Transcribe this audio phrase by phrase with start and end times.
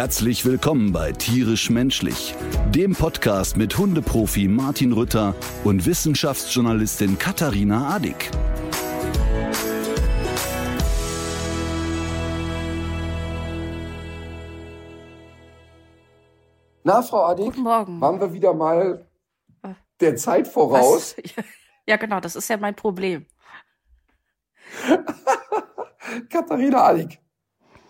[0.00, 2.34] Herzlich willkommen bei Tierisch Menschlich,
[2.70, 8.30] dem Podcast mit Hundeprofi Martin Rütter und Wissenschaftsjournalistin Katharina Adick.
[16.82, 18.00] Na, Frau Adig, Guten Morgen.
[18.00, 19.06] waren wir wieder mal
[20.00, 21.14] der Zeit voraus?
[21.18, 21.44] Was?
[21.86, 23.26] Ja, genau, das ist ja mein Problem.
[26.30, 27.19] Katharina Adig.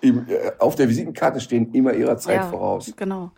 [0.01, 2.93] Im, äh, auf der Visitenkarte stehen immer ihrer Zeit ja, voraus.
[2.97, 3.33] Genau.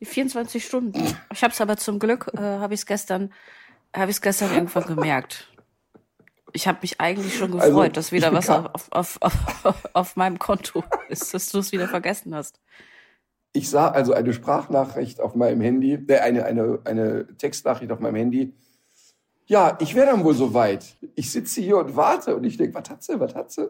[0.00, 1.02] Die 24 Stunden.
[1.32, 3.32] Ich habe es aber zum Glück, äh, habe ich es gestern,
[3.94, 5.48] habe ich es gestern irgendwann gemerkt.
[6.52, 10.16] Ich habe mich eigentlich schon gefreut, Also, dass wieder was auf, auf, auf, auf, auf
[10.16, 12.60] meinem Konto ist, dass du es wieder vergessen hast.
[13.52, 18.16] Ich sah also eine Sprachnachricht auf meinem Handy, äh, eine, eine, eine Textnachricht auf meinem
[18.16, 18.54] Handy.
[19.46, 20.96] Ja, ich wäre dann wohl soweit.
[21.16, 23.68] Ich sitze hier und warte und ich denke, was hat sie, was hat sie?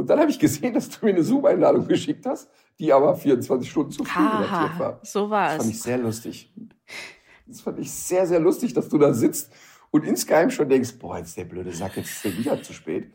[0.00, 3.70] Und dann habe ich gesehen, dass du mir eine Zoom-Einladung geschickt hast, die aber 24
[3.70, 4.98] Stunden zu früh datiert war.
[5.02, 5.82] so war Das fand ich es.
[5.82, 6.54] sehr lustig.
[7.46, 9.52] Das fand ich sehr, sehr lustig, dass du da sitzt
[9.90, 13.12] und insgeheim schon denkst, boah, jetzt der blöde Sack, jetzt ist der wieder zu spät.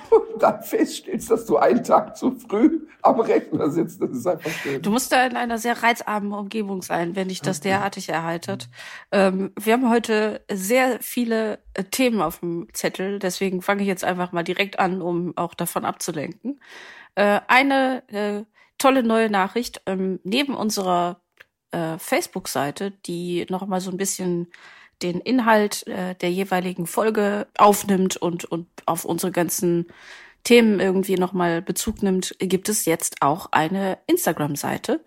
[0.10, 4.00] Und dann feststellst, dass du einen Tag zu früh am Rechner sitzt.
[4.00, 4.82] Das ist einfach schön.
[4.82, 8.68] Du musst da in einer sehr reizarmen Umgebung sein, wenn dich das derartig erheitert.
[9.10, 14.04] Ähm, wir haben heute sehr viele äh, Themen auf dem Zettel, deswegen fange ich jetzt
[14.04, 16.60] einfach mal direkt an, um auch davon abzulenken.
[17.14, 18.44] Äh, eine äh,
[18.78, 19.82] tolle neue Nachricht.
[19.86, 21.20] Ähm, neben unserer
[21.72, 24.48] äh, Facebook-Seite, die noch mal so ein bisschen
[25.02, 29.86] den Inhalt äh, der jeweiligen Folge aufnimmt und, und auf unsere ganzen
[30.44, 35.04] Themen irgendwie nochmal Bezug nimmt, gibt es jetzt auch eine Instagram-Seite.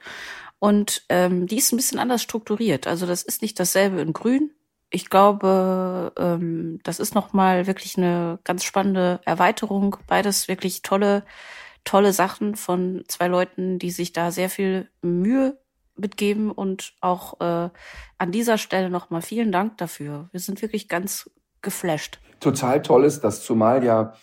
[0.60, 2.88] Und ähm, die ist ein bisschen anders strukturiert.
[2.88, 4.52] Also das ist nicht dasselbe in Grün.
[4.90, 9.98] Ich glaube, ähm, das ist nochmal wirklich eine ganz spannende Erweiterung.
[10.08, 11.26] Beides wirklich tolle,
[11.84, 15.60] tolle Sachen von zwei Leuten, die sich da sehr viel Mühe
[15.98, 17.70] mitgeben und auch äh,
[18.18, 20.30] an dieser Stelle nochmal vielen Dank dafür.
[20.32, 21.30] Wir sind wirklich ganz
[21.62, 22.20] geflasht.
[22.40, 24.14] Total toll ist das, zumal ja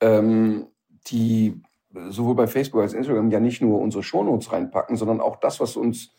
[0.00, 0.66] ähm,
[1.08, 1.62] die
[2.08, 5.76] sowohl bei Facebook als Instagram ja nicht nur unsere Shownotes reinpacken, sondern auch das, was
[5.76, 6.10] uns,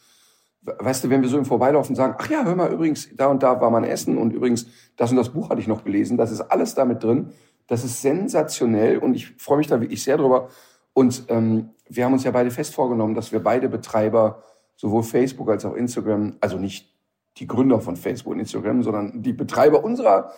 [0.61, 3.43] weißt du, wenn wir so im Vorbeilaufen sagen, ach ja, hör mal, übrigens, da und
[3.43, 6.31] da war man essen und übrigens, das und das Buch hatte ich noch gelesen, das
[6.31, 7.31] ist alles damit drin.
[7.67, 10.49] Das ist sensationell und ich freue mich da wirklich sehr drüber.
[10.93, 14.43] Und ähm, wir haben uns ja beide fest vorgenommen, dass wir beide Betreiber
[14.75, 16.93] sowohl Facebook als auch Instagram, also nicht
[17.37, 20.31] die Gründer von Facebook und Instagram, sondern die Betreiber unserer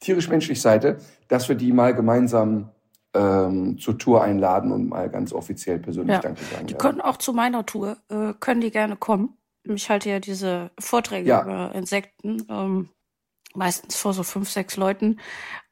[0.00, 2.70] tierisch-menschlich Seite, dass wir die mal gemeinsam
[3.14, 6.20] ähm, zur Tour einladen und mal ganz offiziell persönlich Ja.
[6.20, 6.66] Danke sagen.
[6.66, 6.80] Die werden.
[6.80, 9.36] können auch zu meiner Tour, äh, können die gerne kommen.
[9.64, 11.42] Ich halte ja diese Vorträge Ja.
[11.42, 12.88] über Insekten, ähm,
[13.54, 15.18] meistens vor so fünf, sechs Leuten.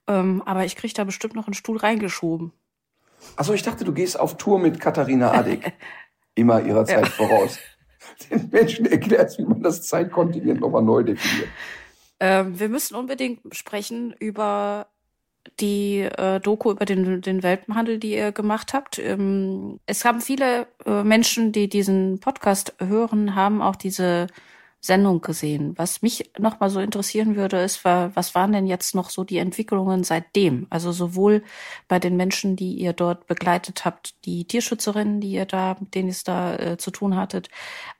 [0.09, 2.53] Ähm, aber ich kriege da bestimmt noch einen Stuhl reingeschoben.
[3.37, 5.73] Achso, ich dachte, du gehst auf Tour mit Katharina Adick.
[6.35, 7.59] Immer ihrer Zeit voraus.
[8.31, 11.49] Den Menschen erklärst, wie man das Zeitkontingent nochmal neu definiert.
[12.21, 14.87] Ähm, wir müssen unbedingt sprechen über
[15.61, 18.99] die äh, Doku über den, den Welpenhandel, die ihr gemacht habt.
[18.99, 24.27] Ähm, es haben viele äh, Menschen, die diesen Podcast hören, haben auch diese
[24.81, 25.75] Sendung gesehen.
[25.77, 29.25] Was mich noch mal so interessieren würde, ist, wa- was waren denn jetzt noch so
[29.25, 30.67] die Entwicklungen seitdem?
[30.71, 31.43] Also sowohl
[31.89, 36.09] bei den Menschen, die ihr dort begleitet habt, die Tierschützerinnen, die ihr da, mit denen
[36.09, 37.49] ihr da äh, zu tun hattet,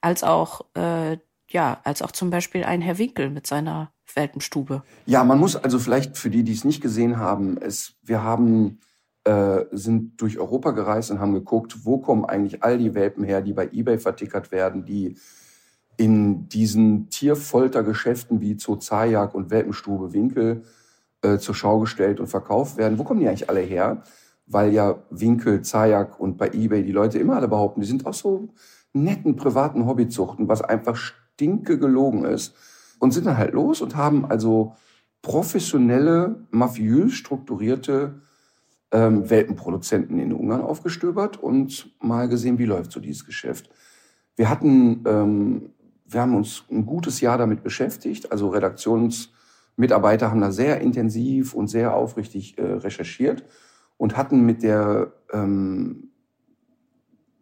[0.01, 1.19] als auch äh,
[1.51, 4.83] ja, als auch zum Beispiel ein Herr Winkel mit seiner Welpenstube.
[5.07, 8.81] Ja, man muss also vielleicht für die, die es nicht gesehen haben, es, wir haben,
[9.25, 13.41] äh, sind durch Europa gereist und haben geguckt, wo kommen eigentlich all die Welpen her,
[13.41, 15.17] die bei eBay vertickert werden, die
[15.99, 20.63] in diesen Tierfoltergeschäften wie Zoo Zajac und Welpenstube Winkel
[21.23, 22.99] äh, zur Schau gestellt und verkauft werden.
[22.99, 24.05] Wo kommen die eigentlich alle her?
[24.47, 28.21] Weil ja Winkel, Zajac und bei eBay die Leute immer alle behaupten, die sind aus
[28.21, 28.49] so
[28.93, 32.55] netten privaten Hobbyzuchten, was einfach stinke gelogen ist.
[33.01, 34.75] Und sind dann halt los und haben also
[35.21, 38.23] professionelle, mafiös strukturierte
[38.93, 43.69] ähm, Welpenproduzenten in Ungarn aufgestöbert und mal gesehen, wie läuft so dieses Geschäft.
[44.37, 45.71] Wir hatten, ähm,
[46.09, 48.33] wir haben uns ein gutes Jahr damit beschäftigt.
[48.33, 53.45] Also Redaktionsmitarbeiter haben da sehr intensiv und sehr aufrichtig äh, recherchiert
[53.99, 56.11] und hatten mit der, ähm,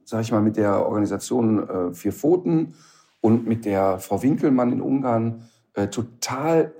[0.04, 2.74] sag ich mal, mit der Organisation äh, Vier Pfoten
[3.20, 6.74] und mit der Frau Winkelmann in Ungarn äh, total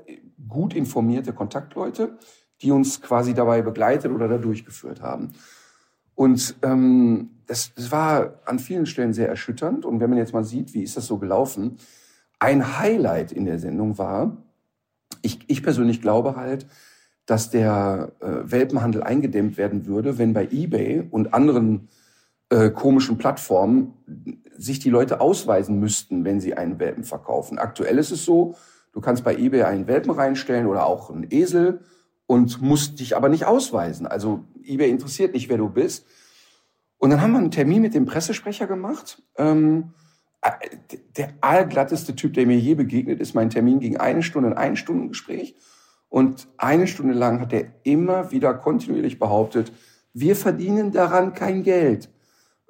[0.49, 2.19] gut informierte Kontaktleute,
[2.63, 5.35] die uns quasi dabei begleitet oder da durchgeführt haben.
[6.17, 9.85] Und ähm, das, das war an vielen Stellen sehr erschütternd.
[9.85, 11.77] Und wenn man jetzt mal sieht, wie ist das so gelaufen,
[12.41, 14.37] ein Highlight in der Sendung war,
[15.23, 16.67] ich, ich persönlich glaube halt,
[17.27, 21.89] dass der äh, Welpenhandel eingedämmt werden würde, wenn bei eBay und anderen
[22.51, 23.95] äh, komischen Plattformen
[24.57, 27.59] sich die Leute ausweisen müssten, wenn sie einen Welpen verkaufen.
[27.59, 28.55] Aktuell ist es so,
[28.93, 31.81] du kannst bei eBay einen Welpen reinstellen oder auch einen Esel
[32.27, 34.07] und musst dich aber nicht ausweisen.
[34.07, 36.07] Also eBay interessiert nicht, wer du bist.
[36.99, 39.23] Und dann haben wir einen Termin mit dem Pressesprecher gemacht.
[39.37, 39.93] Ähm,
[40.43, 40.51] äh,
[41.17, 43.35] der allglatteste Typ, der mir je begegnet ist.
[43.35, 45.55] Mein Termin ging eine Stunde, ein Ein-Stunden-Gespräch.
[46.09, 49.73] Und eine Stunde lang hat er immer wieder kontinuierlich behauptet,
[50.13, 52.09] wir verdienen daran kein Geld.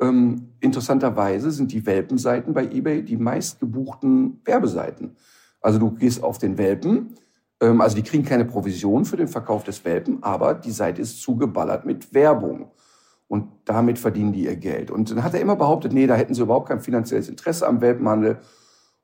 [0.01, 5.17] Ähm, interessanterweise sind die Welpenseiten bei eBay die meistgebuchten Werbeseiten.
[5.61, 7.15] Also du gehst auf den Welpen,
[7.61, 11.85] also die kriegen keine Provision für den Verkauf des Welpen, aber die Seite ist zugeballert
[11.87, 12.71] mit Werbung.
[13.29, 14.91] Und damit verdienen die ihr Geld.
[14.91, 17.81] Und dann hat er immer behauptet, nee, da hätten sie überhaupt kein finanzielles Interesse am
[17.81, 18.35] Welpenhandel.
[18.35, 18.41] Und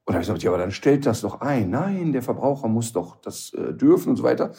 [0.06, 1.70] da habe ich gesagt, ja, aber dann stellt das doch ein.
[1.70, 4.52] Nein, der Verbraucher muss doch das äh, dürfen und so weiter.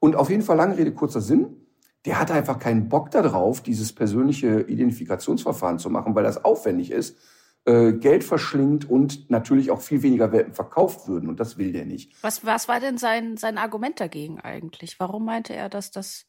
[0.00, 1.64] Und auf jeden Fall, lange Rede, kurzer Sinn
[2.04, 7.16] der hat einfach keinen Bock darauf, dieses persönliche Identifikationsverfahren zu machen, weil das aufwendig ist,
[7.64, 11.30] Geld verschlingt und natürlich auch viel weniger Welpen verkauft würden.
[11.30, 12.12] Und das will der nicht.
[12.22, 15.00] Was, was war denn sein, sein Argument dagegen eigentlich?
[15.00, 16.26] Warum meinte er, dass das.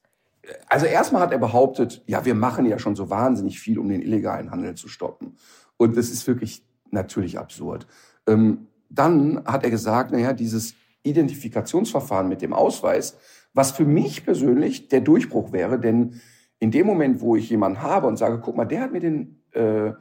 [0.69, 4.01] Also erstmal hat er behauptet, ja, wir machen ja schon so wahnsinnig viel, um den
[4.01, 5.35] illegalen Handel zu stoppen.
[5.75, 7.85] Und das ist wirklich natürlich absurd.
[8.27, 13.17] Ähm, dann hat er gesagt, naja, dieses Identifikationsverfahren mit dem Ausweis,
[13.53, 16.21] was für mich persönlich der Durchbruch wäre, denn
[16.59, 19.41] in dem Moment, wo ich jemanden habe und sage, guck mal, der hat mir den,
[19.51, 19.91] äh,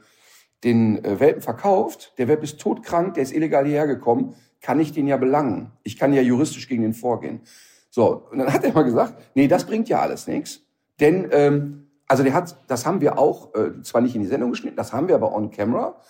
[0.63, 4.93] den äh, Welpen verkauft, der Welp ist todkrank, der ist illegal hierher gekommen, kann ich
[4.93, 5.71] den ja belangen.
[5.83, 7.41] Ich kann ja juristisch gegen den vorgehen.
[7.89, 10.61] So, und dann hat er mal gesagt, nee, das bringt ja alles nichts.
[10.99, 14.51] Denn, ähm, also der hat, das haben wir auch, äh, zwar nicht in die Sendung
[14.51, 16.01] geschnitten, das haben wir aber on camera.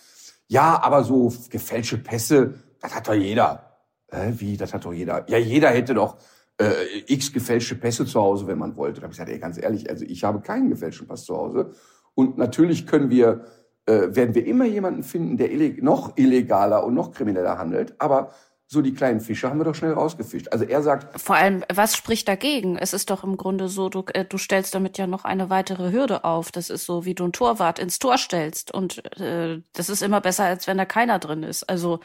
[0.48, 3.80] Ja, aber so gefälschte Pässe, das hat doch jeder.
[4.08, 5.26] Äh, wie, das hat doch jeder.
[5.30, 6.18] Ja, jeder hätte doch
[6.58, 6.74] äh,
[7.08, 9.02] x gefälschte Pässe zu Hause, wenn man wollte.
[9.02, 11.72] Da habe ich gesagt, ey, ganz ehrlich, also ich habe keinen gefälschten Pass zu Hause.
[12.14, 13.46] Und natürlich können wir,
[13.86, 17.96] äh, werden wir immer jemanden finden, der illeg noch illegaler und noch krimineller handelt.
[18.00, 18.32] Aber
[18.68, 20.48] so die kleinen Fische haben wir doch schnell rausgefischt.
[20.52, 21.20] Also er sagt.
[21.22, 22.78] Vor allem, was spricht dagegen?
[22.78, 25.92] Es ist doch im Grunde so, du, äh, du stellst damit ja noch eine weitere
[25.92, 26.52] Hürde auf.
[26.52, 28.74] Das ist so, wie du ein Torwart ins Tor stellst.
[28.74, 31.64] Und äh, das ist immer besser, als wenn da keiner drin ist.
[31.70, 32.00] Also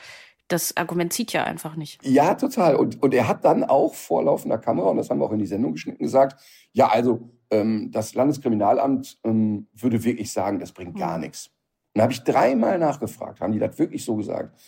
[0.49, 2.05] das Argument zieht ja einfach nicht.
[2.05, 2.77] Ja, total.
[2.77, 5.39] Und, und er hat dann auch vor laufender Kamera, und das haben wir auch in
[5.39, 6.41] die Sendung geschnitten, gesagt,
[6.73, 11.23] ja, also ähm, das Landeskriminalamt ähm, würde wirklich sagen, das bringt gar hm.
[11.23, 11.51] nichts.
[11.95, 14.59] Und da habe ich dreimal nachgefragt, haben die das wirklich so gesagt?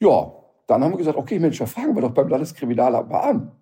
[0.00, 0.32] Ja,
[0.66, 3.52] dann haben wir gesagt, okay, Mensch, da fragen wir doch beim Landeskriminalamt mal an.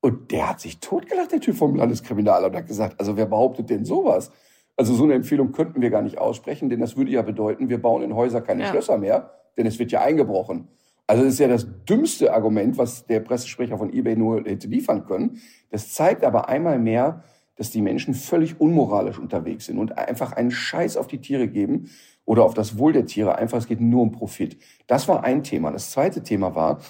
[0.00, 3.84] Und der hat sich totgelacht, der Typ vom Landeskriminalamt, hat gesagt, also wer behauptet denn
[3.84, 4.30] sowas?
[4.76, 7.80] Also so eine Empfehlung könnten wir gar nicht aussprechen, denn das würde ja bedeuten, wir
[7.80, 8.68] bauen in Häuser keine ja.
[8.68, 10.68] Schlösser mehr denn es wird ja eingebrochen.
[11.06, 15.04] Also das ist ja das dümmste Argument, was der Pressesprecher von eBay nur hätte liefern
[15.04, 15.40] können.
[15.70, 17.22] Das zeigt aber einmal mehr,
[17.56, 21.90] dass die Menschen völlig unmoralisch unterwegs sind und einfach einen Scheiß auf die Tiere geben
[22.24, 23.36] oder auf das Wohl der Tiere.
[23.36, 24.58] Einfach, es geht nur um Profit.
[24.86, 25.70] Das war ein Thema.
[25.70, 26.80] Das zweite Thema war,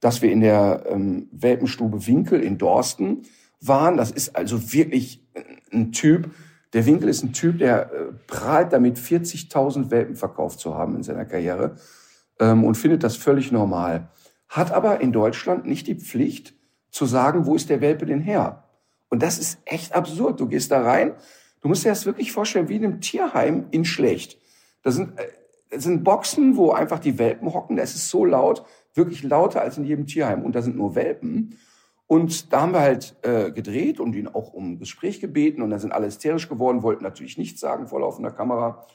[0.00, 3.22] dass wir in der ähm, Welpenstube Winkel in Dorsten
[3.60, 3.96] waren.
[3.96, 5.24] Das ist also wirklich
[5.72, 6.30] ein Typ.
[6.72, 11.02] Der Winkel ist ein Typ, der äh, prahlt damit, 40.000 Welpen verkauft zu haben in
[11.02, 11.76] seiner Karriere
[12.40, 14.08] ähm, und findet das völlig normal.
[14.48, 16.54] Hat aber in Deutschland nicht die Pflicht
[16.90, 18.61] zu sagen, wo ist der Welpe denn her?
[19.12, 20.40] Und das ist echt absurd.
[20.40, 21.12] Du gehst da rein,
[21.60, 24.38] du musst dir das wirklich vorstellen, wie in einem Tierheim in schlecht.
[24.82, 25.28] Das sind, äh,
[25.68, 27.76] das sind Boxen, wo einfach die Welpen hocken.
[27.76, 28.64] Das ist so laut,
[28.94, 30.42] wirklich lauter als in jedem Tierheim.
[30.42, 31.58] Und da sind nur Welpen.
[32.06, 35.60] Und da haben wir halt äh, gedreht und ihn auch um Gespräch gebeten.
[35.60, 38.86] Und da sind alle hysterisch geworden, wollten natürlich nichts sagen vor laufender Kamera.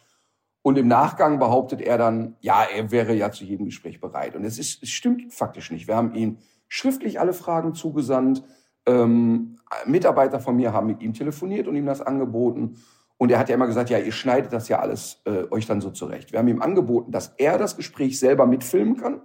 [0.64, 4.36] Und im Nachgang behauptet er dann, ja, er wäre ja zu jedem Gespräch bereit.
[4.36, 5.88] Und es, ist, es stimmt faktisch nicht.
[5.88, 8.44] Wir haben ihm schriftlich alle Fragen zugesandt.
[8.88, 12.78] Ähm, Mitarbeiter von mir haben mit ihm telefoniert und ihm das angeboten.
[13.18, 15.82] Und er hat ja immer gesagt, ja, ihr schneidet das ja alles äh, euch dann
[15.82, 16.32] so zurecht.
[16.32, 19.22] Wir haben ihm angeboten, dass er das Gespräch selber mitfilmen kann,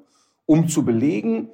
[0.46, 1.50] um zu belegen,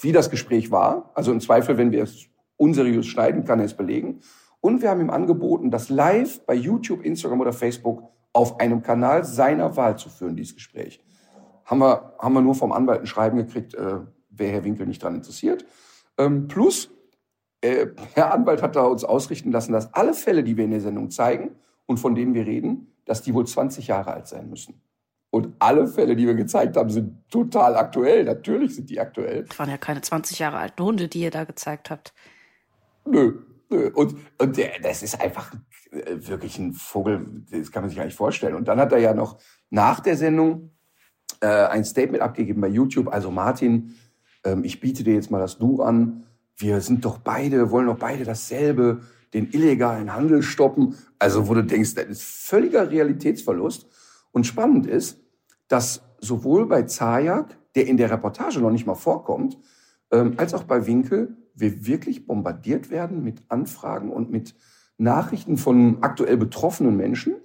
[0.00, 1.10] wie das Gespräch war.
[1.14, 4.20] Also im Zweifel, wenn wir es unseriös schneiden, kann er es belegen.
[4.60, 9.24] Und wir haben ihm angeboten, das live bei YouTube, Instagram oder Facebook auf einem Kanal
[9.24, 11.02] seiner Wahl zu führen, dieses Gespräch.
[11.64, 15.02] Haben wir, haben wir nur vom Anwalt ein Schreiben gekriegt, äh, wäre Herr Winkel nicht
[15.02, 15.64] daran interessiert.
[16.18, 16.90] Ähm, plus,
[17.60, 20.80] äh, Herr Anwalt hat da uns ausrichten lassen, dass alle Fälle, die wir in der
[20.80, 24.82] Sendung zeigen und von denen wir reden, dass die wohl 20 Jahre alt sein müssen.
[25.30, 28.24] Und alle Fälle, die wir gezeigt haben, sind total aktuell.
[28.24, 29.44] Natürlich sind die aktuell.
[29.44, 32.14] Das waren ja keine 20 Jahre alten Hunde, die ihr da gezeigt habt.
[33.04, 33.90] Nö, nö.
[33.94, 35.52] Und, und der, das ist einfach
[35.90, 38.54] äh, wirklich ein Vogel, das kann man sich gar nicht vorstellen.
[38.54, 39.38] Und dann hat er ja noch
[39.70, 40.70] nach der Sendung
[41.40, 43.08] äh, ein Statement abgegeben bei YouTube.
[43.08, 43.94] Also Martin,
[44.44, 46.25] ähm, ich biete dir jetzt mal das Du an.
[46.56, 49.02] Wir sind doch beide, wollen doch beide dasselbe,
[49.34, 50.96] den illegalen Handel stoppen.
[51.18, 53.86] Also wo du denkst, das ist völliger Realitätsverlust.
[54.32, 55.20] Und spannend ist,
[55.68, 59.58] dass sowohl bei Zayak, der in der Reportage noch nicht mal vorkommt,
[60.10, 64.54] ähm, als auch bei Winkel wir wirklich bombardiert werden mit Anfragen und mit
[64.98, 67.36] Nachrichten von aktuell betroffenen Menschen,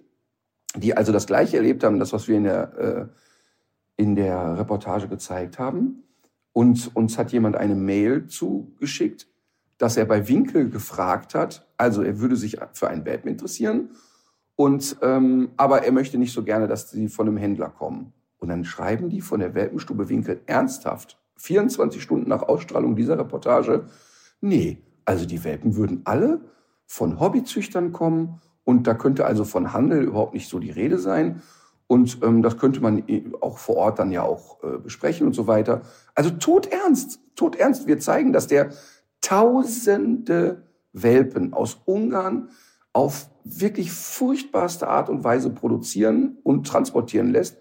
[0.76, 5.08] die also das Gleiche erlebt haben, das, was wir in der, äh, in der Reportage
[5.08, 6.04] gezeigt haben.
[6.54, 9.28] Und uns hat jemand eine Mail zugeschickt,
[9.78, 13.92] dass er bei Winkel gefragt hat, also er würde sich für ein Welpen interessieren,
[14.56, 18.14] und, ähm, aber er möchte nicht so gerne, dass sie von einem Händler kommen.
[18.38, 23.86] Und dann schreiben die von der Welpenstube Winkel ernsthaft, 24 Stunden nach Ausstrahlung dieser Reportage,
[24.40, 26.42] nee, also die Welpen würden alle
[26.86, 31.42] von Hobbyzüchtern kommen und da könnte also von Handel überhaupt nicht so die Rede sein.
[31.92, 33.04] Und ähm, das könnte man
[33.42, 35.82] auch vor Ort dann ja auch äh, besprechen und so weiter.
[36.16, 37.86] Also tot ernst, tot ernst.
[37.86, 38.70] Wir zeigen, dass der
[39.20, 42.48] tausende Welpen aus Ungarn
[42.94, 47.58] auf wirklich furchtbarste Art und Weise produzieren und transportieren lässt.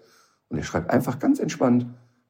[0.47, 1.87] Und er schreibt einfach ganz entspannt,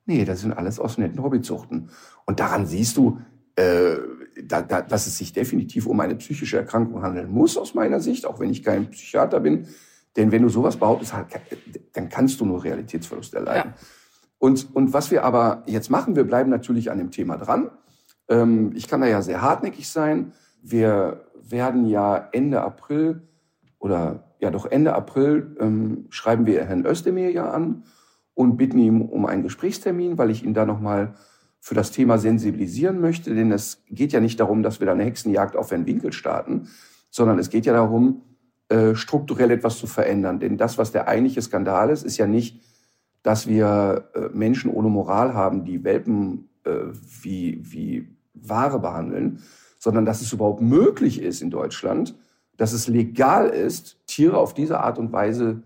[0.08, 1.91] nee, das sind alles aus netten Hobbyzuchten.
[2.25, 3.20] Und daran siehst du,
[3.58, 3.98] äh,
[4.43, 8.25] da, da, dass es sich definitiv um eine psychische Erkrankung handeln muss, aus meiner Sicht,
[8.25, 9.67] auch wenn ich kein Psychiater bin.
[10.15, 11.13] Denn wenn du sowas behauptest,
[11.94, 13.74] dann kannst du nur Realitätsverlust erleiden.
[13.75, 13.86] Ja.
[14.39, 17.70] Und, und was wir aber jetzt machen, wir bleiben natürlich an dem Thema dran.
[18.27, 20.34] Ähm, ich kann da ja sehr hartnäckig sein.
[20.62, 23.22] Wir werden ja Ende April
[23.80, 27.84] oder ja doch Ende April ähm, schreiben wir Herrn Özdemir ja an
[28.34, 31.13] und bitten ihm um einen Gesprächstermin, weil ich ihn da nochmal
[31.60, 33.36] für das Thema sensibilisieren möchte.
[33.36, 36.68] Denn es geht ja nicht darum, dass wir da eine Hexenjagd auf Herrn Winkel starten,
[37.12, 38.24] sondern es geht ja darum,
[38.71, 40.39] äh, strukturell etwas zu verändern.
[40.39, 42.61] Denn das, was der eigentliche Skandal ist, ist ja nicht,
[43.21, 46.71] dass wir äh, Menschen ohne Moral haben, die Welpen äh,
[47.21, 49.39] wie, wie Ware behandeln,
[49.77, 52.15] sondern dass es überhaupt möglich ist in Deutschland,
[52.55, 55.63] dass es legal ist, Tiere auf diese Art und Weise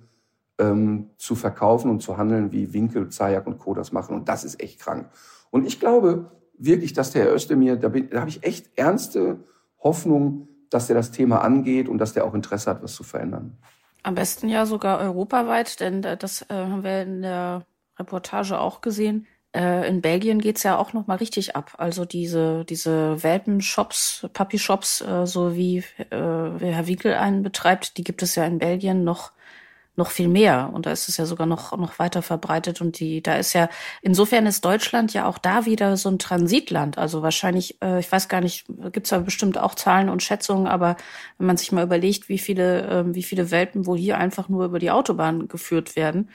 [0.57, 3.75] ähm, zu verkaufen und zu handeln, wie Winkel, Zayak und Co.
[3.75, 4.15] das machen.
[4.15, 5.12] Und das ist echt krank.
[5.51, 9.43] Und ich glaube wirklich, dass der Herr Özdemir, da, da habe ich echt ernste
[9.77, 13.58] Hoffnung, dass der das Thema angeht und dass der auch Interesse hat, was zu verändern.
[14.03, 17.65] Am besten ja sogar europaweit, denn das äh, haben wir in der
[17.98, 19.25] Reportage auch gesehen.
[19.55, 21.75] Äh, in Belgien geht's ja auch noch mal richtig ab.
[21.77, 28.22] Also diese diese Welpen-Shops, Puppy-Shops, äh, so wie äh, Herr Winkel einen betreibt, die gibt
[28.22, 29.32] es ja in Belgien noch
[29.96, 33.22] noch viel mehr und da ist es ja sogar noch noch weiter verbreitet und die
[33.24, 33.70] da ist ja
[34.02, 38.28] insofern ist Deutschland ja auch da wieder so ein Transitland also wahrscheinlich äh, ich weiß
[38.28, 40.98] gar nicht gibt's da bestimmt auch Zahlen und Schätzungen aber
[41.38, 44.66] wenn man sich mal überlegt wie viele äh, wie viele Welpen wo hier einfach nur
[44.66, 46.30] über die Autobahn geführt werden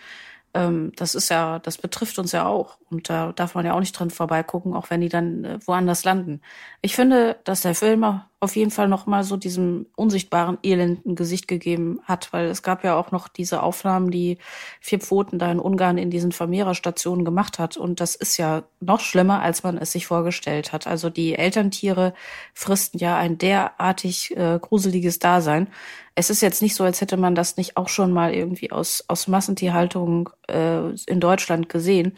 [0.54, 2.78] ähm, das ist ja, das betrifft uns ja auch.
[2.90, 6.04] Und da darf man ja auch nicht dran vorbeigucken, auch wenn die dann äh, woanders
[6.04, 6.40] landen.
[6.82, 8.04] Ich finde, dass der Film
[8.42, 12.82] auf jeden Fall noch mal so diesem unsichtbaren elenden Gesicht gegeben hat, weil es gab
[12.84, 14.38] ja auch noch diese Aufnahmen, die
[14.80, 17.76] vier Pfoten da in Ungarn in diesen Vermehrerstationen gemacht hat.
[17.76, 20.86] Und das ist ja noch schlimmer, als man es sich vorgestellt hat.
[20.86, 22.14] Also die Elterntiere
[22.54, 25.68] fristen ja ein derartig äh, gruseliges Dasein.
[26.14, 29.04] Es ist jetzt nicht so, als hätte man das nicht auch schon mal irgendwie aus,
[29.06, 32.16] aus Massentierhaltung äh, in Deutschland gesehen.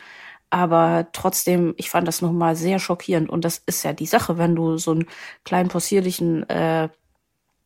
[0.53, 3.31] Aber trotzdem, ich fand das nochmal sehr schockierend.
[3.31, 5.07] Und das ist ja die Sache, wenn du so einen
[5.45, 6.91] kleinen possierlichen äh,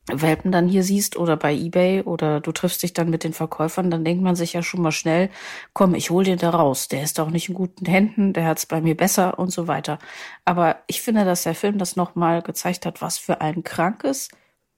[0.07, 3.91] Welpen dann hier siehst oder bei eBay oder du triffst dich dann mit den Verkäufern,
[3.91, 5.31] dann denkt man sich ja schon mal schnell,
[5.73, 6.87] komm, ich hol den da raus.
[6.87, 9.99] Der ist doch nicht in guten Händen, der hat's bei mir besser und so weiter.
[10.45, 14.29] Aber ich finde, dass der Film das nochmal gezeigt hat, was für ein krankes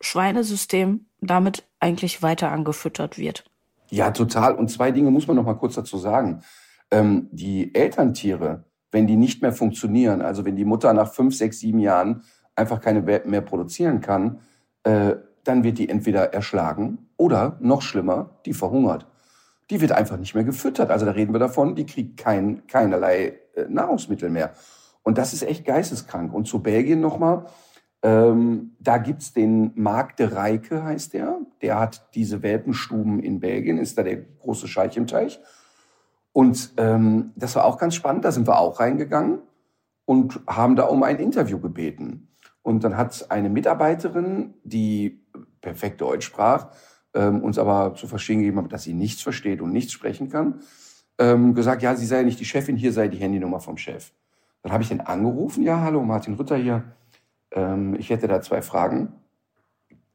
[0.01, 3.45] Schweinesystem damit eigentlich weiter angefüttert wird.
[3.91, 4.55] Ja, total.
[4.55, 6.43] Und zwei Dinge muss man noch mal kurz dazu sagen
[6.91, 11.61] ähm, die Elterntiere, wenn die nicht mehr funktionieren, also wenn die Mutter nach fünf, sechs,
[11.61, 12.23] sieben Jahren
[12.55, 14.41] einfach keine Welpen mehr produzieren kann,
[14.85, 19.07] äh, dann wird die entweder erschlagen oder noch schlimmer, die verhungert.
[19.71, 20.91] Die wird einfach nicht mehr gefüttert.
[20.91, 24.53] Also da reden wir davon, die kriegt kein, keinerlei äh, Nahrungsmittel mehr.
[25.03, 26.33] Und das ist echt geisteskrank.
[26.33, 27.47] Und zu Belgien nochmal,
[28.03, 31.39] ähm, da gibt's den Marc de Reike, heißt der.
[31.63, 35.41] Der hat diese Welpenstuben in Belgien, ist da der große Scheich im Teich.
[36.33, 38.25] Und ähm, das war auch ganz spannend.
[38.25, 39.41] Da sind wir auch reingegangen
[40.05, 42.29] und haben da um ein Interview gebeten.
[42.63, 45.21] Und dann hat eine Mitarbeiterin, die
[45.61, 46.69] perfekt Deutsch sprach,
[47.15, 50.61] ähm, uns aber zu verstehen gegeben dass sie nichts versteht und nichts sprechen kann,
[51.19, 54.13] ähm, gesagt, ja, sie sei nicht die Chefin, hier sei die Handynummer vom Chef.
[54.63, 56.85] Dann habe ich den angerufen, ja, hallo, Martin Rütter hier.
[57.53, 59.15] Ähm, ich hätte da zwei Fragen.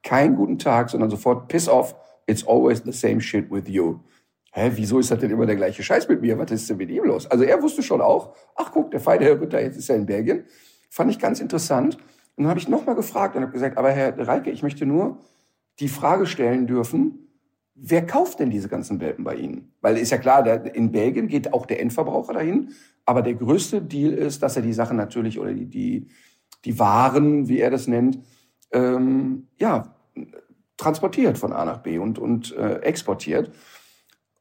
[0.04, 1.96] keinen guten Tag, sondern sofort piss off,
[2.28, 4.00] it's always the same shit with you.
[4.56, 6.38] Hä, wieso ist das denn immer der gleiche Scheiß mit mir?
[6.38, 7.26] Was ist denn mit ihm los?
[7.26, 10.06] Also er wusste schon auch, ach guck, der feine Herr Ritter, jetzt ist er in
[10.06, 10.46] Belgien.
[10.92, 11.98] Fand ich ganz interessant.
[12.36, 15.18] Und dann habe ich nochmal gefragt und habe gesagt, aber Herr Reike, ich möchte nur
[15.80, 17.24] die Frage stellen dürfen,
[17.74, 19.74] wer kauft denn diese ganzen Welpen bei Ihnen?
[19.82, 20.46] Weil ist ja klar,
[20.76, 22.74] in Belgien geht auch der Endverbraucher dahin,
[23.06, 26.08] aber der größte Deal ist, dass er die Sachen natürlich oder die, die,
[26.64, 28.20] die Waren, wie er das nennt,
[28.72, 29.96] ähm, ja,
[30.78, 33.52] transportiert von A nach B und, und äh, exportiert.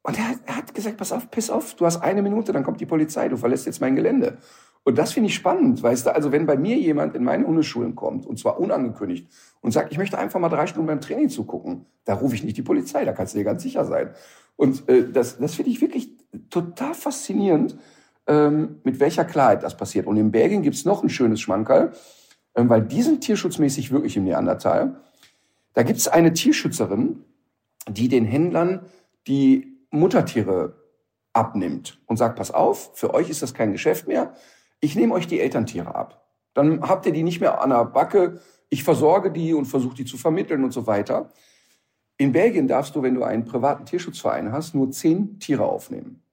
[0.03, 2.81] Und er, er hat gesagt, pass auf, piss auf, du hast eine Minute, dann kommt
[2.81, 4.37] die Polizei, du verlässt jetzt mein Gelände.
[4.83, 7.95] Und das finde ich spannend, weißt du, also wenn bei mir jemand in meine Hundeschulen
[7.95, 9.29] kommt, und zwar unangekündigt,
[9.61, 12.57] und sagt, ich möchte einfach mal drei Stunden beim Training zugucken, da rufe ich nicht
[12.57, 14.13] die Polizei, da kannst du dir ganz sicher sein.
[14.57, 16.09] Und äh, das, das finde ich wirklich
[16.49, 17.77] total faszinierend,
[18.27, 20.05] ähm, mit welcher Klarheit das passiert.
[20.05, 21.93] Und in Belgien gibt's noch ein schönes Schmankerl,
[22.55, 24.97] ähm, weil die sind tierschutzmäßig wirklich im Neandertal.
[25.73, 27.23] Da gibt's eine Tierschützerin,
[27.89, 28.81] die den Händlern
[29.27, 30.73] die Muttertiere
[31.33, 34.33] abnimmt und sagt, pass auf, für euch ist das kein Geschäft mehr,
[34.79, 36.27] ich nehme euch die Elterntiere ab.
[36.53, 40.05] Dann habt ihr die nicht mehr an der Backe, ich versorge die und versuche die
[40.05, 41.29] zu vermitteln und so weiter.
[42.17, 46.23] In Belgien darfst du, wenn du einen privaten Tierschutzverein hast, nur zehn Tiere aufnehmen.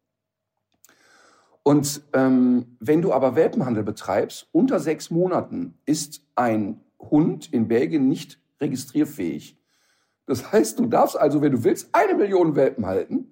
[1.62, 8.08] Und ähm, wenn du aber Welpenhandel betreibst, unter sechs Monaten ist ein Hund in Belgien
[8.08, 9.58] nicht registrierfähig.
[10.26, 13.29] Das heißt, du darfst also, wenn du willst, eine Million Welpen halten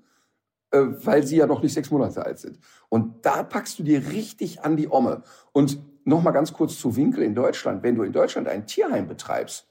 [0.71, 2.59] weil sie ja noch nicht sechs Monate alt sind.
[2.89, 5.23] Und da packst du dir richtig an die Omme.
[5.53, 7.83] Und nochmal ganz kurz zu Winkel in Deutschland.
[7.83, 9.67] Wenn du in Deutschland ein Tierheim betreibst,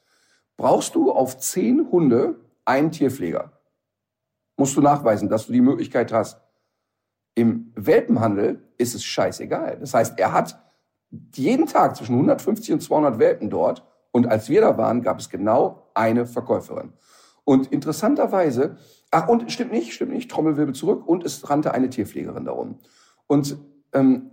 [0.55, 2.35] brauchst du auf zehn Hunde
[2.65, 3.51] einen Tierpfleger.
[4.57, 6.41] Musst du nachweisen, dass du die Möglichkeit hast.
[7.35, 9.77] Im Welpenhandel ist es scheißegal.
[9.79, 10.59] Das heißt, er hat
[11.35, 13.85] jeden Tag zwischen 150 und 200 Welpen dort.
[14.11, 16.93] Und als wir da waren, gab es genau eine Verkäuferin.
[17.43, 18.77] Und interessanterweise
[19.11, 22.79] Ach, und stimmt nicht, stimmt nicht, Trommelwirbel zurück und es rannte eine Tierpflegerin darum.
[23.25, 23.57] Und
[23.93, 24.31] ähm,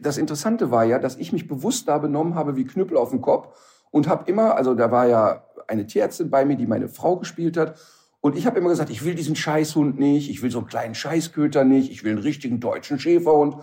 [0.00, 3.22] das Interessante war ja, dass ich mich bewusst da benommen habe wie Knüppel auf dem
[3.22, 3.48] Kopf
[3.90, 7.56] und habe immer, also da war ja eine Tierärztin bei mir, die meine Frau gespielt
[7.56, 7.78] hat.
[8.20, 10.94] Und ich habe immer gesagt, ich will diesen Scheißhund nicht, ich will so einen kleinen
[10.94, 13.56] Scheißköter nicht, ich will einen richtigen deutschen Schäferhund.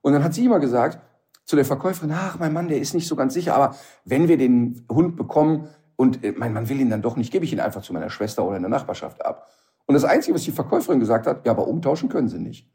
[0.00, 1.00] Und dann hat sie immer gesagt
[1.44, 4.36] zu der Verkäuferin, ach, mein Mann, der ist nicht so ganz sicher, aber wenn wir
[4.36, 7.60] den Hund bekommen und äh, mein Mann will ihn dann doch nicht, gebe ich ihn
[7.60, 9.48] einfach zu meiner Schwester oder in der Nachbarschaft ab.
[9.92, 12.66] Und das Einzige, was die Verkäuferin gesagt hat, ja, aber umtauschen können sie nicht.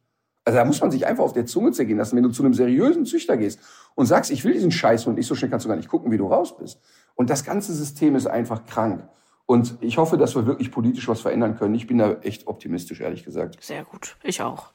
[0.46, 2.54] Also da muss man sich einfach auf der Zunge zergehen lassen, wenn du zu einem
[2.54, 3.60] seriösen Züchter gehst
[3.96, 6.12] und sagst, ich will diesen Scheiß und nicht so schnell kannst du gar nicht gucken,
[6.12, 6.80] wie du raus bist.
[7.16, 9.10] Und das ganze System ist einfach krank.
[9.48, 11.74] Und ich hoffe, dass wir wirklich politisch was verändern können.
[11.74, 13.58] Ich bin da echt optimistisch, ehrlich gesagt.
[13.64, 14.16] Sehr gut.
[14.22, 14.74] Ich auch.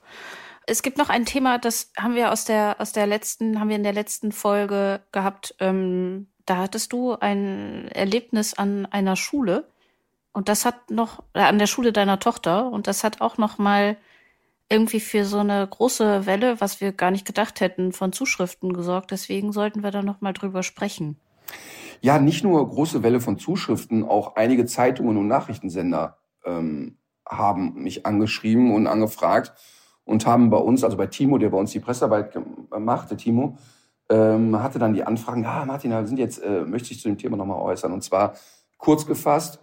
[0.66, 3.76] Es gibt noch ein Thema, das haben wir aus der, aus der letzten, haben wir
[3.76, 5.54] in der letzten Folge gehabt.
[5.60, 9.68] Ähm, da hattest du ein Erlebnis an einer Schule.
[10.32, 13.58] Und das hat noch, äh, an der Schule deiner Tochter, und das hat auch noch
[13.58, 13.96] mal
[14.68, 19.10] irgendwie für so eine große Welle, was wir gar nicht gedacht hätten, von Zuschriften gesorgt.
[19.10, 21.20] Deswegen sollten wir da noch mal drüber sprechen.
[22.00, 26.96] Ja, nicht nur große Welle von Zuschriften, auch einige Zeitungen und Nachrichtensender ähm,
[27.28, 29.52] haben mich angeschrieben und angefragt
[30.04, 32.36] und haben bei uns, also bei Timo, der bei uns die Pressearbeit
[32.76, 33.58] machte, Timo,
[34.08, 37.18] ähm, hatte dann die Anfragen, ja, Martin, wir sind jetzt, äh, möchte ich zu dem
[37.18, 37.92] Thema nochmal äußern.
[37.92, 38.34] Und zwar
[38.78, 39.60] kurz gefasst,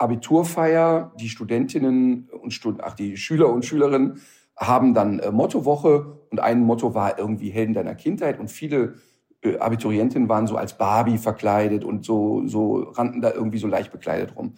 [0.00, 4.20] Abiturfeier, die Studentinnen und Stud ach, die Schüler und Schülerinnen
[4.56, 8.94] haben dann äh, Mottowoche und ein Motto war irgendwie Helden deiner Kindheit und viele
[9.42, 13.92] äh, Abiturientinnen waren so als Barbie verkleidet und so, so rannten da irgendwie so leicht
[13.92, 14.54] bekleidet rum.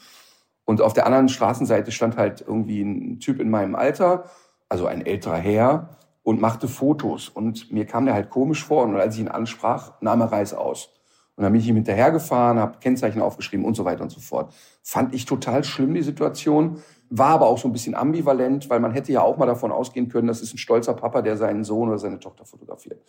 [0.65, 4.25] Und auf der anderen Straßenseite stand halt irgendwie ein Typ in meinem Alter,
[4.69, 7.29] also ein älterer Herr, und machte Fotos.
[7.29, 10.55] Und mir kam der halt komisch vor und als ich ihn ansprach, nahm er Reis
[10.55, 10.91] aus.
[11.37, 14.53] Und dann bin ich ihm hinterhergefahren, habe Kennzeichen aufgeschrieben und so weiter und so fort.
[14.83, 16.83] Fand ich total schlimm, die Situation.
[17.09, 20.09] War aber auch so ein bisschen ambivalent, weil man hätte ja auch mal davon ausgehen
[20.09, 23.03] können, das ist ein stolzer Papa, der seinen Sohn oder seine Tochter fotografiert.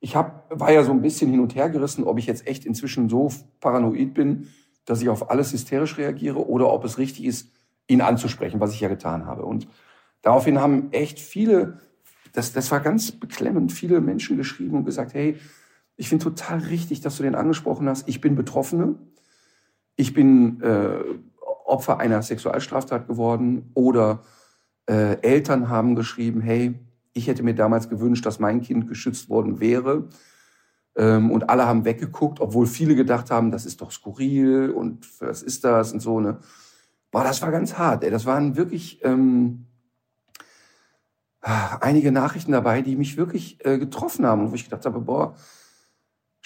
[0.00, 2.64] Ich hab, war ja so ein bisschen hin und her gerissen, ob ich jetzt echt
[2.64, 4.48] inzwischen so paranoid bin,
[4.84, 7.52] dass ich auf alles hysterisch reagiere oder ob es richtig ist,
[7.88, 9.44] ihn anzusprechen, was ich ja getan habe.
[9.44, 9.68] Und
[10.22, 11.78] daraufhin haben echt viele,
[12.32, 15.36] das, das war ganz beklemmend, viele Menschen geschrieben und gesagt, hey,
[15.96, 18.08] ich finde total richtig, dass du den angesprochen hast.
[18.08, 18.96] Ich bin Betroffene.
[19.96, 20.98] Ich bin äh,
[21.64, 24.22] Opfer einer Sexualstraftat geworden oder
[24.88, 26.78] äh, Eltern haben geschrieben, hey,
[27.12, 30.08] ich hätte mir damals gewünscht, dass mein Kind geschützt worden wäre.
[30.96, 35.42] Ähm, und alle haben weggeguckt, obwohl viele gedacht haben, das ist doch skurril und was
[35.42, 36.20] ist das und so.
[36.20, 36.38] Ne?
[37.10, 38.04] Boah, das war ganz hart.
[38.04, 38.10] Ey.
[38.10, 39.66] Das waren wirklich ähm,
[41.40, 45.34] einige Nachrichten dabei, die mich wirklich äh, getroffen haben und wo ich gedacht habe, boah,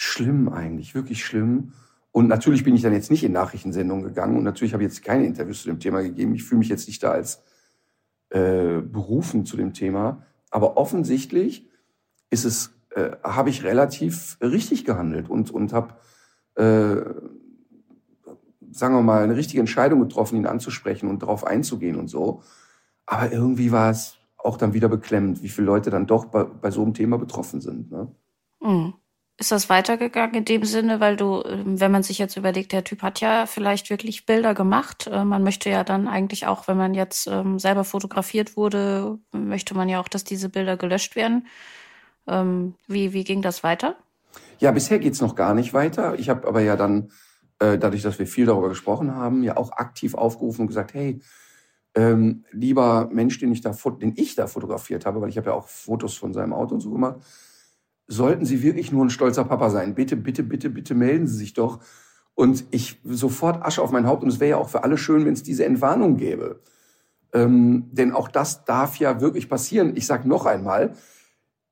[0.01, 1.75] schlimm eigentlich, wirklich schlimm.
[2.11, 5.05] Und natürlich bin ich dann jetzt nicht in Nachrichtensendungen gegangen und natürlich habe ich jetzt
[5.05, 6.35] keine Interviews zu dem Thema gegeben.
[6.35, 7.43] Ich fühle mich jetzt nicht da als
[8.31, 10.25] äh, berufen zu dem Thema.
[10.51, 11.69] Aber offensichtlich
[12.31, 15.95] ist es, äh, habe ich relativ richtig gehandelt und, und habe,
[16.55, 17.05] äh,
[18.71, 22.43] sagen wir mal, eine richtige Entscheidung getroffen, ihn anzusprechen und darauf einzugehen und so.
[23.05, 26.71] Aber irgendwie war es auch dann wieder beklemmend, wie viele Leute dann doch bei, bei
[26.71, 27.91] so einem Thema betroffen sind.
[27.91, 28.11] Ne?
[28.63, 28.95] Mhm.
[29.41, 32.85] Ist das weitergegangen in dem Sinne, weil du, ähm, wenn man sich jetzt überlegt, der
[32.85, 35.09] Typ hat ja vielleicht wirklich Bilder gemacht.
[35.11, 39.75] Äh, man möchte ja dann eigentlich auch, wenn man jetzt ähm, selber fotografiert wurde, möchte
[39.75, 41.47] man ja auch, dass diese Bilder gelöscht werden.
[42.27, 43.97] Ähm, wie, wie ging das weiter?
[44.59, 46.19] Ja, bisher geht's noch gar nicht weiter.
[46.19, 47.11] Ich habe aber ja dann,
[47.61, 51.21] äh, dadurch, dass wir viel darüber gesprochen haben, ja auch aktiv aufgerufen und gesagt, hey,
[52.53, 55.67] lieber Mensch, den ich da, den ich da fotografiert habe, weil ich habe ja auch
[55.67, 57.17] Fotos von seinem Auto und so gemacht,
[58.11, 59.95] sollten Sie wirklich nur ein stolzer Papa sein.
[59.95, 61.79] Bitte, bitte, bitte, bitte melden Sie sich doch.
[62.35, 64.25] Und ich sofort Asche auf mein Haupt.
[64.25, 66.61] Und es wäre ja auch für alle schön, wenn es diese Entwarnung gäbe.
[67.33, 69.93] Ähm, denn auch das darf ja wirklich passieren.
[69.95, 70.95] Ich sage noch einmal,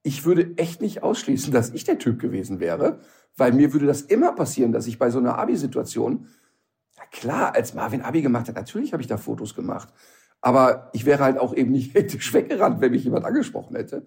[0.05, 3.01] ich würde echt nicht ausschließen, dass ich der Typ gewesen wäre,
[3.37, 6.29] weil mir würde das immer passieren, dass ich bei so einer Abi-Situation,
[6.96, 9.88] na klar, als Marvin Abi gemacht hat, natürlich habe ich da Fotos gemacht.
[10.40, 14.07] Aber ich wäre halt auch eben nicht hektisch weggerannt, wenn mich jemand angesprochen hätte.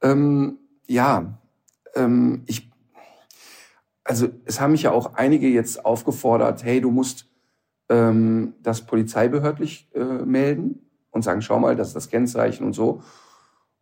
[0.00, 1.38] Ähm, ja,
[1.98, 2.70] ähm, ich,
[4.04, 7.26] also es haben mich ja auch einige jetzt aufgefordert, hey, du musst
[7.88, 13.02] ähm, das polizeibehördlich äh, melden und sagen, schau mal, das ist das Kennzeichen und so.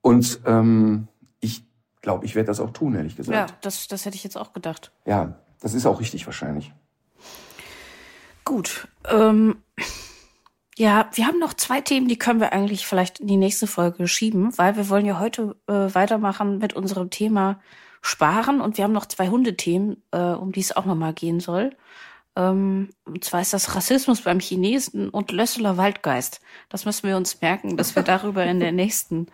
[0.00, 1.08] Und ähm,
[1.40, 1.64] ich
[2.00, 3.50] glaube, ich werde das auch tun, ehrlich gesagt.
[3.50, 4.92] Ja, das, das hätte ich jetzt auch gedacht.
[5.04, 6.72] Ja, das ist auch richtig wahrscheinlich.
[8.44, 8.86] Gut.
[9.10, 9.56] Ähm,
[10.78, 14.06] ja, wir haben noch zwei Themen, die können wir eigentlich vielleicht in die nächste Folge
[14.06, 17.60] schieben, weil wir wollen ja heute äh, weitermachen mit unserem Thema
[18.02, 18.60] sparen.
[18.60, 21.74] Und wir haben noch zwei Hundethemen, äh, um die es auch nochmal gehen soll.
[22.36, 26.40] Ähm, und zwar ist das Rassismus beim Chinesen und Lösseler Waldgeist.
[26.68, 29.26] Das müssen wir uns merken, dass wir darüber in der nächsten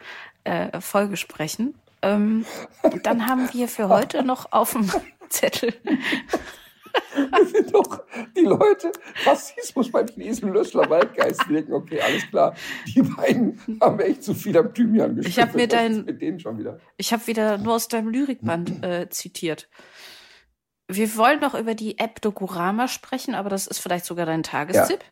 [0.45, 1.75] äh, Folge sprechen.
[2.03, 2.45] Ähm,
[3.03, 4.91] dann haben wir für heute noch auf dem
[5.29, 5.75] Zettel
[7.53, 8.05] sind doch
[8.37, 8.93] die Leute,
[9.25, 11.73] Rassismus beim Chinesen, Löschler, Waldgeist wirken.
[11.73, 12.55] Okay, alles klar.
[12.87, 15.37] Die beiden haben echt zu viel am Thymian gespielt.
[15.37, 16.79] Ich habe mir dein, mit denen schon wieder.
[16.97, 19.69] Ich habe wieder nur aus deinem Lyrikband äh, zitiert.
[20.89, 25.03] Wir wollen noch über die App Dokurama sprechen, aber das ist vielleicht sogar dein Tagestipp.
[25.03, 25.11] Ja.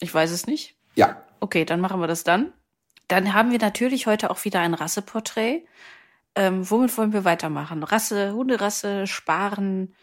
[0.00, 0.76] Ich weiß es nicht.
[0.94, 1.22] Ja.
[1.40, 2.52] Okay, dann machen wir das dann.
[3.08, 5.64] Dann haben wir natürlich heute auch wieder ein Rasseporträt.
[6.36, 7.82] Ähm, womit wollen wir weitermachen?
[7.82, 9.94] Rasse, Hunderasse, Sparen,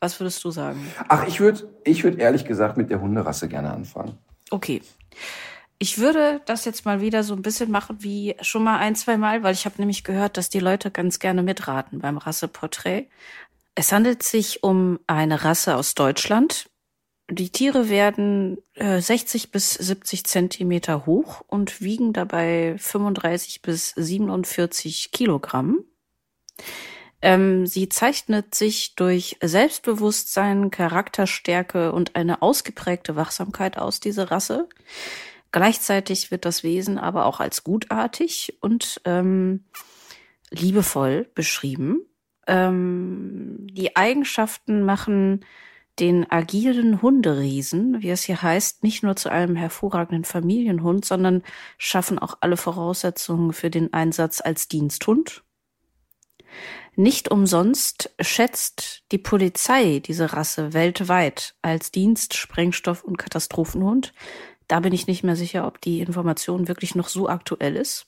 [0.00, 0.84] was würdest du sagen?
[1.08, 4.18] Ach, ich würde ich würd ehrlich gesagt mit der Hunderasse gerne anfangen.
[4.50, 4.82] Okay.
[5.78, 9.16] Ich würde das jetzt mal wieder so ein bisschen machen wie schon mal ein, zwei
[9.16, 13.06] Mal, weil ich habe nämlich gehört, dass die Leute ganz gerne mitraten beim Rasseporträt.
[13.74, 16.68] Es handelt sich um eine Rasse aus Deutschland.
[17.30, 25.12] Die Tiere werden äh, 60 bis 70 Zentimeter hoch und wiegen dabei 35 bis 47
[25.12, 25.84] Kilogramm.
[27.22, 34.68] Ähm, sie zeichnet sich durch Selbstbewusstsein, Charakterstärke und eine ausgeprägte Wachsamkeit aus, diese Rasse.
[35.52, 39.64] Gleichzeitig wird das Wesen aber auch als gutartig und ähm,
[40.50, 42.06] liebevoll beschrieben.
[42.46, 45.44] Ähm, die Eigenschaften machen
[45.98, 51.42] den agilen Hunderiesen, wie es hier heißt, nicht nur zu einem hervorragenden Familienhund, sondern
[51.76, 55.42] schaffen auch alle Voraussetzungen für den Einsatz als Diensthund.
[57.00, 64.12] Nicht umsonst schätzt die Polizei diese Rasse weltweit als Dienst, Sprengstoff und Katastrophenhund.
[64.68, 68.06] Da bin ich nicht mehr sicher, ob die Information wirklich noch so aktuell ist.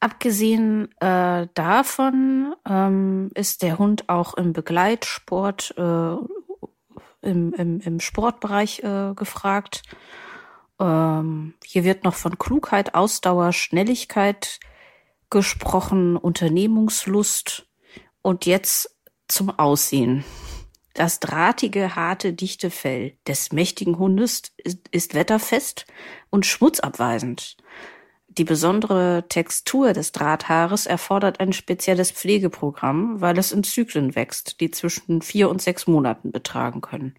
[0.00, 6.16] Abgesehen äh, davon ähm, ist der Hund auch im Begleitsport, äh,
[7.22, 9.82] im, im, im Sportbereich äh, gefragt.
[10.80, 14.58] Ähm, hier wird noch von Klugheit, Ausdauer, Schnelligkeit
[15.30, 17.66] gesprochen, Unternehmungslust
[18.22, 18.96] und jetzt
[19.28, 20.24] zum Aussehen.
[20.94, 25.86] Das drahtige, harte, dichte Fell des mächtigen Hundes ist, ist wetterfest
[26.30, 27.56] und schmutzabweisend.
[28.26, 34.70] Die besondere Textur des Drahthaares erfordert ein spezielles Pflegeprogramm, weil es in Zyklen wächst, die
[34.70, 37.16] zwischen vier und sechs Monaten betragen können.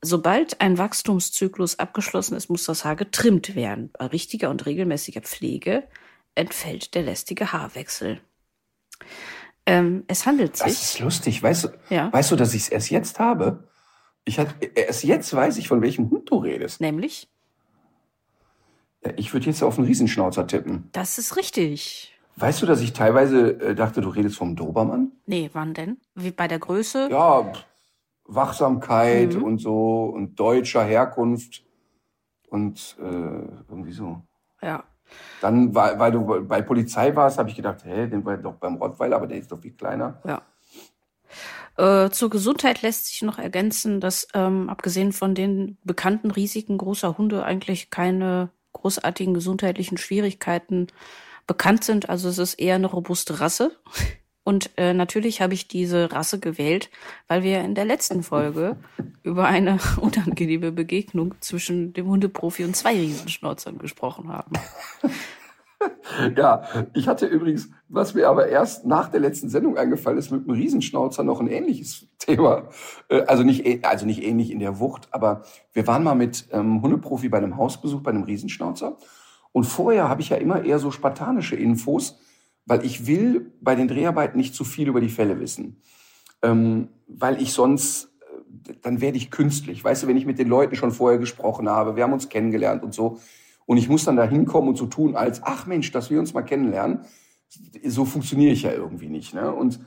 [0.00, 3.90] Sobald ein Wachstumszyklus abgeschlossen ist, muss das Haar getrimmt werden.
[3.98, 5.84] Bei richtiger und regelmäßiger Pflege
[6.38, 8.20] entfällt der lästige Haarwechsel.
[9.66, 10.66] Ähm, es handelt sich.
[10.66, 11.42] Das ist lustig.
[11.42, 12.12] Weißt du, ja?
[12.12, 13.68] weißt du dass ich es erst jetzt habe?
[14.24, 16.80] Ich hat, erst jetzt weiß ich, von welchem Hund du redest.
[16.80, 17.28] Nämlich?
[19.16, 20.88] Ich würde jetzt auf einen Riesenschnauzer tippen.
[20.92, 22.18] Das ist richtig.
[22.36, 25.12] Weißt du, dass ich teilweise äh, dachte, du redest vom Dobermann?
[25.26, 25.98] Nee, wann denn?
[26.14, 27.08] Wie bei der Größe?
[27.10, 27.52] Ja,
[28.24, 29.42] Wachsamkeit mhm.
[29.42, 31.64] und so und deutscher Herkunft
[32.48, 34.22] und äh, irgendwie so.
[34.62, 34.84] Ja.
[35.40, 38.76] Dann, weil, weil du bei Polizei warst, habe ich gedacht, hä, den war doch beim
[38.76, 40.20] Rottweiler, aber der ist doch viel kleiner.
[40.24, 40.42] Ja.
[41.76, 47.16] Äh, zur Gesundheit lässt sich noch ergänzen, dass ähm, abgesehen von den bekannten Risiken großer
[47.18, 50.88] Hunde eigentlich keine großartigen gesundheitlichen Schwierigkeiten
[51.46, 52.08] bekannt sind.
[52.10, 53.72] Also es ist eher eine robuste Rasse.
[54.48, 56.88] Und äh, natürlich habe ich diese Rasse gewählt,
[57.26, 58.76] weil wir in der letzten Folge
[59.22, 64.52] über eine unangenehme Begegnung zwischen dem Hundeprofi und zwei Riesenschnauzern gesprochen haben.
[66.34, 70.44] Ja, ich hatte übrigens, was mir aber erst nach der letzten Sendung eingefallen ist, mit
[70.44, 72.68] dem Riesenschnauzer noch ein ähnliches Thema.
[73.08, 76.82] Äh, also nicht, also nicht ähnlich in der Wucht, aber wir waren mal mit ähm,
[76.82, 78.96] Hundeprofi bei einem Hausbesuch bei einem Riesenschnauzer.
[79.52, 82.18] Und vorher habe ich ja immer eher so spartanische Infos,
[82.68, 85.80] weil ich will bei den Dreharbeiten nicht zu viel über die Fälle wissen.
[86.42, 88.12] Ähm, weil ich sonst,
[88.68, 89.82] äh, dann werde ich künstlich.
[89.82, 92.84] Weißt du, wenn ich mit den Leuten schon vorher gesprochen habe, wir haben uns kennengelernt
[92.84, 93.18] und so,
[93.64, 96.32] und ich muss dann da hinkommen und so tun, als, ach Mensch, dass wir uns
[96.32, 97.00] mal kennenlernen,
[97.84, 99.34] so funktioniere ich ja irgendwie nicht.
[99.34, 99.52] Ne?
[99.52, 99.80] Und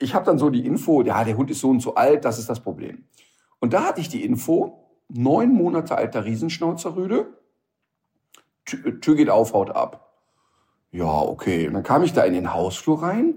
[0.00, 2.40] ich habe dann so die Info, ja, der Hund ist so und so alt, das
[2.40, 3.04] ist das Problem.
[3.60, 7.38] Und da hatte ich die Info, neun Monate alter Riesenschnauzerrüde,
[8.64, 10.07] Tür geht auf, haut ab.
[10.90, 11.66] Ja, okay.
[11.66, 13.34] Und dann kam ich da in den Hausflur rein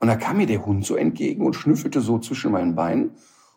[0.00, 3.12] und da kam mir der Hund so entgegen und schnüffelte so zwischen meinen Beinen.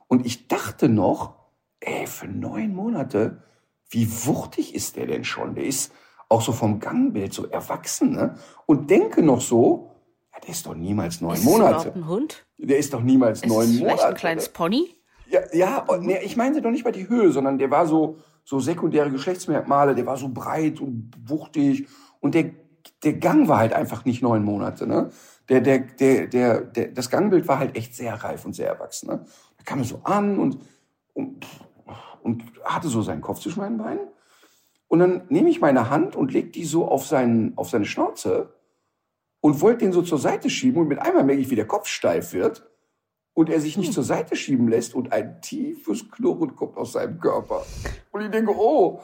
[0.08, 1.36] Und ich dachte noch,
[1.80, 3.44] ey, für neun Monate,
[3.90, 5.56] wie wuchtig ist der denn schon?
[5.56, 5.94] Der ist
[6.30, 8.36] auch so vom Gangbild so erwachsen, ne?
[8.66, 9.92] Und denke noch so,
[10.34, 11.90] ja, der ist doch niemals neun ist Monate.
[11.90, 12.46] Ist ein Hund?
[12.58, 13.78] Der ist doch niemals ist neun Monate.
[13.78, 14.96] Vielleicht ein kleines Pony?
[15.30, 18.60] Ja, ja, nee, ich meinte doch nicht mal die Höhe, sondern der war so, so
[18.60, 21.88] sekundäre Geschlechtsmerkmale, der war so breit und wuchtig
[22.20, 22.52] und der,
[23.04, 25.12] der Gang war halt einfach nicht neun Monate, ne?
[25.50, 29.10] Der, der, der, der, der, das Gangbild war halt echt sehr reif und sehr erwachsen,
[29.10, 29.26] ne?
[29.58, 30.60] Da kam er so an und,
[31.14, 31.46] und
[32.24, 34.08] und hatte so seinen Kopf zwischen meinen Beinen.
[34.88, 38.54] Und dann nehme ich meine Hand und lege die so auf, seinen, auf seine Schnauze
[39.40, 40.82] und wollte den so zur Seite schieben.
[40.82, 42.70] Und mit einmal merke ich, wie der Kopf steif wird
[43.34, 43.94] und er sich nicht hm.
[43.94, 47.66] zur Seite schieben lässt und ein tiefes Knurren kommt aus seinem Körper.
[48.12, 49.02] Und ich denke, oh,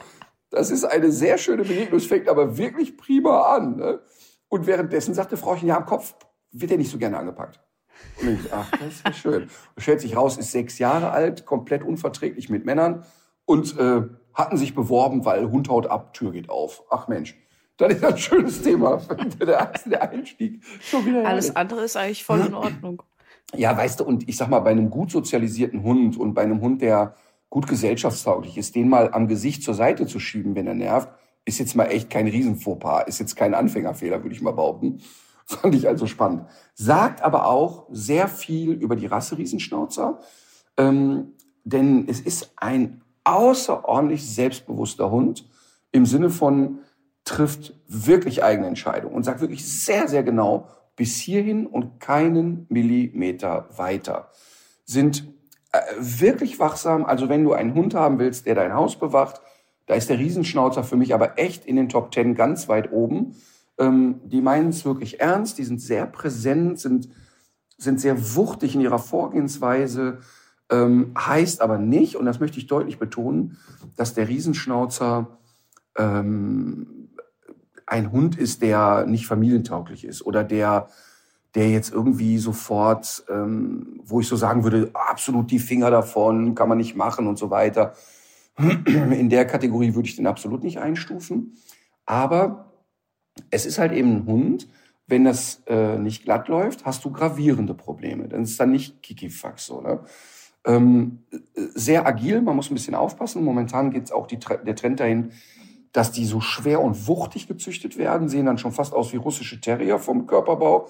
[0.50, 1.98] das ist eine sehr schöne Begegnung.
[1.98, 3.76] Es fängt aber wirklich prima an.
[3.76, 4.00] Ne?
[4.48, 6.14] Und währenddessen sagte Frauchen, ja, am Kopf
[6.50, 7.60] wird er nicht so gerne angepackt.
[8.20, 9.42] Und ich, ach, das ist ja schön.
[9.42, 13.04] Und stellt sich raus, ist sechs Jahre alt, komplett unverträglich mit Männern
[13.44, 14.02] und äh,
[14.34, 16.84] hatten sich beworben, weil Hund haut ab, Tür geht auf.
[16.90, 17.36] Ach Mensch,
[17.76, 19.00] das ist ein schönes Thema.
[19.40, 21.26] der, der Einstieg schon wieder.
[21.26, 23.02] Alles andere ist eigentlich voll in Ordnung.
[23.54, 26.60] Ja, weißt du, und ich sag mal, bei einem gut sozialisierten Hund und bei einem
[26.60, 27.14] Hund, der
[27.50, 31.08] gut gesellschaftstauglich ist, den mal am Gesicht zur Seite zu schieben, wenn er nervt,
[31.44, 35.00] ist jetzt mal echt kein Riesenfauxpas, ist jetzt kein Anfängerfehler, würde ich mal behaupten.
[35.46, 36.44] Fand ich also spannend.
[36.74, 40.20] Sagt aber auch sehr viel über die Rasse Riesenschnauzer,
[40.76, 41.32] ähm,
[41.64, 45.48] denn es ist ein außerordentlich selbstbewusster Hund
[45.90, 46.80] im Sinne von
[47.24, 53.68] trifft wirklich eigene Entscheidungen und sagt wirklich sehr, sehr genau bis hierhin und keinen Millimeter
[53.76, 54.30] weiter.
[54.84, 55.24] Sind
[55.98, 57.04] wirklich wachsam.
[57.04, 59.40] Also wenn du einen Hund haben willst, der dein Haus bewacht,
[59.86, 63.34] da ist der Riesenschnauzer für mich aber echt in den Top Ten ganz weit oben.
[63.78, 67.08] Ähm, die meinen es wirklich ernst, die sind sehr präsent, sind,
[67.78, 70.18] sind sehr wuchtig in ihrer Vorgehensweise,
[70.70, 73.56] ähm, heißt aber nicht, und das möchte ich deutlich betonen,
[73.96, 75.38] dass der Riesenschnauzer
[75.96, 77.08] ähm,
[77.86, 80.88] ein Hund ist, der nicht familientauglich ist oder der,
[81.58, 86.68] der jetzt irgendwie sofort, ähm, wo ich so sagen würde, absolut die Finger davon, kann
[86.68, 87.94] man nicht machen und so weiter.
[88.56, 91.56] In der Kategorie würde ich den absolut nicht einstufen.
[92.06, 92.74] Aber
[93.50, 94.68] es ist halt eben ein Hund,
[95.08, 98.28] wenn das äh, nicht glatt läuft, hast du gravierende Probleme.
[98.28, 99.80] Dann ist dann nicht Kikifax so.
[99.80, 99.98] Ne?
[100.64, 101.24] Ähm,
[101.74, 103.42] sehr agil, man muss ein bisschen aufpassen.
[103.42, 105.32] Momentan geht es auch die, der Trend dahin,
[105.90, 109.60] dass die so schwer und wuchtig gezüchtet werden, sehen dann schon fast aus wie russische
[109.60, 110.88] Terrier vom Körperbau.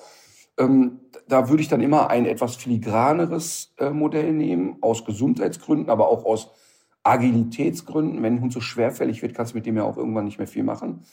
[0.59, 6.09] Ähm, da würde ich dann immer ein etwas filigraneres äh, Modell nehmen, aus Gesundheitsgründen, aber
[6.09, 6.51] auch aus
[7.03, 8.23] Agilitätsgründen.
[8.23, 10.49] Wenn ein Hund so schwerfällig wird, kannst du mit dem ja auch irgendwann nicht mehr
[10.49, 11.05] viel machen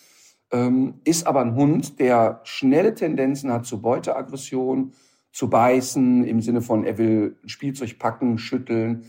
[0.52, 4.94] ähm, ist aber ein Hund, der schnelle Tendenzen hat zu Beuteaggression,
[5.32, 9.06] zu beißen, im Sinne von, er will Spielzeug packen, schütteln.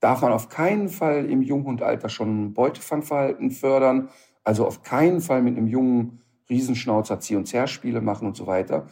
[0.00, 4.10] Darf man auf keinen Fall im Junghundalter schon Beutefangverhalten fördern.
[4.44, 8.86] Also auf keinen Fall mit einem jungen Riesenschnauzer Zieh- und Zerspiele machen und so weiter.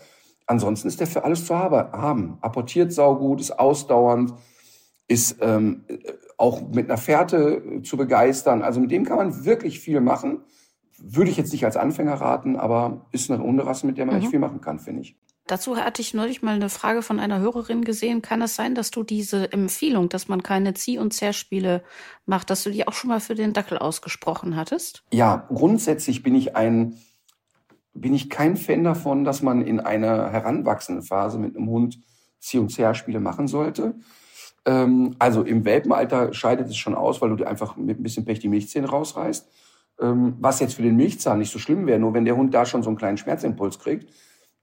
[0.47, 2.39] Ansonsten ist der für alles zu haben.
[2.41, 4.35] Apportiert saugut, ist ausdauernd,
[5.09, 5.85] ist ähm,
[6.37, 8.63] auch mit einer Fährte zu begeistern.
[8.63, 10.43] Also mit dem kann man wirklich viel machen
[11.03, 14.23] würde ich jetzt nicht als Anfänger raten, aber ist eine Hunderasse, mit der man mhm.
[14.23, 15.17] echt viel machen kann, finde ich.
[15.49, 18.23] Dazu hatte ich neulich mal eine Frage von einer Hörerin gesehen.
[18.23, 21.83] Kann es sein, dass du diese Empfehlung, dass man keine Zieh- und Zerrspiele
[22.27, 25.03] macht, dass du die auch schon mal für den Dackel ausgesprochen hattest?
[25.13, 26.97] Ja, grundsätzlich bin ich ein,
[27.95, 32.01] bin ich kein Fan davon, dass man in einer heranwachsenden Phase mit einem Hund
[32.41, 33.95] Zieh- und Zerrspiele machen sollte.
[34.65, 38.25] Ähm, also im Welpenalter scheidet es schon aus, weil du dir einfach mit ein bisschen
[38.25, 39.49] Pech die Milchzähne rausreißt.
[40.01, 42.65] Ähm, was jetzt für den Milchzahn nicht so schlimm wäre, nur wenn der Hund da
[42.65, 44.11] schon so einen kleinen Schmerzimpuls kriegt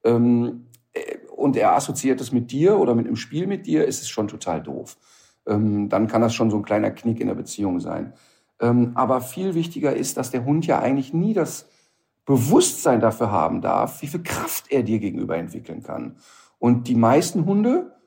[0.03, 4.01] ähm, äh, und er assoziiert es mit dir oder mit einem Spiel mit dir, ist
[4.01, 4.97] es schon total doof.
[5.47, 8.13] Ähm, dann kann das schon so ein kleiner Knick in der Beziehung sein.
[8.59, 11.69] Ähm, aber viel wichtiger ist, dass der Hund ja eigentlich nie das
[12.29, 16.17] Bewusstsein dafür haben darf, wie viel Kraft er dir gegenüber entwickeln kann.
[16.59, 17.97] Und die meisten Hunde,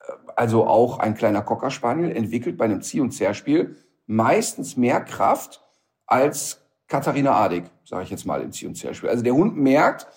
[0.00, 3.76] äh, also auch ein kleiner Cocker Spaniel, entwickelt bei einem Zieh- und Zerrspiel
[4.08, 5.62] meistens mehr Kraft
[6.04, 9.08] als Katharina Adig, sage ich jetzt mal im Zieh- und Zerrspiel.
[9.08, 10.08] Also der Hund merkt,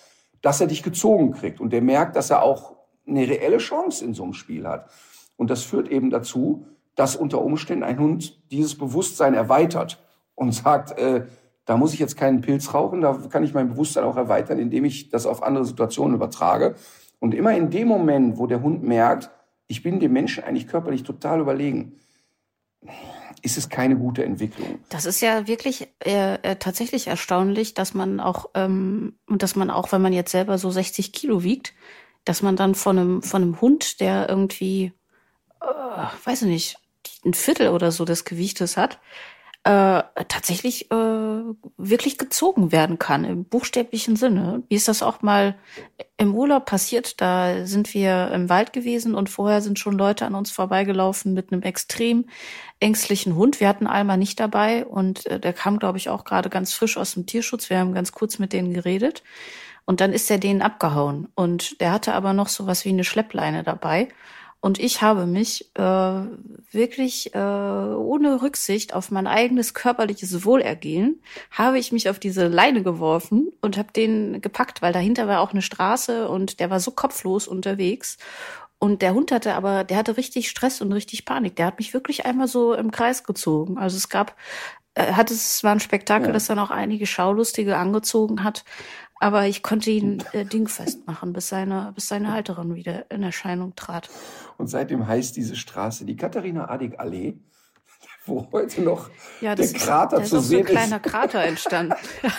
[0.42, 2.74] dass er dich gezogen kriegt und der merkt, dass er auch
[3.06, 4.90] eine reelle Chance in so einem Spiel hat.
[5.36, 10.02] Und das führt eben dazu, dass unter Umständen ein Hund dieses Bewusstsein erweitert
[10.34, 11.26] und sagt, äh,
[11.64, 14.84] da muss ich jetzt keinen Pilz rauchen, da kann ich mein Bewusstsein auch erweitern, indem
[14.84, 16.74] ich das auf andere Situationen übertrage.
[17.20, 19.30] Und immer in dem Moment, wo der Hund merkt,
[19.66, 21.98] ich bin dem Menschen eigentlich körperlich total überlegen,
[23.42, 24.78] ist es keine gute Entwicklung.
[24.88, 29.70] Das ist ja wirklich äh, äh, tatsächlich erstaunlich, dass man auch ähm, und dass man
[29.70, 31.74] auch, wenn man jetzt selber so 60 Kilo wiegt,
[32.24, 34.92] dass man dann von einem von einem Hund, der irgendwie,
[35.60, 36.78] äh, weiß ich nicht,
[37.24, 38.98] ein Viertel oder so des Gewichtes hat,
[39.64, 40.94] äh, tatsächlich äh,
[41.78, 44.62] wirklich gezogen werden kann im buchstäblichen Sinne.
[44.68, 45.56] Wie ist das auch mal
[46.18, 47.20] im Urlaub passiert?
[47.22, 51.50] Da sind wir im Wald gewesen und vorher sind schon Leute an uns vorbeigelaufen mit
[51.50, 52.26] einem extrem
[52.78, 53.58] ängstlichen Hund.
[53.58, 56.98] Wir hatten Alma nicht dabei und äh, der kam, glaube ich, auch gerade ganz frisch
[56.98, 57.70] aus dem Tierschutz.
[57.70, 59.22] Wir haben ganz kurz mit denen geredet
[59.86, 63.04] und dann ist er denen abgehauen und der hatte aber noch so was wie eine
[63.04, 64.08] Schleppleine dabei.
[64.64, 65.82] Und ich habe mich äh,
[66.70, 72.82] wirklich äh, ohne Rücksicht auf mein eigenes körperliches Wohlergehen, habe ich mich auf diese Leine
[72.82, 76.92] geworfen und habe den gepackt, weil dahinter war auch eine Straße und der war so
[76.92, 78.16] kopflos unterwegs.
[78.78, 81.56] Und der Hund hatte aber, der hatte richtig Stress und richtig Panik.
[81.56, 83.76] Der hat mich wirklich einmal so im Kreis gezogen.
[83.76, 84.34] Also es gab,
[84.94, 86.32] äh, hat es war ein Spektakel, ja.
[86.32, 88.64] das dann auch einige Schaulustige angezogen hat.
[89.20, 93.74] Aber ich konnte ihn äh, dingfest machen, bis seine, bis seine Halterin wieder in Erscheinung
[93.74, 94.10] trat.
[94.58, 97.38] Und seitdem heißt diese Straße die Katharina Adig Allee,
[98.26, 100.70] wo heute noch ja, der Krater ist, zu sehen ist.
[100.70, 100.76] ist.
[100.76, 101.94] ein kleiner Krater entstanden.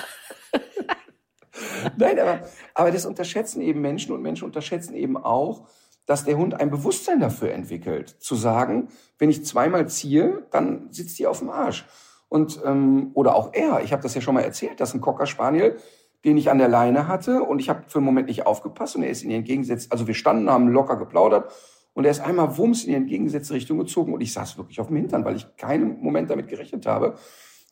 [1.98, 2.42] Nein, aber,
[2.74, 5.68] aber das unterschätzen eben Menschen und Menschen unterschätzen eben auch,
[6.06, 11.18] dass der Hund ein Bewusstsein dafür entwickelt, zu sagen, wenn ich zweimal ziehe, dann sitzt
[11.18, 11.86] die auf dem Arsch.
[12.30, 15.26] Und ähm, oder auch er, ich habe das ja schon mal erzählt, dass ein Cocker
[15.26, 15.78] Spaniel
[16.26, 19.04] den ich an der Leine hatte und ich habe für einen Moment nicht aufgepasst und
[19.04, 21.52] er ist in die entgegengesetzte, also wir standen, haben locker geplaudert
[21.94, 24.88] und er ist einmal wumms in die entgegengesetzte Richtung gezogen und ich saß wirklich auf
[24.88, 27.16] dem Hintern, weil ich keinen Moment damit gerechnet habe.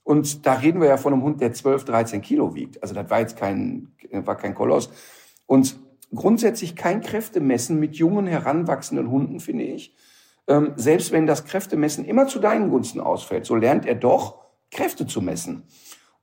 [0.04, 2.82] Und da reden wir ja von einem Hund, der 12, 13 Kilo wiegt.
[2.82, 4.90] Also das war jetzt kein, war kein Koloss.
[5.46, 5.78] Und
[6.14, 9.96] grundsätzlich kein Kräftemessen mit jungen, heranwachsenden Hunden, finde ich.
[10.48, 15.08] Ähm, selbst wenn das Kräftemessen immer zu deinen Gunsten ausfällt, so lernt er doch, Kräfte
[15.08, 15.64] zu messen.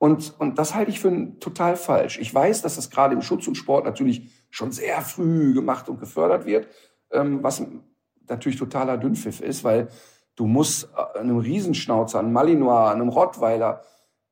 [0.00, 2.18] Und, und das halte ich für total falsch.
[2.18, 6.00] Ich weiß, dass das gerade im Schutz und Sport natürlich schon sehr früh gemacht und
[6.00, 6.68] gefördert wird,
[7.12, 7.62] ähm, was
[8.26, 9.88] natürlich totaler Dünnpfiff ist, weil
[10.36, 13.82] du musst äh, einem Riesenschnauzer, einem Malinois, einem Rottweiler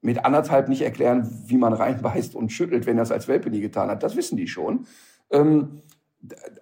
[0.01, 3.61] mit anderthalb nicht erklären, wie man reinbeißt und schüttelt, wenn er es als Welpe nie
[3.61, 4.03] getan hat.
[4.03, 4.87] Das wissen die schon.
[5.31, 5.83] Ähm,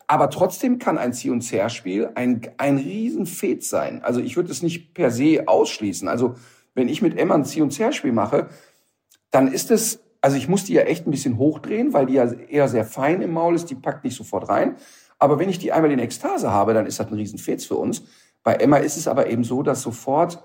[0.09, 4.03] aber trotzdem kann ein Zieh- und Zerspiel ein, ein Riesenfet sein.
[4.03, 6.09] Also ich würde es nicht per se ausschließen.
[6.09, 6.35] Also
[6.75, 8.49] wenn ich mit Emma ein Zieh- und Zerspiel mache,
[9.31, 12.31] dann ist es, also ich muss die ja echt ein bisschen hochdrehen, weil die ja
[12.33, 14.77] eher sehr fein im Maul ist, die packt nicht sofort rein.
[15.19, 18.03] Aber wenn ich die einmal in Ekstase habe, dann ist das ein Riesenfetz für uns.
[18.43, 20.43] Bei Emma ist es aber eben so, dass sofort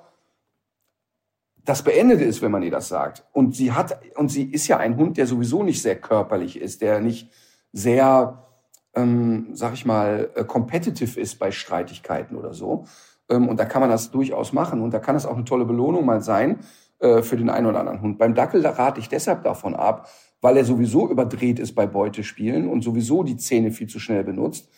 [1.64, 3.24] das beendet ist, wenn man ihr das sagt.
[3.34, 6.82] Und sie hat, und sie ist ja ein Hund, der sowieso nicht sehr körperlich ist,
[6.82, 7.30] der nicht
[7.72, 8.48] sehr,
[8.96, 12.86] ähm, sag ich mal, äh, competitive ist bei Streitigkeiten oder so.
[13.30, 14.82] Ähm, und da kann man das durchaus machen.
[14.82, 16.60] Und da kann es auch eine tolle Belohnung mal sein,
[17.02, 18.18] äh, für den einen oder anderen Hund.
[18.18, 20.08] Beim Dackel, da rate ich deshalb davon ab,
[20.40, 24.70] weil er sowieso überdreht ist bei Beutespielen und sowieso die Zähne viel zu schnell benutzt.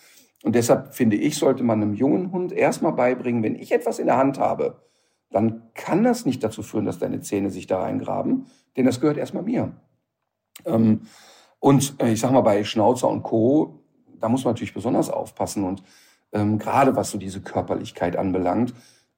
[0.43, 4.07] Und deshalb finde ich, sollte man einem jungen Hund erstmal beibringen, wenn ich etwas in
[4.07, 4.83] der Hand habe,
[5.31, 8.45] dann kann das nicht dazu führen, dass deine Zähne sich da reingraben,
[8.77, 9.73] denn das gehört erstmal mir.
[10.65, 11.01] Ähm,
[11.59, 13.83] und äh, ich sag mal, bei Schnauzer und Co.,
[14.19, 15.83] da muss man natürlich besonders aufpassen und
[16.31, 18.73] ähm, gerade was so diese Körperlichkeit anbelangt,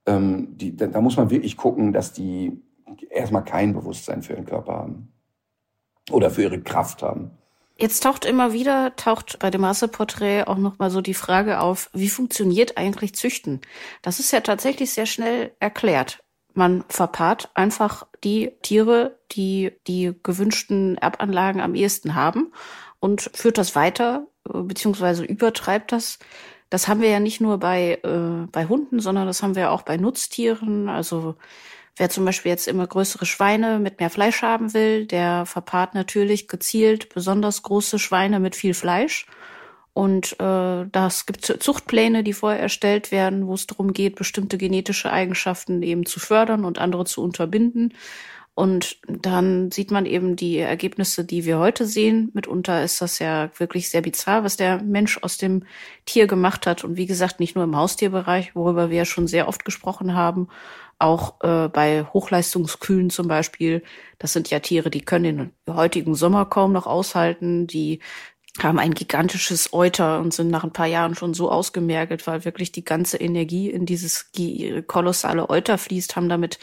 [0.05, 2.61] ähm, die, da, da muss man wirklich gucken, dass die
[3.03, 5.13] erstmal kein Bewusstsein für ihren Körper haben
[6.11, 7.31] oder für ihre Kraft haben.
[7.77, 12.09] Jetzt taucht immer wieder, taucht bei dem Rasseporträt auch nochmal so die Frage auf, wie
[12.09, 13.59] funktioniert eigentlich Züchten?
[14.01, 16.23] Das ist ja tatsächlich sehr schnell erklärt.
[16.53, 22.53] Man verpaart einfach die Tiere, die die gewünschten Erbanlagen am ehesten haben
[23.01, 26.17] und führt das weiter, beziehungsweise übertreibt das.
[26.69, 29.81] Das haben wir ja nicht nur bei, äh, bei Hunden, sondern das haben wir auch
[29.81, 30.87] bei Nutztieren.
[30.87, 31.35] Also
[31.97, 36.47] Wer zum Beispiel jetzt immer größere Schweine mit mehr Fleisch haben will, der verpaart natürlich
[36.47, 39.25] gezielt besonders große Schweine mit viel Fleisch.
[39.93, 45.09] Und äh, das gibt Zuchtpläne, die vorher erstellt werden, wo es darum geht, bestimmte genetische
[45.09, 47.93] Eigenschaften eben zu fördern und andere zu unterbinden.
[48.55, 52.31] Und dann sieht man eben die Ergebnisse, die wir heute sehen.
[52.33, 55.65] Mitunter ist das ja wirklich sehr bizarr, was der Mensch aus dem
[56.05, 56.85] Tier gemacht hat.
[56.85, 60.47] Und wie gesagt, nicht nur im Haustierbereich, worüber wir ja schon sehr oft gesprochen haben,
[60.99, 63.83] auch äh, bei Hochleistungskühen zum Beispiel.
[64.19, 67.67] Das sind ja Tiere, die können den heutigen Sommer kaum noch aushalten.
[67.67, 67.99] Die
[68.63, 72.71] haben ein gigantisches Euter und sind nach ein paar Jahren schon so ausgemergelt, weil wirklich
[72.71, 74.31] die ganze Energie in dieses
[74.87, 76.57] kolossale Euter fließt, haben damit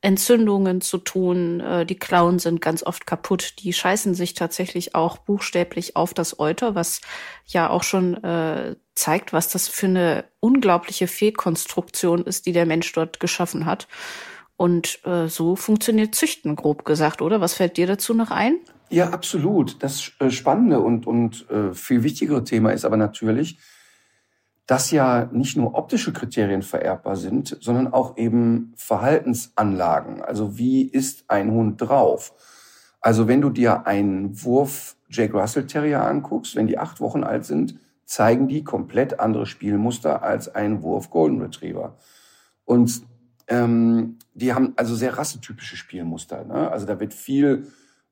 [0.00, 1.60] Entzündungen zu tun.
[1.60, 3.54] Äh, die Klauen sind ganz oft kaputt.
[3.60, 7.00] Die scheißen sich tatsächlich auch buchstäblich auf das Euter, was
[7.46, 12.92] ja auch schon äh, zeigt, was das für eine unglaubliche Fehlkonstruktion ist, die der Mensch
[12.92, 13.88] dort geschaffen hat.
[14.56, 17.40] Und äh, so funktioniert Züchten, grob gesagt, oder?
[17.40, 18.58] Was fällt dir dazu noch ein?
[18.90, 19.82] Ja, absolut.
[19.82, 23.58] Das äh, spannende und, und äh, viel wichtigere Thema ist aber natürlich,
[24.66, 30.22] dass ja nicht nur optische Kriterien vererbbar sind, sondern auch eben Verhaltensanlagen.
[30.22, 32.34] Also wie ist ein Hund drauf?
[33.00, 37.46] Also wenn du dir einen Wurf Jack Russell Terrier anguckst, wenn die acht Wochen alt
[37.46, 41.96] sind, zeigen die komplett andere Spielmuster als ein Wurf Golden Retriever.
[42.64, 43.02] Und
[43.48, 46.44] ähm, die haben also sehr rassetypische Spielmuster.
[46.44, 46.70] Ne?
[46.70, 47.66] Also da wird viel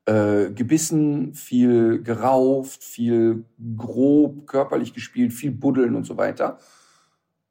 [0.07, 3.45] äh, gebissen, viel gerauft, viel
[3.77, 6.59] grob körperlich gespielt, viel buddeln und so weiter.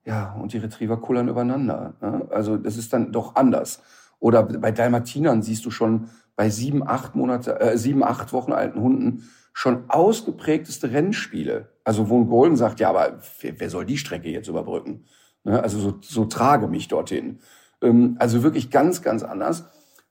[0.05, 1.95] Ja, und die Retriever kullern übereinander.
[2.01, 2.27] Ne?
[2.29, 3.81] Also das ist dann doch anders.
[4.19, 8.79] Oder bei Dalmatinern siehst du schon bei sieben, acht Monate, äh, sieben, acht Wochen alten
[8.79, 11.69] Hunden schon ausgeprägteste Rennspiele.
[11.83, 15.05] Also wo ein Golden sagt, ja, aber wer, wer soll die Strecke jetzt überbrücken?
[15.43, 15.61] Ne?
[15.61, 17.39] Also so, so trage mich dorthin.
[17.81, 19.65] Ähm, also wirklich ganz, ganz anders.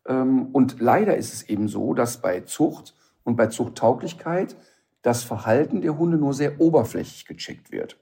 [0.07, 2.95] Ähm, und leider ist es eben so, dass bei Zucht
[3.25, 4.57] und bei Zuchttauglichkeit
[5.03, 7.99] das Verhalten der Hunde nur sehr oberflächlich gecheckt wird.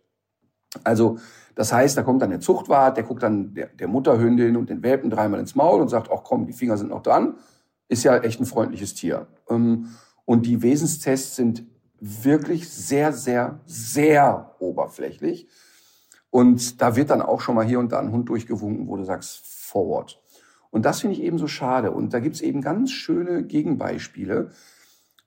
[0.84, 1.18] Also
[1.54, 4.82] das heißt, da kommt dann der Zuchtwart, der guckt dann der, der Mutterhündin und den
[4.82, 7.34] Welpen dreimal ins Maul und sagt, ach komm, die Finger sind noch dran.
[7.88, 9.26] Ist ja echt ein freundliches Tier.
[9.50, 9.88] Ähm,
[10.24, 11.64] und die Wesenstests sind
[12.00, 15.48] wirklich sehr, sehr, sehr oberflächlich.
[16.30, 19.04] Und da wird dann auch schon mal hier und da ein Hund durchgewunken, wo du
[19.04, 20.21] sagst, forward.
[20.72, 21.92] Und das finde ich eben so schade.
[21.92, 24.50] Und da gibt es eben ganz schöne Gegenbeispiele.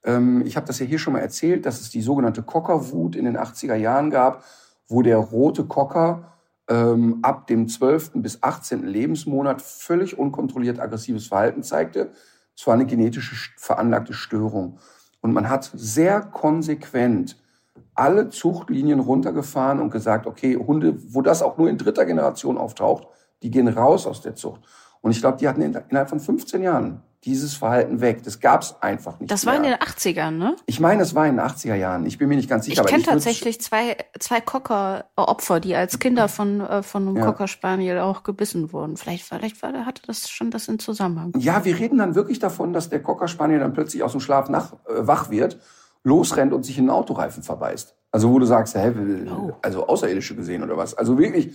[0.03, 3.25] Ähm, ich habe das ja hier schon mal erzählt, dass es die sogenannte Cockerwut in
[3.25, 4.43] den 80er Jahren gab,
[4.87, 6.33] wo der rote Cocker
[6.67, 8.13] ähm, ab dem 12.
[8.15, 8.87] bis 18.
[8.87, 12.09] Lebensmonat völlig unkontrolliert aggressives Verhalten zeigte.
[12.57, 14.79] Es war eine genetisch veranlagte Störung.
[15.21, 17.37] Und man hat sehr konsequent
[17.93, 23.07] alle Zuchtlinien runtergefahren und gesagt, okay, Hunde, wo das auch nur in dritter Generation auftaucht,
[23.43, 24.61] die gehen raus aus der Zucht.
[25.05, 28.23] Und ich glaube, die hatten innerhalb von 15 Jahren dieses Verhalten weg.
[28.23, 29.29] Das gab es einfach nicht.
[29.29, 29.53] Das mehr.
[29.53, 30.55] war in den 80ern, ne?
[30.65, 32.07] Ich meine, es war in den 80er Jahren.
[32.07, 32.81] Ich bin mir nicht ganz sicher.
[32.81, 37.25] Ich kenne tatsächlich zwei, zwei Cocker-Opfer, die als Kinder von, äh, von einem ja.
[37.25, 38.97] Cocker Spaniel auch gebissen wurden.
[38.97, 41.33] Vielleicht, vielleicht war, hatte das schon das in Zusammenhang.
[41.37, 44.49] Ja, wir reden dann wirklich davon, dass der Cocker Spaniel dann plötzlich aus dem Schlaf
[44.49, 45.59] nach, äh, wach wird,
[46.03, 47.95] losrennt und sich in einen Autoreifen verbeißt.
[48.11, 48.91] Also wo du sagst, hä,
[49.29, 49.51] oh.
[49.61, 50.95] also Außerirdische gesehen oder was?
[50.95, 51.53] Also wirklich,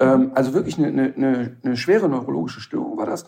[0.00, 3.26] ähm, also wirklich eine, eine, eine schwere neurologische Störung war das.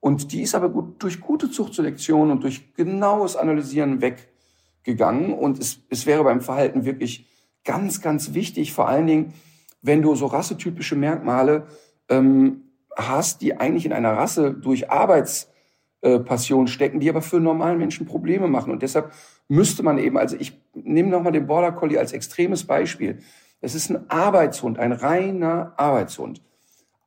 [0.00, 5.32] Und die ist aber gut, durch gute Zuchtselektion und durch genaues Analysieren weggegangen.
[5.32, 7.26] Und es, es wäre beim Verhalten wirklich
[7.64, 9.34] ganz, ganz wichtig, vor allen Dingen,
[9.82, 11.66] wenn du so rassetypische Merkmale
[12.08, 12.62] ähm,
[12.96, 18.06] hast, die eigentlich in einer Rasse durch Arbeitspassion äh, stecken, die aber für normalen Menschen
[18.06, 18.72] Probleme machen.
[18.72, 19.12] Und deshalb
[19.48, 23.18] müsste man eben, also ich nehme nochmal den Border Collie als extremes Beispiel.
[23.60, 26.42] Es ist ein Arbeitshund, ein reiner Arbeitshund.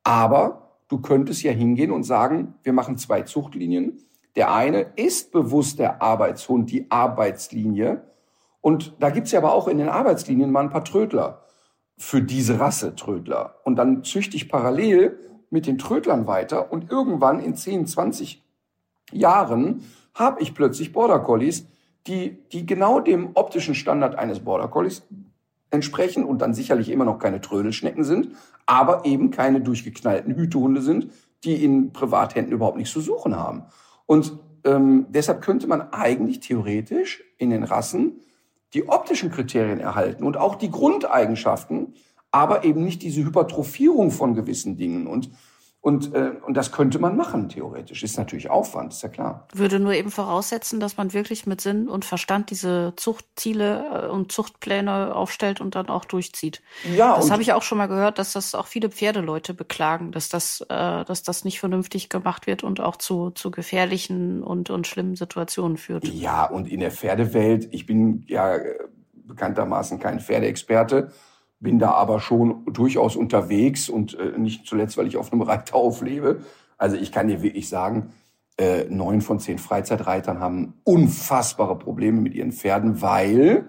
[0.03, 3.99] Aber Du könntest ja hingehen und sagen, wir machen zwei Zuchtlinien.
[4.35, 8.01] Der eine ist bewusst der Arbeitshund, die Arbeitslinie.
[8.59, 11.45] Und da gibt's ja aber auch in den Arbeitslinien mal ein paar Trödler
[11.97, 13.55] für diese Rasse Trödler.
[13.63, 15.17] Und dann züchte ich parallel
[15.49, 18.43] mit den Trödlern weiter und irgendwann in 10, 20
[19.13, 21.67] Jahren habe ich plötzlich Border Collies,
[22.05, 25.03] die, die genau dem optischen Standard eines Border Collies
[25.71, 31.09] entsprechen und dann sicherlich immer noch keine Trödelschnecken sind, aber eben keine durchgeknallten Hütehunde sind,
[31.43, 33.63] die in Privathänden überhaupt nichts zu suchen haben.
[34.05, 38.19] Und ähm, deshalb könnte man eigentlich theoretisch in den Rassen
[38.73, 41.95] die optischen Kriterien erhalten und auch die Grundeigenschaften,
[42.31, 45.07] aber eben nicht diese Hypertrophierung von gewissen Dingen.
[45.07, 45.31] Und
[45.83, 48.03] und, äh, und das könnte man machen, theoretisch.
[48.03, 49.47] Ist natürlich Aufwand, ist ja klar.
[49.51, 54.31] Würde nur eben voraussetzen, dass man wirklich mit Sinn und Verstand diese Zuchtziele äh, und
[54.31, 56.61] Zuchtpläne aufstellt und dann auch durchzieht.
[56.95, 57.15] Ja.
[57.15, 60.61] Das habe ich auch schon mal gehört, dass das auch viele Pferdeleute beklagen, dass das,
[60.69, 65.15] äh, dass das nicht vernünftig gemacht wird und auch zu, zu gefährlichen und, und schlimmen
[65.15, 66.07] Situationen führt.
[66.07, 68.75] Ja, und in der Pferdewelt, ich bin ja äh,
[69.13, 71.11] bekanntermaßen kein Pferdeexperte,
[71.61, 76.01] bin da aber schon durchaus unterwegs und äh, nicht zuletzt, weil ich auf einem Reiterhof
[76.01, 76.41] lebe.
[76.77, 78.11] Also ich kann dir wirklich sagen,
[78.57, 83.65] äh, neun von zehn Freizeitreitern haben unfassbare Probleme mit ihren Pferden, weil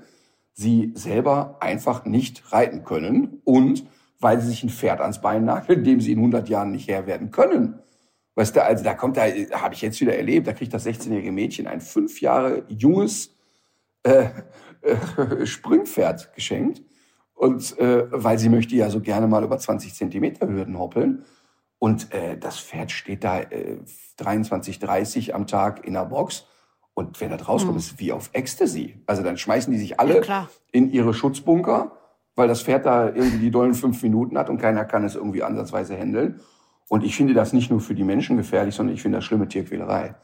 [0.55, 3.87] sie selber einfach nicht reiten können und
[4.19, 7.07] weil sie sich ein Pferd ans Bein nageln, dem sie in 100 Jahren nicht Herr
[7.07, 7.79] werden können.
[8.35, 11.33] Weißt du, also da kommt da, habe ich jetzt wieder erlebt, da kriegt das 16-jährige
[11.33, 13.35] Mädchen ein fünf Jahre junges
[14.05, 14.29] äh,
[14.81, 16.83] äh, Springpferd geschenkt
[17.43, 21.25] und äh, weil sie möchte ja so gerne mal über 20 Zentimeter Hürden hoppeln.
[21.81, 23.79] Und äh, das Pferd steht da äh,
[24.19, 26.47] 23, 30 am Tag in der Box.
[26.95, 27.79] Und wenn das rauskommt, mhm.
[27.79, 28.95] ist wie auf Ecstasy.
[29.07, 31.91] Also dann schmeißen die sich alle ja, in ihre Schutzbunker,
[32.37, 35.43] weil das Pferd da irgendwie die dollen fünf Minuten hat und keiner kann es irgendwie
[35.43, 36.39] ansatzweise handeln.
[36.89, 39.49] Und ich finde das nicht nur für die Menschen gefährlich, sondern ich finde das schlimme
[39.49, 40.15] Tierquälerei.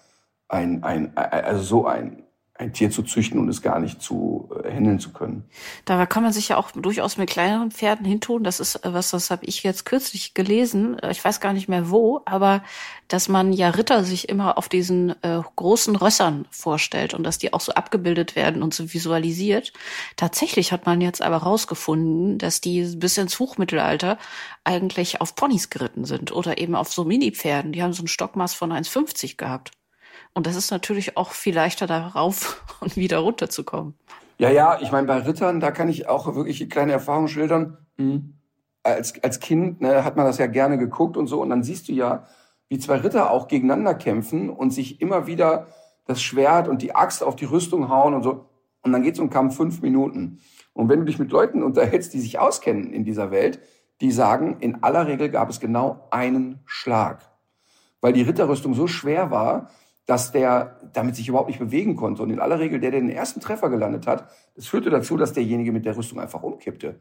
[0.47, 2.23] Ein, ein, also so ein
[2.59, 5.45] ein Tier zu züchten und es gar nicht zu äh, handeln zu können.
[5.85, 8.43] Da kann man sich ja auch durchaus mit kleineren Pferden hintun.
[8.43, 10.99] Das ist äh, was, das habe ich jetzt kürzlich gelesen.
[10.99, 12.63] Äh, ich weiß gar nicht mehr wo, aber
[13.07, 17.53] dass man ja Ritter sich immer auf diesen äh, großen Rössern vorstellt und dass die
[17.53, 19.73] auch so abgebildet werden und so visualisiert.
[20.17, 24.19] Tatsächlich hat man jetzt aber rausgefunden, dass die bis ins Hochmittelalter
[24.65, 27.71] eigentlich auf Ponys geritten sind oder eben auf so Mini-Pferden.
[27.73, 29.71] Die haben so ein Stockmaß von 1,50 gehabt.
[30.35, 33.95] Und das ist natürlich auch viel leichter darauf und wieder runterzukommen.
[34.39, 37.79] Ja, ja, ich meine, bei Rittern, da kann ich auch wirklich kleine Erfahrungen schildern.
[37.97, 38.35] Mhm.
[38.85, 41.43] Als, als Kind ne, hat man das ja gerne geguckt und so.
[41.43, 42.25] Und dann siehst du ja,
[42.69, 45.67] wie zwei Ritter auch gegeneinander kämpfen und sich immer wieder
[46.07, 48.47] das Schwert und die Axt auf die Rüstung hauen und so.
[48.83, 50.41] Und dann geht so ein Kampf fünf Minuten.
[50.73, 53.61] Und wenn du dich mit Leuten unterhältst, die sich auskennen in dieser Welt,
[54.01, 57.29] die sagen, in aller Regel gab es genau einen Schlag.
[58.01, 59.71] Weil die Ritterrüstung so schwer war,
[60.09, 62.23] dass der damit sich überhaupt nicht bewegen konnte.
[62.23, 65.35] Und in aller Regel, der, der den ersten Treffer gelandet hat, das führte dazu, dass
[65.35, 66.99] derjenige mit der Rüstung einfach umkippte.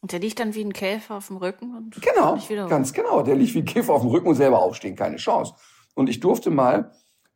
[0.00, 1.76] Und der liegt dann wie ein Käfer auf dem Rücken?
[1.76, 2.36] Und genau,
[2.68, 3.22] ganz genau.
[3.22, 5.54] Der liegt wie ein Käfer auf dem Rücken und selber aufstehen, keine Chance.
[5.94, 6.90] Und ich durfte mal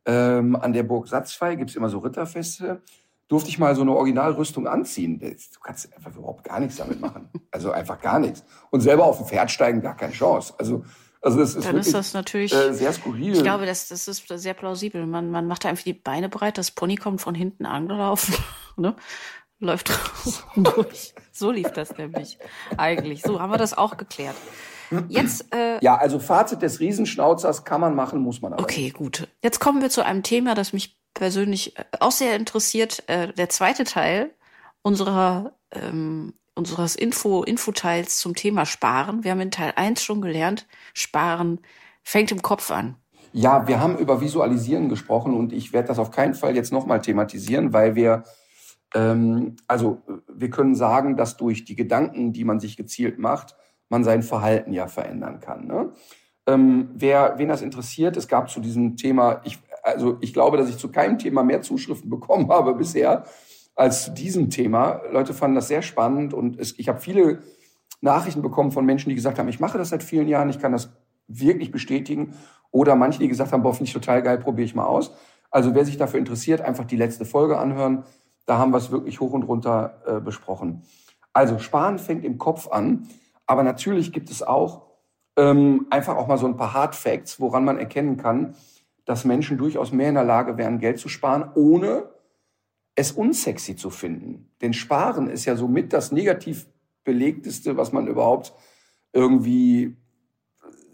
[0.06, 2.82] ähm, an der Burg Satzfei, gibt's immer so Ritterfeste,
[3.28, 5.20] durfte ich mal so eine Originalrüstung anziehen.
[5.20, 7.28] Du kannst einfach überhaupt gar nichts damit machen.
[7.52, 8.44] Also einfach gar nichts.
[8.70, 10.54] Und selber auf dem Pferd steigen, gar keine Chance.
[10.58, 10.82] Also
[11.22, 13.32] also das ist Dann wirklich ist das natürlich äh, sehr skurril.
[13.34, 15.06] Ich glaube, das, das ist sehr plausibel.
[15.06, 18.34] Man, man macht da einfach die Beine breit, das Pony kommt von hinten angelaufen,
[18.76, 18.96] ne?
[19.60, 19.92] läuft
[20.56, 21.14] durch.
[21.30, 22.38] So lief das nämlich
[22.76, 23.22] eigentlich.
[23.22, 24.34] So haben wir das auch geklärt.
[25.08, 28.62] Jetzt, äh, ja, also Fazit des Riesenschnauzers kann man machen, muss man aber.
[28.62, 29.28] Okay, gut.
[29.42, 33.04] Jetzt kommen wir zu einem Thema, das mich persönlich äh, auch sehr interessiert.
[33.06, 34.34] Äh, der zweite Teil
[34.82, 39.24] unserer ähm, unseres Info, Infoteils zum Thema Sparen.
[39.24, 41.60] Wir haben in Teil 1 schon gelernt, Sparen
[42.02, 42.96] fängt im Kopf an.
[43.32, 47.00] Ja, wir haben über Visualisieren gesprochen und ich werde das auf keinen Fall jetzt nochmal
[47.00, 48.24] thematisieren, weil wir,
[48.94, 53.56] ähm, also wir können sagen, dass durch die Gedanken, die man sich gezielt macht,
[53.88, 55.66] man sein Verhalten ja verändern kann.
[55.66, 55.92] Ne?
[56.46, 60.68] Ähm, wer, wen das interessiert, es gab zu diesem Thema, ich, also ich glaube, dass
[60.68, 63.24] ich zu keinem Thema mehr Zuschriften bekommen habe bisher
[63.74, 65.02] als zu diesem Thema.
[65.10, 67.42] Leute fanden das sehr spannend und es, ich habe viele
[68.00, 70.72] Nachrichten bekommen von Menschen, die gesagt haben, ich mache das seit vielen Jahren, ich kann
[70.72, 70.90] das
[71.28, 72.34] wirklich bestätigen.
[72.70, 75.14] Oder manche, die gesagt haben, boah, finde ich total geil, probiere ich mal aus.
[75.50, 78.04] Also wer sich dafür interessiert, einfach die letzte Folge anhören.
[78.46, 80.82] Da haben wir es wirklich hoch und runter äh, besprochen.
[81.32, 83.08] Also Sparen fängt im Kopf an,
[83.46, 84.86] aber natürlich gibt es auch
[85.36, 88.54] ähm, einfach auch mal so ein paar Hard Facts, woran man erkennen kann,
[89.04, 92.10] dass Menschen durchaus mehr in der Lage wären, Geld zu sparen, ohne
[92.94, 94.50] es unsexy zu finden.
[94.60, 96.66] Denn Sparen ist ja somit das negativ
[97.04, 98.52] belegteste, was man überhaupt
[99.12, 99.96] irgendwie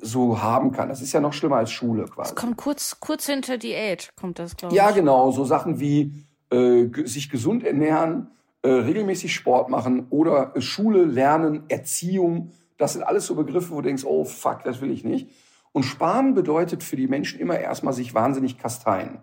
[0.01, 0.89] so haben kann.
[0.89, 2.31] Das ist ja noch schlimmer als Schule quasi.
[2.31, 4.77] Es kommt kurz, kurz hinter Diät, kommt das, glaube ich.
[4.77, 5.33] Ja, genau.
[5.33, 6.13] So Sachen wie
[6.51, 8.31] äh, sich gesund ernähren,
[8.63, 12.53] äh, regelmäßig Sport machen oder äh, Schule, Lernen, Erziehung.
[12.77, 15.29] Das sind alles so Begriffe, wo du denkst, oh fuck, das will ich nicht.
[15.73, 19.19] Und Sparen bedeutet für die Menschen immer erstmal sich wahnsinnig kasteien.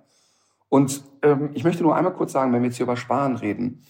[0.69, 3.83] Und ähm, ich möchte nur einmal kurz sagen, wenn wir jetzt hier über Sparen reden,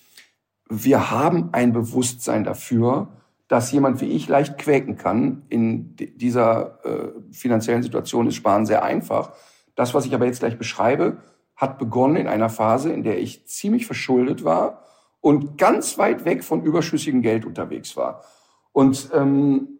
[0.70, 3.10] wir haben ein Bewusstsein dafür,
[3.48, 5.44] dass jemand wie ich leicht quäken kann.
[5.50, 9.34] In dieser äh, finanziellen Situation ist Sparen sehr einfach.
[9.76, 11.18] Das, was ich aber jetzt gleich beschreibe,
[11.56, 14.84] hat begonnen in einer Phase, in der ich ziemlich verschuldet war
[15.22, 18.24] und ganz weit weg von überschüssigem Geld unterwegs war.
[18.72, 19.80] Und ähm,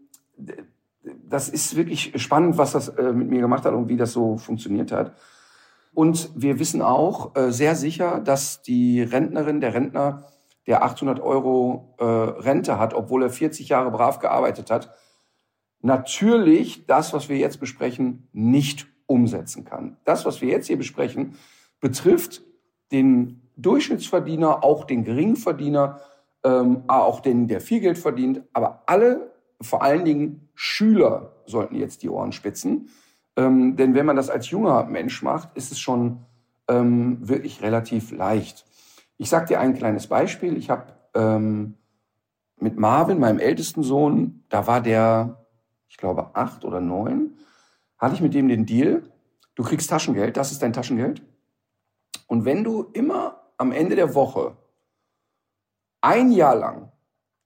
[1.28, 4.38] das ist wirklich spannend, was das äh, mit mir gemacht hat und wie das so
[4.38, 5.16] funktioniert hat.
[5.96, 10.28] Und wir wissen auch äh, sehr sicher, dass die Rentnerin, der Rentner,
[10.68, 14.92] der 800 Euro äh, Rente hat, obwohl er 40 Jahre brav gearbeitet hat,
[15.82, 19.98] natürlich das, was wir jetzt besprechen, nicht umsetzen kann.
[20.04, 21.36] Das, was wir jetzt hier besprechen,
[21.80, 22.44] betrifft
[22.92, 26.02] den Durchschnittsverdiener, auch den Geringverdiener,
[26.44, 29.32] ähm, auch den, der viel Geld verdient, aber alle,
[29.62, 32.90] vor allen Dingen Schüler, sollten jetzt die Ohren spitzen.
[33.38, 36.26] Ähm, denn wenn man das als junger Mensch macht, ist es schon
[36.68, 38.66] ähm, wirklich relativ leicht.
[39.18, 40.58] Ich sage dir ein kleines Beispiel.
[40.58, 41.76] Ich habe ähm,
[42.60, 45.46] mit Marvin, meinem ältesten Sohn, da war der,
[45.88, 47.38] ich glaube, acht oder neun,
[47.98, 49.04] hatte ich mit dem den Deal,
[49.56, 51.22] du kriegst Taschengeld, das ist dein Taschengeld.
[52.28, 54.58] Und wenn du immer am Ende der Woche
[56.02, 56.92] ein Jahr lang,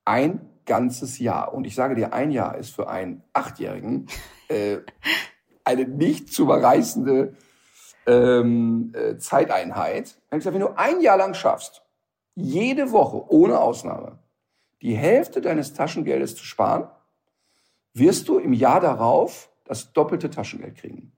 [0.06, 4.08] ein ganzes Jahr, und ich sage dir, ein Jahr ist für einen Achtjährigen
[4.48, 4.78] äh,
[5.70, 7.36] eine nicht zu überreißende
[8.08, 10.18] ähm, äh, Zeiteinheit.
[10.32, 11.84] Gesagt, wenn du ein Jahr lang schaffst,
[12.36, 14.20] jede Woche ohne Ausnahme
[14.82, 16.88] die Hälfte deines Taschengeldes zu sparen,
[17.94, 21.12] wirst du im Jahr darauf das doppelte Taschengeld kriegen.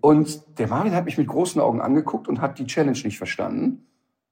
[0.00, 3.86] Und der Marvin hat mich mit großen Augen angeguckt und hat die Challenge nicht verstanden,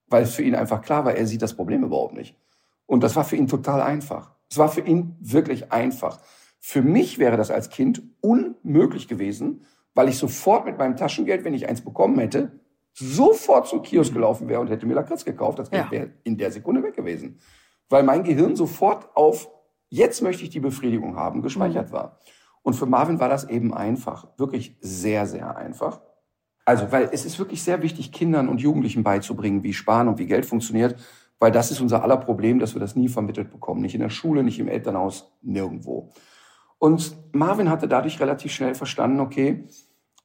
[0.07, 2.35] weil es für ihn einfach klar war, er sieht das Problem überhaupt nicht.
[2.85, 4.31] Und das war für ihn total einfach.
[4.49, 6.19] Es war für ihn wirklich einfach.
[6.63, 11.55] Für mich wäre das als Kind unmöglich gewesen, weil ich sofort mit meinem Taschengeld, wenn
[11.55, 12.59] ich eins bekommen hätte,
[12.93, 15.59] sofort zum Kiosk gelaufen wäre und hätte mir Lakritz gekauft.
[15.59, 15.91] Das Geld ja.
[15.91, 17.39] wäre in der Sekunde weg gewesen.
[17.89, 19.49] Weil mein Gehirn sofort auf
[19.89, 21.93] jetzt möchte ich die Befriedigung haben gespeichert mhm.
[21.93, 22.19] war.
[22.61, 24.27] Und für Marvin war das eben einfach.
[24.37, 25.99] Wirklich sehr, sehr einfach.
[26.63, 30.27] Also, weil es ist wirklich sehr wichtig, Kindern und Jugendlichen beizubringen, wie Sparen und wie
[30.27, 30.95] Geld funktioniert,
[31.39, 33.81] weil das ist unser aller Problem, dass wir das nie vermittelt bekommen.
[33.81, 36.11] Nicht in der Schule, nicht im Elternhaus, nirgendwo.
[36.81, 39.65] Und Marvin hatte dadurch relativ schnell verstanden, okay,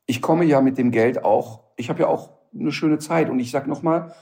[0.07, 3.29] ich komme ja mit dem Geld auch, ich habe ja auch eine schöne Zeit.
[3.29, 4.15] Und ich sage nochmal,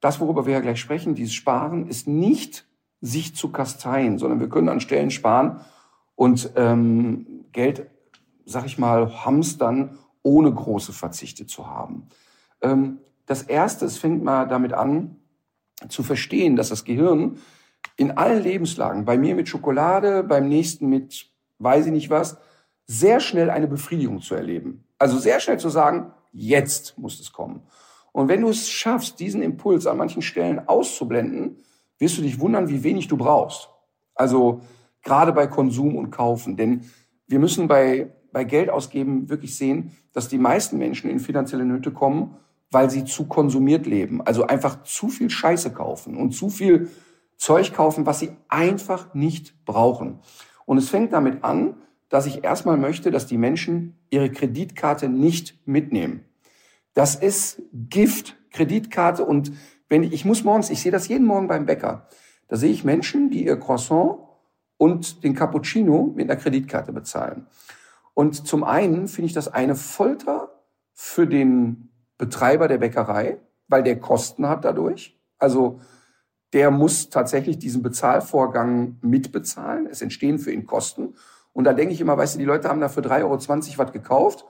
[0.00, 2.66] das, worüber wir ja gleich sprechen, dieses Sparen, ist nicht
[3.00, 5.60] sich zu kasteien, sondern wir können an Stellen sparen
[6.16, 7.88] und ähm, Geld,
[8.44, 12.08] sag ich mal, hamstern, ohne große Verzichte zu haben.
[12.62, 15.20] Ähm, das Erste, es fängt mal damit an,
[15.88, 17.38] zu verstehen, dass das Gehirn
[17.96, 22.38] in allen Lebenslagen, bei mir mit Schokolade, beim nächsten mit weiß ich nicht was,
[22.86, 24.84] sehr schnell eine Befriedigung zu erleben.
[24.98, 27.62] Also sehr schnell zu sagen, jetzt muss es kommen.
[28.12, 31.58] Und wenn du es schaffst, diesen Impuls an manchen Stellen auszublenden,
[31.98, 33.68] wirst du dich wundern, wie wenig du brauchst.
[34.14, 34.62] Also
[35.02, 36.56] gerade bei Konsum und Kaufen.
[36.56, 36.90] Denn
[37.26, 41.90] wir müssen bei, bei Geld ausgeben wirklich sehen, dass die meisten Menschen in finanzielle Nöte
[41.90, 42.36] kommen,
[42.70, 44.20] weil sie zu konsumiert leben.
[44.22, 46.90] Also einfach zu viel Scheiße kaufen und zu viel
[47.36, 50.20] Zeug kaufen, was sie einfach nicht brauchen.
[50.66, 51.76] Und es fängt damit an,
[52.10, 56.24] dass ich erstmal möchte, dass die Menschen ihre Kreditkarte nicht mitnehmen.
[56.92, 59.52] Das ist Gift, Kreditkarte und
[59.88, 62.08] wenn ich, ich muss morgens, ich sehe das jeden Morgen beim Bäcker,
[62.48, 64.18] da sehe ich Menschen, die ihr Croissant
[64.76, 67.46] und den Cappuccino mit einer Kreditkarte bezahlen.
[68.14, 70.62] Und zum einen finde ich das eine Folter
[70.94, 73.38] für den Betreiber der Bäckerei,
[73.68, 75.20] weil der Kosten hat dadurch.
[75.38, 75.80] Also
[76.52, 79.86] der muss tatsächlich diesen Bezahlvorgang mitbezahlen.
[79.86, 81.14] Es entstehen für ihn Kosten.
[81.52, 83.92] Und da denke ich immer, weißt du, die Leute haben da für 3,20 Euro was
[83.92, 84.44] gekauft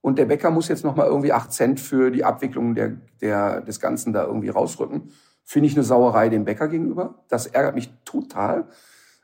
[0.00, 3.80] und der Bäcker muss jetzt nochmal irgendwie 8 Cent für die Abwicklung der, der, des
[3.80, 5.10] Ganzen da irgendwie rausrücken.
[5.42, 7.24] Finde ich eine Sauerei dem Bäcker gegenüber.
[7.28, 8.68] Das ärgert mich total.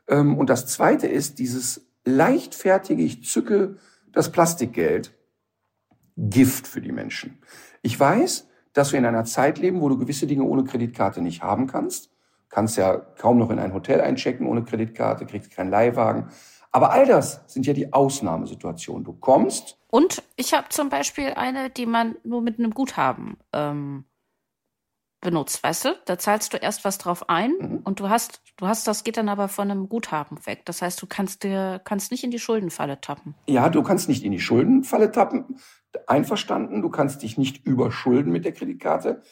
[0.07, 3.77] Ähm, und das Zweite ist dieses leichtfertige, ich zücke
[4.11, 5.13] das Plastikgeld,
[6.17, 7.39] Gift für die Menschen.
[7.81, 11.41] Ich weiß, dass wir in einer Zeit leben, wo du gewisse Dinge ohne Kreditkarte nicht
[11.41, 12.12] haben kannst.
[12.53, 16.29] Kannst ja kaum noch in ein Hotel einchecken ohne Kreditkarte, kriegst keinen Leihwagen.
[16.71, 19.03] Aber all das sind ja die Ausnahmesituationen.
[19.03, 19.79] Du kommst.
[19.87, 24.05] Und ich habe zum Beispiel eine, die man nur mit einem Guthaben ähm,
[25.19, 25.99] benutzt, weißt du?
[26.05, 27.77] Da zahlst du erst was drauf ein mhm.
[27.85, 30.61] und du hast, du hast, das geht dann aber von einem Guthaben weg.
[30.65, 33.33] Das heißt, du kannst dir, kannst nicht in die Schuldenfalle tappen.
[33.47, 35.57] Ja, du kannst nicht in die Schuldenfalle tappen.
[36.05, 39.23] Einverstanden, du kannst dich nicht überschulden mit der Kreditkarte,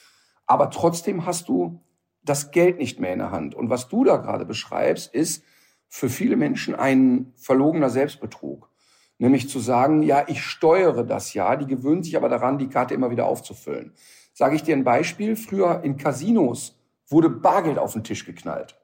[0.47, 1.83] aber trotzdem hast du
[2.23, 3.55] das Geld nicht mehr in der Hand.
[3.55, 5.43] Und was du da gerade beschreibst, ist
[5.87, 8.69] für viele Menschen ein verlogener Selbstbetrug.
[9.17, 12.93] Nämlich zu sagen, ja, ich steuere das ja, die gewöhnen sich aber daran, die Karte
[12.93, 13.93] immer wieder aufzufüllen.
[14.33, 15.35] Sage ich dir ein Beispiel.
[15.35, 18.79] Früher in Casinos wurde Bargeld auf den Tisch geknallt.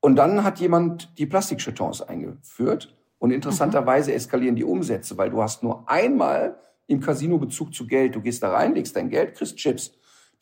[0.00, 2.96] Und dann hat jemand die Plastikchetons eingeführt.
[3.18, 8.14] Und interessanterweise eskalieren die Umsätze, weil du hast nur einmal im Casino Bezug zu Geld.
[8.14, 9.92] Du gehst da rein, legst dein Geld, kriegst Chips.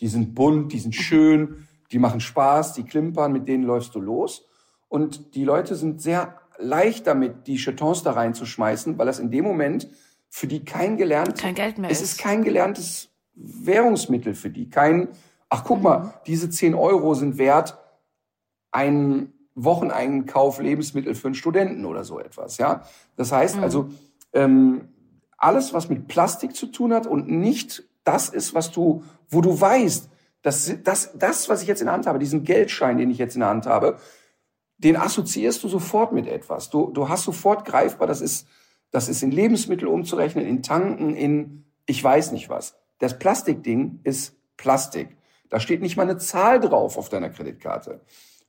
[0.01, 4.01] Die sind bunt, die sind schön, die machen Spaß, die klimpern, mit denen läufst du
[4.01, 4.47] los.
[4.89, 9.45] Und die Leute sind sehr leicht damit, die Chetons da reinzuschmeißen, weil das in dem
[9.45, 9.89] Moment
[10.29, 12.13] für die kein gelerntes, kein Geld mehr es ist.
[12.13, 14.69] ist kein gelerntes Währungsmittel für die.
[14.69, 15.09] Kein,
[15.49, 15.85] ach guck mhm.
[15.85, 17.79] mal, diese 10 Euro sind wert
[18.71, 22.59] ein Wocheneinkauf Lebensmittel für einen Studenten oder so etwas.
[22.59, 22.83] Ja,
[23.17, 23.63] das heißt mhm.
[23.63, 23.89] also
[24.33, 24.89] ähm,
[25.39, 29.61] alles, was mit Plastik zu tun hat und nicht das ist, was du, wo du
[29.61, 30.09] weißt,
[30.43, 33.35] dass das, das, was ich jetzt in der Hand habe, diesen Geldschein, den ich jetzt
[33.35, 33.99] in der Hand habe,
[34.79, 36.71] den assoziierst du sofort mit etwas.
[36.71, 38.47] Du, du hast sofort greifbar, das ist,
[38.93, 42.77] das ist in Lebensmittel umzurechnen, in Tanken, in ich weiß nicht was.
[42.99, 45.17] Das Plastikding ist Plastik.
[45.49, 48.01] Da steht nicht mal eine Zahl drauf auf deiner Kreditkarte.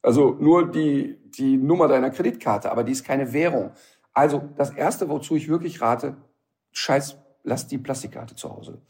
[0.02, 3.72] Also nur die, die Nummer deiner Kreditkarte, aber die ist keine Währung.
[4.14, 6.16] Also das Erste, wozu ich wirklich rate,
[6.72, 8.82] scheiß, lass die Plastikkarte zu Hause.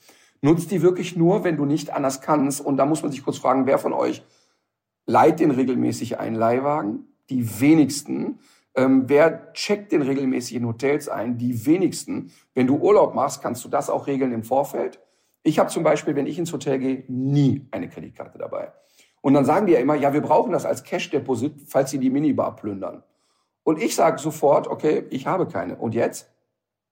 [0.47, 2.61] Nutz die wirklich nur, wenn du nicht anders kannst.
[2.61, 4.23] Und da muss man sich kurz fragen, wer von euch
[5.05, 7.05] leiht den regelmäßig einen Leihwagen?
[7.29, 8.39] Die wenigsten.
[8.73, 11.37] Ähm, wer checkt den regelmäßig in Hotels ein?
[11.37, 12.31] Die wenigsten.
[12.53, 15.01] Wenn du Urlaub machst, kannst du das auch regeln im Vorfeld.
[15.43, 18.71] Ich habe zum Beispiel, wenn ich ins Hotel gehe, nie eine Kreditkarte dabei.
[19.19, 22.09] Und dann sagen die ja immer, ja, wir brauchen das als Cash-Deposit, falls sie die
[22.09, 23.03] Minibar plündern.
[23.63, 25.75] Und ich sage sofort, okay, ich habe keine.
[25.75, 26.31] Und jetzt?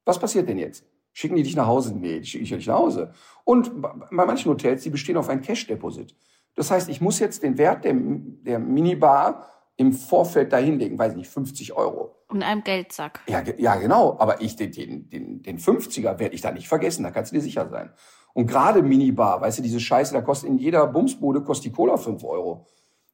[0.03, 0.83] Was passiert denn jetzt?
[1.17, 1.95] Schicken die dich nach Hause?
[1.97, 3.13] Nee, die schicke ich ja nicht nach Hause.
[3.45, 6.13] Und bei manchen Hotels, die bestehen auf ein Cash-Deposit.
[6.55, 11.29] Das heißt, ich muss jetzt den Wert der, der Minibar im Vorfeld dahinlegen, weiß nicht,
[11.29, 12.17] 50 Euro.
[12.33, 13.21] In einem Geldsack.
[13.29, 14.17] Ja, ja genau.
[14.19, 17.37] Aber ich, den, den, den, den 50er werde ich da nicht vergessen, da kannst du
[17.37, 17.93] dir sicher sein.
[18.33, 21.95] Und gerade Minibar, weißt du, diese Scheiße, da kostet in jeder Bumsbude kostet die Cola
[21.95, 22.67] fünf Euro.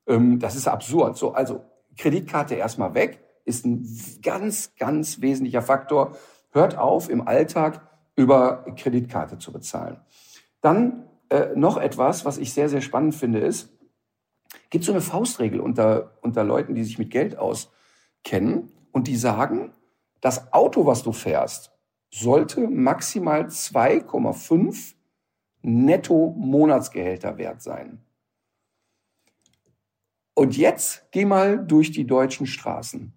[0.07, 1.17] Ähm, das ist absurd.
[1.17, 1.61] So, also
[1.97, 3.87] Kreditkarte erstmal weg, ist ein
[4.23, 6.17] ganz, ganz wesentlicher Faktor.
[6.49, 9.99] Hört auf, im Alltag über Kreditkarte zu bezahlen.
[10.61, 13.69] Dann äh, noch etwas, was ich sehr, sehr spannend finde, ist,
[14.69, 19.73] gibt so eine Faustregel unter, unter Leuten, die sich mit Geld auskennen und die sagen,
[20.19, 21.71] das Auto, was du fährst,
[22.13, 24.95] sollte maximal 2,5
[25.61, 28.03] Netto-Monatsgehälter wert sein.
[30.33, 33.13] Und jetzt geh mal durch die deutschen Straßen.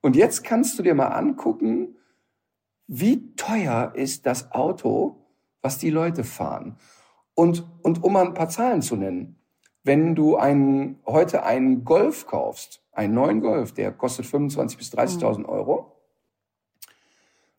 [0.00, 1.97] Und jetzt kannst du dir mal angucken,
[2.88, 5.16] wie teuer ist das Auto,
[5.62, 6.76] was die Leute fahren.
[7.34, 9.36] Und, und um mal ein paar Zahlen zu nennen,
[9.84, 15.38] wenn du einen, heute einen Golf kaufst, einen neuen Golf, der kostet 25.000 bis 30.000
[15.38, 15.44] mhm.
[15.44, 15.96] Euro,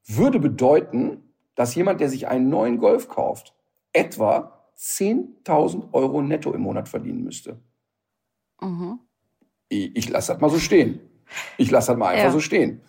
[0.05, 1.23] würde bedeuten,
[1.55, 3.55] dass jemand, der sich einen neuen Golf kauft,
[3.93, 7.59] etwa 10.000 Euro netto im Monat verdienen müsste.
[8.61, 8.99] Mhm.
[9.69, 10.99] Ich, ich lasse das mal so stehen.
[11.57, 12.31] Ich lasse das mal einfach ja.
[12.31, 12.81] so stehen.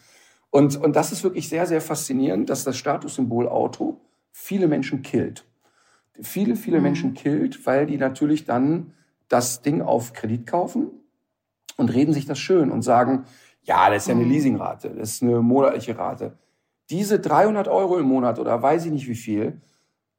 [0.51, 4.01] Und, und das ist wirklich sehr, sehr faszinierend, dass das Statussymbol Auto
[4.33, 5.45] viele Menschen killt.
[6.21, 6.83] Viele, viele mhm.
[6.83, 8.93] Menschen killt, weil die natürlich dann
[9.29, 10.91] das Ding auf Kredit kaufen
[11.77, 13.25] und reden sich das schön und sagen,
[13.63, 14.33] ja, das ist ja eine mhm.
[14.33, 16.37] Leasingrate, das ist eine monatliche Rate.
[16.91, 19.61] Diese 300 Euro im Monat oder weiß ich nicht wie viel,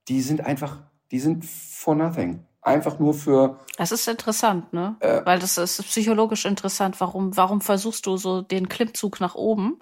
[0.08, 0.78] die sind einfach,
[1.12, 2.46] die sind for nothing.
[2.64, 3.60] Einfach nur für.
[3.78, 4.96] Das ist interessant, ne?
[5.00, 7.02] Äh, Weil das ist psychologisch interessant.
[7.02, 9.80] Warum, warum versuchst du so den Klimmzug nach oben?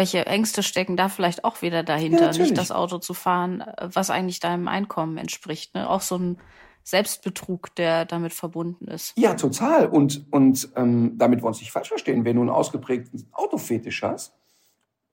[0.00, 4.08] Welche Ängste stecken da vielleicht auch wieder dahinter, ja, nicht das Auto zu fahren, was
[4.08, 5.74] eigentlich deinem Einkommen entspricht?
[5.74, 5.90] Ne?
[5.90, 6.38] Auch so ein
[6.84, 9.12] Selbstbetrug, der damit verbunden ist.
[9.18, 9.88] Ja, total.
[9.88, 14.32] Und, und ähm, damit wir uns nicht falsch verstehen, wenn du einen ausgeprägten Autofetisch hast,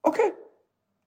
[0.03, 0.31] okay,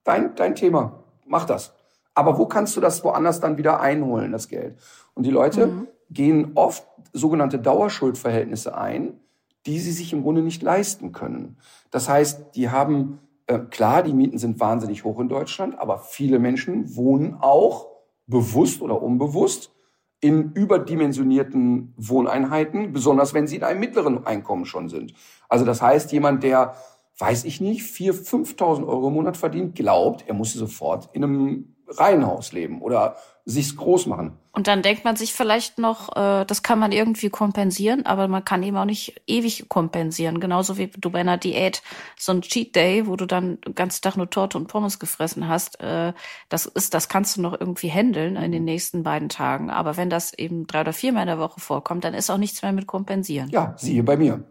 [0.05, 1.73] dein, dein Thema, mach das.
[2.13, 4.77] Aber wo kannst du das woanders dann wieder einholen, das Geld?
[5.15, 5.89] Und die Leute mhm.
[6.11, 9.19] gehen oft sogenannte Dauerschuldverhältnisse ein,
[9.65, 11.57] die sie sich im Grunde nicht leisten können.
[11.91, 16.39] Das heißt, die haben, äh, klar, die Mieten sind wahnsinnig hoch in Deutschland, aber viele
[16.39, 17.89] Menschen wohnen auch
[18.27, 19.73] bewusst oder unbewusst
[20.21, 25.15] in überdimensionierten Wohneinheiten, besonders wenn sie in einem mittleren Einkommen schon sind.
[25.49, 26.75] Also das heißt, jemand, der,
[27.19, 31.77] weiß ich nicht, 4.000, 5.000 Euro im Monat verdient, glaubt, er muss sofort in einem
[31.89, 33.17] Reihenhaus leben oder
[33.51, 34.33] sich's groß machen.
[34.53, 38.45] Und dann denkt man sich vielleicht noch, äh, das kann man irgendwie kompensieren, aber man
[38.45, 40.41] kann eben auch nicht ewig kompensieren.
[40.41, 41.83] Genauso wie du bei einer Diät
[42.19, 45.49] so ein Cheat Day, wo du dann den ganzen Tag nur Torte und Pommes gefressen
[45.49, 46.13] hast, äh,
[46.49, 49.71] das ist, das kannst du noch irgendwie handeln in den nächsten beiden Tagen.
[49.71, 52.63] Aber wenn das eben drei oder viermal in der Woche vorkommt, dann ist auch nichts
[52.63, 53.51] mehr mit kompensieren.
[53.51, 54.45] Ja, siehe bei mir.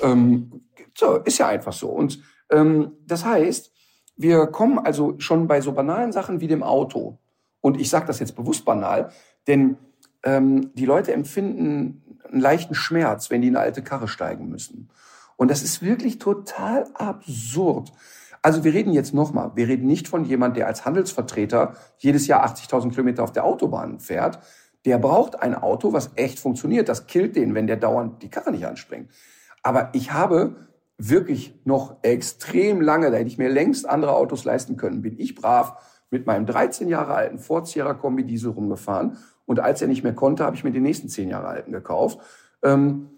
[0.00, 0.62] Ähm,
[0.96, 1.88] so, ist ja einfach so.
[1.88, 2.20] Und
[2.50, 3.72] ähm, das heißt,
[4.16, 7.18] wir kommen also schon bei so banalen Sachen wie dem Auto.
[7.64, 9.10] Und ich sage das jetzt bewusst banal,
[9.46, 9.78] denn
[10.22, 14.90] ähm, die Leute empfinden einen leichten Schmerz, wenn die in eine alte Karre steigen müssen.
[15.36, 17.90] Und das ist wirklich total absurd.
[18.42, 22.46] Also wir reden jetzt nochmal, wir reden nicht von jemand, der als Handelsvertreter jedes Jahr
[22.46, 24.40] 80.000 Kilometer auf der Autobahn fährt.
[24.84, 26.90] der braucht ein Auto, was echt funktioniert.
[26.90, 29.08] Das killt den, wenn der dauernd die Karre nicht anspringt.
[29.62, 34.76] Aber ich habe wirklich noch extrem lange, da hätte ich mir längst andere Autos leisten
[34.76, 35.78] können, bin ich brav
[36.10, 39.18] mit meinem 13 Jahre alten Ford Sierra Kombi Diesel rumgefahren.
[39.46, 42.18] Und als er nicht mehr konnte, habe ich mir den nächsten 10 Jahre alten gekauft.
[42.62, 43.10] Ähm,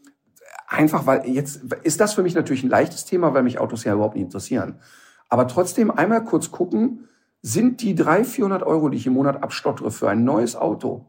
[0.67, 3.95] einfach, weil jetzt ist das für mich natürlich ein leichtes Thema, weil mich Autos ja
[3.95, 4.81] überhaupt nicht interessieren.
[5.29, 7.09] Aber trotzdem einmal kurz gucken,
[7.43, 11.07] sind die 300, 400 Euro, die ich im Monat abstottere für ein neues Auto,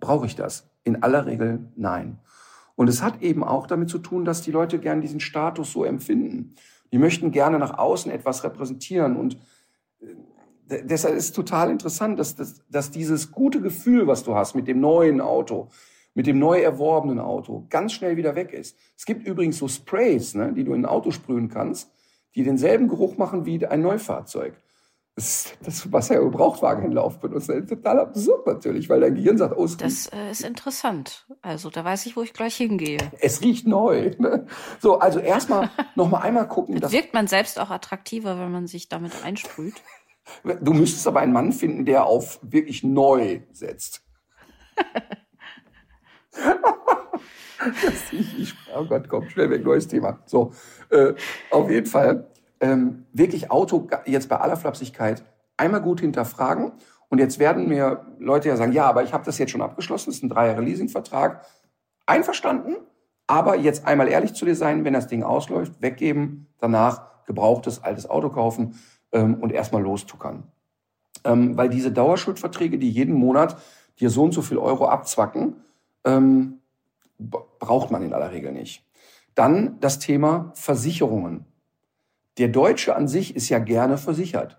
[0.00, 0.70] brauche ich das?
[0.84, 2.18] In aller Regel nein.
[2.76, 5.84] Und es hat eben auch damit zu tun, dass die Leute gern diesen Status so
[5.84, 6.54] empfinden.
[6.92, 9.38] Die möchten gerne nach außen etwas repräsentieren und
[10.68, 14.68] deshalb ist es total interessant, dass, dass, dass dieses gute Gefühl, was du hast mit
[14.68, 15.68] dem neuen Auto,
[16.14, 18.76] mit dem neu erworbenen Auto, ganz schnell wieder weg ist.
[18.96, 21.90] Es gibt übrigens so Sprays, ne, die du in ein Auto sprühen kannst,
[22.34, 24.54] die denselben Geruch machen wie ein Neufahrzeug.
[25.16, 29.56] Das, das was ja Gebrauchtwagenhändler oft benutzen, ist total absurd natürlich, weil dein Gehirn sagt,
[29.56, 31.26] oh, es Das äh, ist interessant.
[31.42, 32.98] Also da weiß ich, wo ich gleich hingehe.
[33.20, 34.12] Es riecht neu.
[34.18, 34.46] Ne?
[34.78, 36.78] So, also erstmal noch mal einmal gucken.
[36.80, 39.74] Das wirkt man selbst auch attraktiver, wenn man sich damit einsprüht.
[40.60, 44.02] Du müsstest aber einen Mann finden, der auf wirklich neu setzt.
[48.12, 50.20] ich, ich, oh Gott, komm, schnell weg, neues Thema.
[50.26, 50.52] So,
[50.90, 51.14] äh,
[51.50, 52.28] auf jeden Fall
[52.60, 55.24] ähm, wirklich Auto jetzt bei aller Flapsigkeit
[55.56, 56.72] einmal gut hinterfragen.
[57.08, 60.10] Und jetzt werden mir Leute ja sagen, ja, aber ich habe das jetzt schon abgeschlossen,
[60.10, 61.46] das ist ein drei Jahre Leasingvertrag.
[62.04, 62.76] Einverstanden,
[63.26, 68.08] aber jetzt einmal ehrlich zu dir sein, wenn das Ding ausläuft, weggeben, danach gebrauchtes altes
[68.08, 68.78] Auto kaufen
[69.16, 70.44] ähm, und erstmal lostuckern.
[71.24, 73.56] Ähm, weil diese Dauerschuldverträge, die jeden Monat
[73.98, 75.56] dir so und so viel Euro abzwacken,
[76.04, 76.58] ähm,
[77.18, 78.84] braucht man in aller Regel nicht.
[79.34, 81.46] Dann das Thema Versicherungen.
[82.36, 84.58] Der Deutsche an sich ist ja gerne versichert.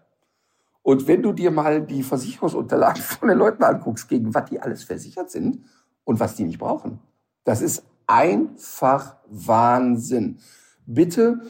[0.81, 4.83] Und wenn du dir mal die Versicherungsunterlagen von den Leuten anguckst, gegen was die alles
[4.83, 5.63] versichert sind
[6.03, 6.99] und was die nicht brauchen,
[7.43, 10.39] das ist einfach Wahnsinn.
[10.87, 11.41] Bitte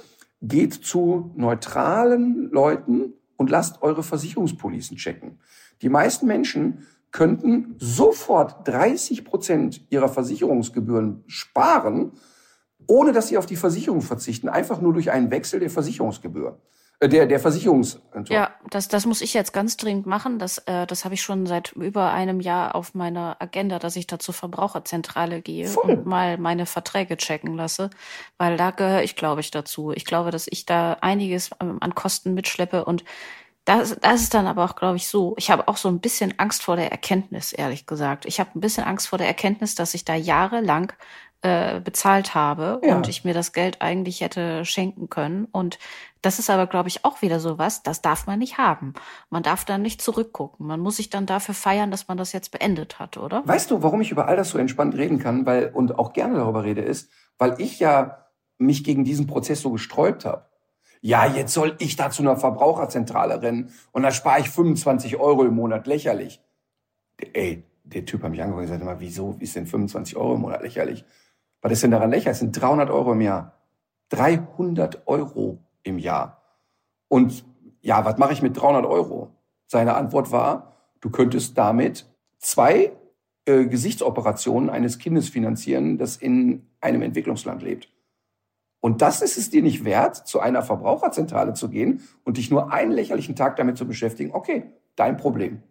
[0.41, 5.39] geht zu neutralen Leuten und lasst eure Versicherungspolicen checken.
[5.81, 12.11] Die meisten Menschen könnten sofort 30 Prozent ihrer Versicherungsgebühren sparen,
[12.87, 16.61] ohne dass sie auf die Versicherung verzichten, einfach nur durch einen Wechsel der Versicherungsgebühr.
[16.99, 18.01] Äh, der, der Versicherungs.
[18.27, 20.39] Ja, das, das muss ich jetzt ganz dringend machen.
[20.39, 24.07] Das, äh, das habe ich schon seit über einem Jahr auf meiner Agenda, dass ich
[24.07, 25.91] da zur Verbraucherzentrale gehe Voll.
[25.91, 27.91] und mal meine Verträge checken lasse.
[28.37, 29.91] Weil da gehöre ich, glaube ich, dazu.
[29.91, 33.03] Ich glaube, dass ich da einiges ähm, an Kosten mitschleppe und
[33.67, 35.35] das, das ist dann aber auch, glaube ich, so.
[35.37, 38.25] Ich habe auch so ein bisschen Angst vor der Erkenntnis, ehrlich gesagt.
[38.25, 40.93] Ich habe ein bisschen Angst vor der Erkenntnis, dass ich da jahrelang
[41.41, 42.95] äh, bezahlt habe ja.
[42.95, 45.45] und ich mir das Geld eigentlich hätte schenken können.
[45.51, 45.79] Und
[46.21, 48.93] das ist aber, glaube ich, auch wieder so was, das darf man nicht haben.
[49.29, 50.65] Man darf dann nicht zurückgucken.
[50.65, 53.47] Man muss sich dann dafür feiern, dass man das jetzt beendet hat, oder?
[53.47, 56.35] Weißt du, warum ich über all das so entspannt reden kann, weil und auch gerne
[56.35, 58.25] darüber rede, ist, weil ich ja
[58.57, 60.47] mich gegen diesen Prozess so gesträubt habe
[61.01, 65.45] ja, jetzt soll ich da zu einer Verbraucherzentrale rennen und da spare ich 25 Euro
[65.45, 66.41] im Monat, lächerlich.
[67.33, 70.41] Ey, der Typ hat mich angeguckt und gesagt, mal, wieso ist denn 25 Euro im
[70.41, 71.05] Monat lächerlich?
[71.67, 72.23] Was ist denn daran lächerlich?
[72.23, 73.51] Das sind 300 Euro im Jahr.
[74.07, 76.41] 300 Euro im Jahr.
[77.09, 77.43] Und
[77.81, 79.35] ja, was mache ich mit 300 Euro?
[79.65, 82.93] Seine Antwort war, du könntest damit zwei
[83.43, 87.91] äh, Gesichtsoperationen eines Kindes finanzieren, das in einem Entwicklungsland lebt.
[88.79, 92.71] Und das ist es dir nicht wert, zu einer Verbraucherzentrale zu gehen und dich nur
[92.71, 94.31] einen lächerlichen Tag damit zu beschäftigen.
[94.31, 95.63] Okay, dein Problem.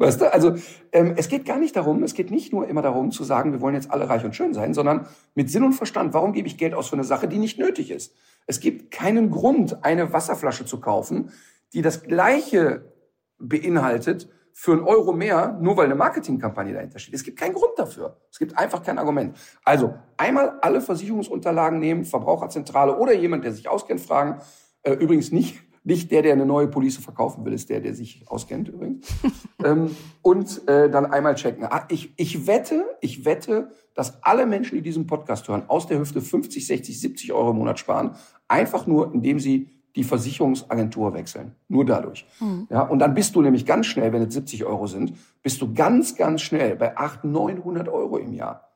[0.00, 0.54] Weißt du, also
[0.92, 3.60] ähm, es geht gar nicht darum, es geht nicht nur immer darum zu sagen, wir
[3.60, 6.56] wollen jetzt alle reich und schön sein, sondern mit Sinn und Verstand, warum gebe ich
[6.56, 8.14] Geld aus für eine Sache, die nicht nötig ist?
[8.46, 11.32] Es gibt keinen Grund, eine Wasserflasche zu kaufen,
[11.74, 12.94] die das gleiche
[13.38, 17.14] beinhaltet, für einen Euro mehr, nur weil eine Marketingkampagne dahinter steht.
[17.14, 18.16] Es gibt keinen Grund dafür.
[18.30, 19.36] Es gibt einfach kein Argument.
[19.64, 24.40] Also einmal alle Versicherungsunterlagen nehmen, Verbraucherzentrale oder jemand, der sich auskennt, fragen.
[24.82, 28.24] Äh, übrigens nicht nicht der, der eine neue Police verkaufen will, ist der, der sich
[28.26, 29.06] auskennt übrigens.
[29.64, 31.64] ähm, und äh, dann einmal checken.
[31.64, 35.98] Ah, ich, ich wette, ich wette, dass alle Menschen, die diesen Podcast hören, aus der
[35.98, 38.16] Hüfte 50, 60, 70 Euro im Monat sparen.
[38.48, 41.56] Einfach nur, indem sie die Versicherungsagentur wechseln.
[41.68, 42.26] Nur dadurch.
[42.40, 42.68] Mhm.
[42.70, 45.72] Ja, und dann bist du nämlich ganz schnell, wenn es 70 Euro sind, bist du
[45.74, 48.68] ganz, ganz schnell bei 800, 900 Euro im Jahr.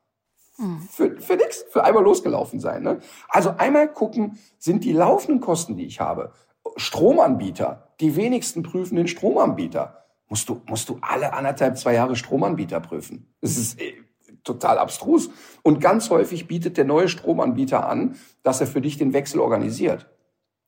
[0.58, 0.80] Mhm.
[0.90, 2.82] Für, für nix, für einmal losgelaufen sein.
[2.82, 2.98] Ne?
[3.28, 6.32] Also einmal gucken, sind die laufenden Kosten, die ich habe,
[6.76, 10.04] Stromanbieter, die wenigsten prüfen den Stromanbieter.
[10.28, 13.34] Musst du, musst du alle anderthalb, zwei Jahre Stromanbieter prüfen.
[13.40, 13.94] Das ist äh,
[14.42, 15.30] total abstrus.
[15.62, 20.08] Und ganz häufig bietet der neue Stromanbieter an, dass er für dich den Wechsel organisiert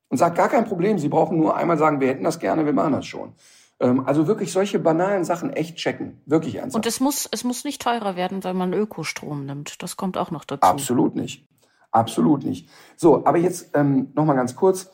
[0.09, 2.73] und sagt, gar kein Problem, Sie brauchen nur einmal sagen, wir hätten das gerne, wir
[2.73, 3.35] machen das schon.
[3.81, 6.21] Ähm, also wirklich solche banalen Sachen echt checken.
[6.27, 6.77] Wirklich ernsthaft.
[6.77, 9.83] Und es muss, es muss nicht teurer werden, weil man Ökostrom nimmt.
[9.83, 10.63] Das kommt auch noch dazu.
[10.63, 11.47] Absolut nicht.
[11.91, 12.69] Absolut nicht.
[12.97, 14.91] So, aber jetzt ähm, noch mal ganz kurz.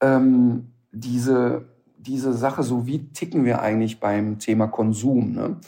[0.00, 5.32] Ähm, diese, diese Sache, so wie ticken wir eigentlich beim Thema Konsum?
[5.32, 5.60] Ne?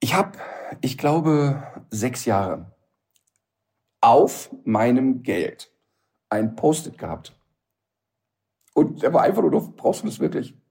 [0.00, 0.38] Ich habe,
[0.80, 2.72] ich glaube, sechs Jahre
[4.00, 5.72] auf meinem Geld
[6.30, 7.34] ein Post-it gehabt.
[8.74, 10.54] Und der war einfach nur, brauchst du das wirklich?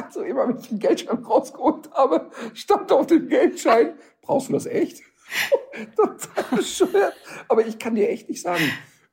[0.00, 4.66] Also immer, wenn ich den Geldschein rausgeholt habe, stand auf dem Geldschein, brauchst du das
[4.66, 5.02] echt?
[5.96, 7.14] Total bescheuert.
[7.48, 8.62] Aber ich kann dir echt nicht sagen,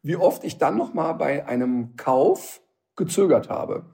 [0.06, 2.62] wie oft ich dann noch mal bei einem Kauf
[2.96, 3.86] gezögert habe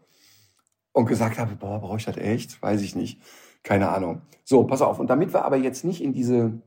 [0.91, 2.61] und gesagt habe, boah, brauche ich das echt?
[2.61, 3.21] Weiß ich nicht.
[3.63, 4.23] Keine Ahnung.
[4.43, 4.99] So, pass auf.
[4.99, 6.61] Und damit wir aber jetzt nicht in diese,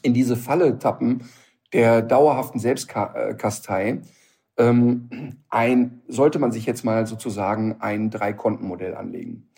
[0.00, 1.28] in diese Falle tappen
[1.74, 4.00] der dauerhaften Selbstkastei,
[4.56, 9.50] ähm, ein, sollte man sich jetzt mal sozusagen ein Drei-Konten-Modell anlegen.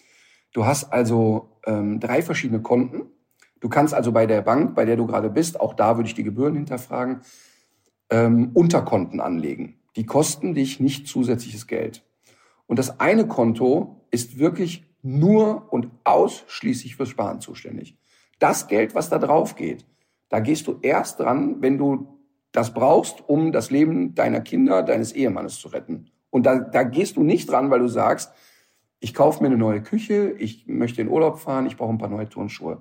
[0.52, 3.02] Du hast also ähm, drei verschiedene Konten.
[3.60, 6.14] Du kannst also bei der Bank, bei der du gerade bist, auch da würde ich
[6.14, 7.20] die Gebühren hinterfragen,
[8.14, 9.80] ähm, Unterkonten anlegen.
[9.96, 12.04] Die kosten dich nicht zusätzliches Geld.
[12.66, 17.98] Und das eine Konto ist wirklich nur und ausschließlich fürs Sparen zuständig.
[18.38, 19.84] Das Geld, was da drauf geht,
[20.28, 22.20] da gehst du erst dran, wenn du
[22.52, 26.10] das brauchst, um das Leben deiner Kinder, deines Ehemannes zu retten.
[26.30, 28.32] Und da, da gehst du nicht dran, weil du sagst,
[29.00, 32.08] ich kaufe mir eine neue Küche, ich möchte in Urlaub fahren, ich brauche ein paar
[32.08, 32.80] neue Turnschuhe.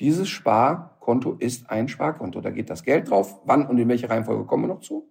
[0.00, 2.40] Dieses Sparkonto ist ein Sparkonto.
[2.40, 3.40] Da geht das Geld drauf.
[3.44, 5.10] Wann und in welche Reihenfolge kommen wir noch zu?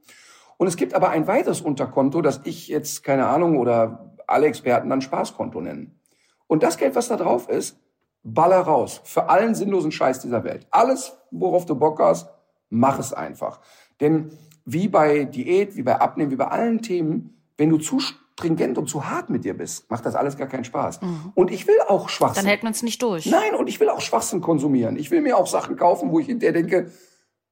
[0.57, 4.89] Und es gibt aber ein weiteres Unterkonto, das ich jetzt, keine Ahnung, oder alle Experten
[4.89, 5.99] dann Spaßkonto nennen.
[6.47, 7.79] Und das Geld, was da drauf ist,
[8.23, 9.01] baller raus.
[9.03, 10.67] Für allen sinnlosen Scheiß dieser Welt.
[10.71, 12.29] Alles, worauf du Bock hast,
[12.69, 13.59] mach es einfach.
[13.99, 14.31] Denn
[14.65, 17.99] wie bei Diät, wie bei Abnehmen, wie bei allen Themen, wenn du zu
[18.37, 21.01] stringent und zu hart mit dir bist, macht das alles gar keinen Spaß.
[21.01, 21.31] Mhm.
[21.33, 22.43] Und ich will auch Schwachsinn.
[22.43, 23.25] Dann hält man es nicht durch.
[23.25, 24.95] Nein, und ich will auch Schwachsinn konsumieren.
[24.95, 26.91] Ich will mir auch Sachen kaufen, wo ich hinterher denke,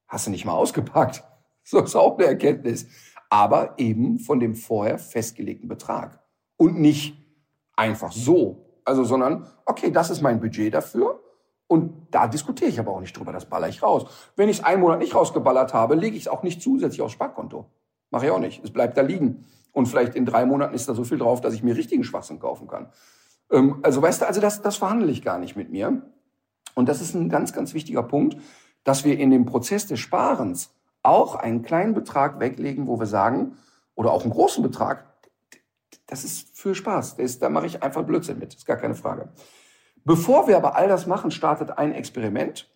[0.08, 1.24] hast du nicht mal ausgepackt.
[1.68, 2.86] So ist auch eine Erkenntnis.
[3.32, 6.20] Aber eben von dem vorher festgelegten Betrag.
[6.58, 7.18] Und nicht
[7.76, 8.80] einfach so.
[8.84, 11.24] Also, sondern, okay, das ist mein Budget dafür.
[11.66, 14.06] Und da diskutiere ich aber auch nicht drüber, das baller ich raus.
[14.36, 17.14] Wenn ich es einen Monat nicht rausgeballert habe, lege ich es auch nicht zusätzlich aufs
[17.14, 17.66] Sparkonto.
[18.12, 18.64] Mache ich auch nicht.
[18.64, 19.44] Es bleibt da liegen.
[19.76, 22.40] Und vielleicht in drei Monaten ist da so viel drauf, dass ich mir richtigen Schwachsinn
[22.40, 22.88] kaufen kann.
[23.52, 26.02] Ähm, also weißt du, also das, das verhandle ich gar nicht mit mir.
[26.76, 28.38] Und das ist ein ganz, ganz wichtiger Punkt,
[28.86, 30.74] dass wir in dem Prozess des Sparens
[31.04, 33.58] auch einen kleinen Betrag weglegen, wo wir sagen,
[33.96, 35.04] oder auch einen großen Betrag,
[36.08, 37.14] das ist für Spaß.
[37.14, 38.54] Ist, da mache ich einfach Blödsinn mit.
[38.54, 39.28] Ist gar keine Frage.
[40.06, 42.72] Bevor wir aber all das machen, startet ein Experiment.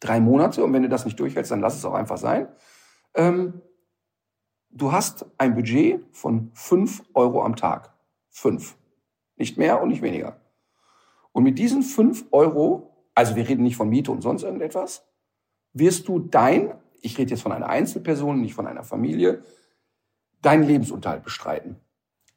[0.00, 0.64] Drei Monate.
[0.64, 2.48] Und wenn du das nicht durchhältst, dann lass es auch einfach sein.
[3.14, 3.62] Ähm,
[4.72, 7.92] du hast ein Budget von fünf Euro am Tag.
[8.30, 8.76] Fünf.
[9.36, 10.40] Nicht mehr und nicht weniger.
[11.32, 15.06] Und mit diesen fünf Euro, also wir reden nicht von Miete und sonst irgendetwas,
[15.72, 19.42] wirst du dein, ich rede jetzt von einer Einzelperson, nicht von einer Familie,
[20.42, 21.76] deinen Lebensunterhalt bestreiten.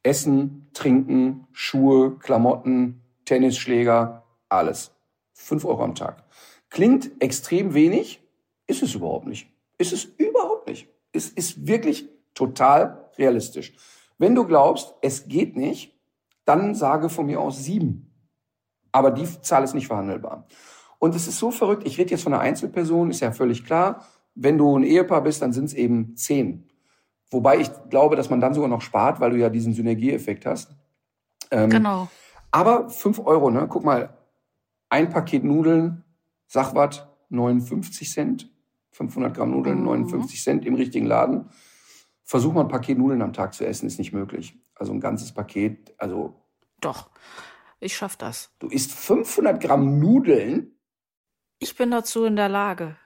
[0.03, 4.91] Essen, Trinken, Schuhe, Klamotten, Tennisschläger, alles.
[5.33, 6.23] Fünf Euro am Tag.
[6.69, 8.21] Klingt extrem wenig,
[8.67, 9.49] ist es überhaupt nicht.
[9.77, 10.87] Ist es überhaupt nicht.
[11.11, 13.73] Es ist wirklich total realistisch.
[14.17, 15.97] Wenn du glaubst, es geht nicht,
[16.45, 18.13] dann sage von mir aus sieben.
[18.91, 20.45] Aber die Zahl ist nicht verhandelbar.
[20.99, 24.05] Und es ist so verrückt, ich rede jetzt von einer Einzelperson, ist ja völlig klar.
[24.35, 26.69] Wenn du ein Ehepaar bist, dann sind es eben zehn.
[27.31, 30.75] Wobei ich glaube, dass man dann sogar noch spart, weil du ja diesen Synergieeffekt hast.
[31.51, 32.07] Ähm, genau.
[32.51, 33.67] Aber fünf Euro, ne?
[33.67, 34.17] Guck mal,
[34.89, 36.03] ein Paket Nudeln,
[36.47, 38.49] Sachwart, 59 Cent.
[38.91, 39.85] 500 Gramm Nudeln, mhm.
[39.85, 41.49] 59 Cent im richtigen Laden.
[42.25, 44.59] Versuch mal ein Paket Nudeln am Tag zu essen, ist nicht möglich.
[44.73, 46.41] Also ein ganzes Paket, also.
[46.81, 47.09] Doch,
[47.79, 48.51] ich schaff das.
[48.59, 50.75] Du isst 500 Gramm Nudeln?
[51.59, 52.97] Ich bin dazu in der Lage.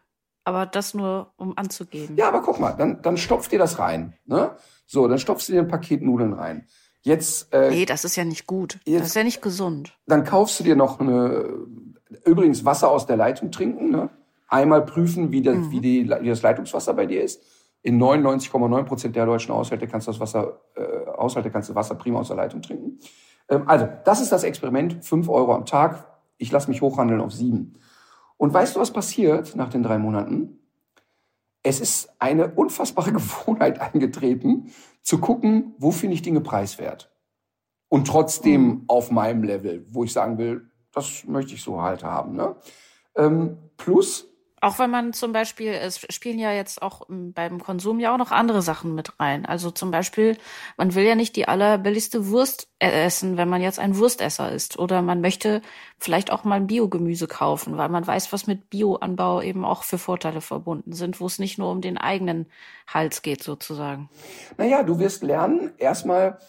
[0.46, 2.16] Aber das nur, um anzugeben.
[2.16, 4.18] Ja, aber guck mal, dann, dann stopf dir das rein.
[4.26, 4.56] Ne?
[4.88, 6.66] So, dann stopfst du dir ein Paket Nudeln rein.
[7.02, 8.80] Jetzt, äh, nee, das ist ja nicht gut.
[8.86, 9.98] Jetzt, das ist ja nicht gesund.
[10.08, 11.68] Dann kaufst du dir noch eine,
[12.26, 13.92] übrigens Wasser aus der Leitung trinken.
[13.92, 14.10] Ne?
[14.48, 15.72] Einmal prüfen, wie, das, mhm.
[15.72, 17.44] wie, die, wie das Leitungswasser bei dir ist.
[17.82, 21.96] In 99,9 Prozent der deutschen Haushalte kannst du das Wasser, äh, Haushalte kannst du Wasser
[21.96, 23.00] prima aus der Leitung trinken.
[23.48, 25.04] Ähm, also, das ist das Experiment.
[25.04, 26.06] Fünf Euro am Tag.
[26.38, 27.80] Ich lasse mich hochhandeln auf sieben.
[28.38, 30.60] Und weißt du, was passiert nach den drei Monaten?
[31.64, 34.72] Es ist eine unfassbare Gewohnheit eingetreten,
[35.02, 37.12] zu gucken, wo finde ich Dinge preiswert.
[37.90, 38.84] Und trotzdem mhm.
[38.88, 42.36] auf meinem Level, wo ich sagen will, das möchte ich so halt haben.
[42.36, 42.56] Ne?
[43.16, 44.29] Ähm, plus,
[44.62, 48.32] Auch wenn man zum Beispiel, es spielen ja jetzt auch beim Konsum ja auch noch
[48.32, 49.46] andere Sachen mit rein.
[49.46, 50.38] Also zum Beispiel,
[50.78, 54.80] man will ja nicht die allerbilligste Wurst essen, wenn man jetzt ein Wurstesser ist.
[54.80, 55.62] Oder man möchte
[55.98, 59.98] vielleicht auch mal ein Biogemüse kaufen, weil man weiß, was mit Bioanbau eben auch für
[59.98, 62.48] Vorteile verbunden sind, wo es nicht nur um den eigenen
[62.88, 64.10] Hals geht sozusagen.
[64.58, 66.40] Naja, du wirst lernen, erstmal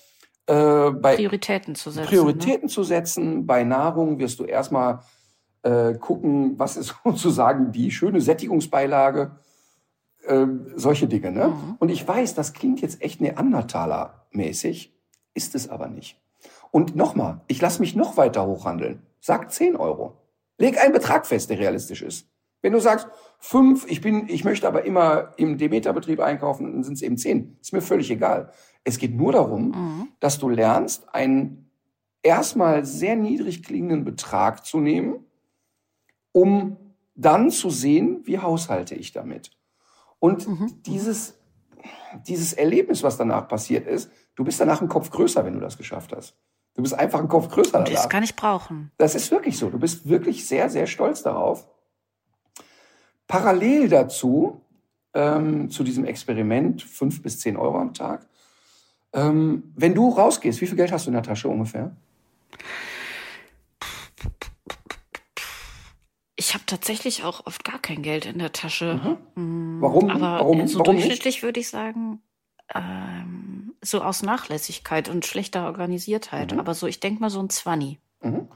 [0.47, 2.09] äh, bei Prioritäten zu setzen.
[2.09, 2.73] Prioritäten ne?
[2.73, 3.47] zu setzen.
[3.47, 5.01] Bei Nahrung wirst du erstmal
[5.63, 9.33] äh, gucken, was ist sozusagen die schöne Sättigungsbeilage,
[10.27, 10.47] äh,
[10.77, 11.33] solche Dinge.
[11.33, 11.49] Ne?
[11.49, 11.77] Mhm.
[11.79, 14.93] Und ich weiß, das klingt jetzt echt Neandertaler-mäßig,
[15.35, 16.21] ist es aber nicht.
[16.71, 19.03] Und nochmal, ich lasse mich noch weiter hochhandeln.
[19.21, 20.17] Sag 10 Euro.
[20.59, 22.27] Leg einen Betrag fest, der realistisch ist.
[22.63, 23.09] Wenn du sagst,
[23.39, 27.57] fünf, ich bin, ich möchte aber immer im Demeter-Betrieb einkaufen, dann sind es eben zehn.
[27.61, 28.53] Ist mir völlig egal.
[28.85, 30.09] Es geht nur darum, mhm.
[30.21, 31.71] dass du lernst, einen
[32.23, 35.25] erstmal sehr niedrig klingenden Betrag zu nehmen
[36.33, 36.76] um
[37.14, 39.51] dann zu sehen, wie haushalte ich damit.
[40.18, 40.83] Und mhm.
[40.87, 41.35] dieses,
[42.26, 45.76] dieses Erlebnis, was danach passiert ist, du bist danach ein Kopf größer, wenn du das
[45.76, 46.37] geschafft hast.
[46.74, 47.91] Du bist einfach ein Kopf größer danach.
[47.91, 48.91] Das kann ich brauchen.
[48.97, 49.70] Das ist wirklich so.
[49.70, 51.66] Du bist wirklich sehr, sehr stolz darauf.
[53.26, 54.61] Parallel dazu,
[55.14, 58.26] ähm, zu diesem Experiment, fünf bis zehn Euro am Tag,
[59.12, 61.95] ähm, wenn du rausgehst, wie viel Geld hast du in der Tasche ungefähr?
[66.41, 69.18] Ich habe tatsächlich auch oft gar kein Geld in der Tasche.
[69.36, 69.76] Mhm.
[69.78, 70.09] Mm, warum?
[70.09, 72.22] Aber warum, so warum durchschnittlich würde ich sagen,
[72.74, 76.53] ähm, so aus Nachlässigkeit und schlechter Organisiertheit.
[76.53, 76.59] Mhm.
[76.59, 77.99] Aber so, ich denke mal so ein Zwanni.
[78.22, 78.49] Mhm.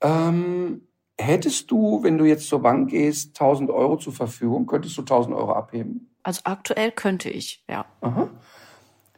[0.00, 0.86] Ähm,
[1.18, 5.34] hättest du, wenn du jetzt zur Bank gehst, 1000 Euro zur Verfügung, könntest du 1000
[5.34, 6.14] Euro abheben?
[6.22, 7.84] Also aktuell könnte ich, ja.
[8.00, 8.30] Aha.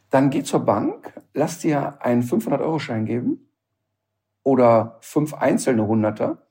[0.09, 3.47] Dann geh zur Bank, lass dir einen 500-Euro-Schein geben
[4.41, 6.42] oder fünf einzelne Hunderter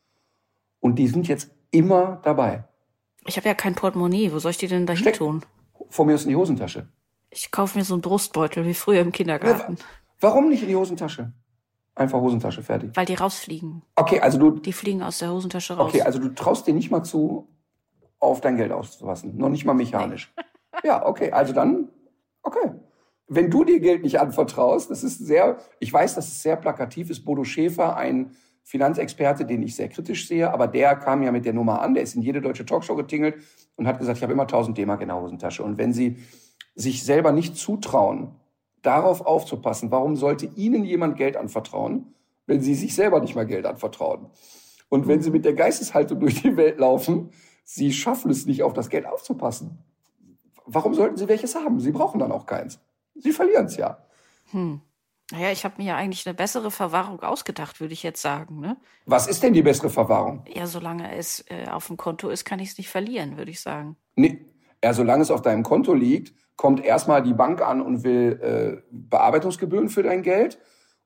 [0.83, 2.65] und die sind jetzt immer dabei.
[3.25, 4.33] Ich habe ja kein Portemonnaie.
[4.33, 5.43] Wo soll ich die denn da hin tun?
[5.89, 6.89] Vor mir ist in die Hosentasche.
[7.31, 9.79] Ich kaufe mir so einen Brustbeutel wie früher im Kindergarten.
[10.21, 11.33] Warum nicht in die Hosentasche?
[11.95, 12.91] Einfach Hosentasche, fertig.
[12.95, 13.83] Weil die rausfliegen.
[13.97, 14.51] Okay, also du.
[14.51, 15.89] Die fliegen aus der Hosentasche raus.
[15.89, 17.49] Okay, also du traust dir nicht mal zu,
[18.19, 19.37] auf dein Geld auszufassen.
[19.37, 20.33] Noch nicht mal mechanisch.
[20.37, 20.89] Nee.
[20.89, 21.89] Ja, okay, also dann,
[22.43, 22.73] okay.
[23.29, 27.09] Wenn du dir Geld nicht anvertraust, das ist sehr, ich weiß, dass es sehr plakativ
[27.09, 27.25] ist.
[27.25, 31.53] Bodo Schäfer, ein Finanzexperte, den ich sehr kritisch sehe, aber der kam ja mit der
[31.53, 33.37] Nummer an, der ist in jede deutsche Talkshow getingelt
[33.77, 35.63] und hat gesagt, ich habe immer 1000 D-Mark in der Hosentasche.
[35.63, 36.19] Und wenn Sie
[36.75, 38.37] sich selber nicht zutrauen,
[38.83, 42.15] darauf aufzupassen, warum sollte Ihnen jemand Geld anvertrauen,
[42.47, 44.27] wenn Sie sich selber nicht mal Geld anvertrauen?
[44.89, 47.31] Und wenn Sie mit der Geisteshaltung durch die Welt laufen,
[47.65, 49.79] Sie schaffen es nicht, auf das Geld aufzupassen.
[50.67, 51.81] Warum sollten Sie welches haben?
[51.81, 52.81] Sie brauchen dann auch keins.
[53.15, 53.99] Sie verlieren es ja.
[54.51, 54.81] Hm.
[55.33, 58.61] Naja, ich habe mir ja eigentlich eine bessere Verwahrung ausgedacht, würde ich jetzt sagen.
[58.61, 58.77] Ne?
[59.07, 60.45] Was ist denn die bessere Verwahrung?
[60.47, 63.61] Ja, solange es äh, auf dem Konto ist, kann ich es nicht verlieren, würde ich
[63.61, 63.97] sagen.
[64.15, 64.45] Nee,
[64.85, 68.83] ja, solange es auf deinem Konto liegt, kommt erstmal die Bank an und will äh,
[68.91, 70.59] Bearbeitungsgebühren für dein Geld.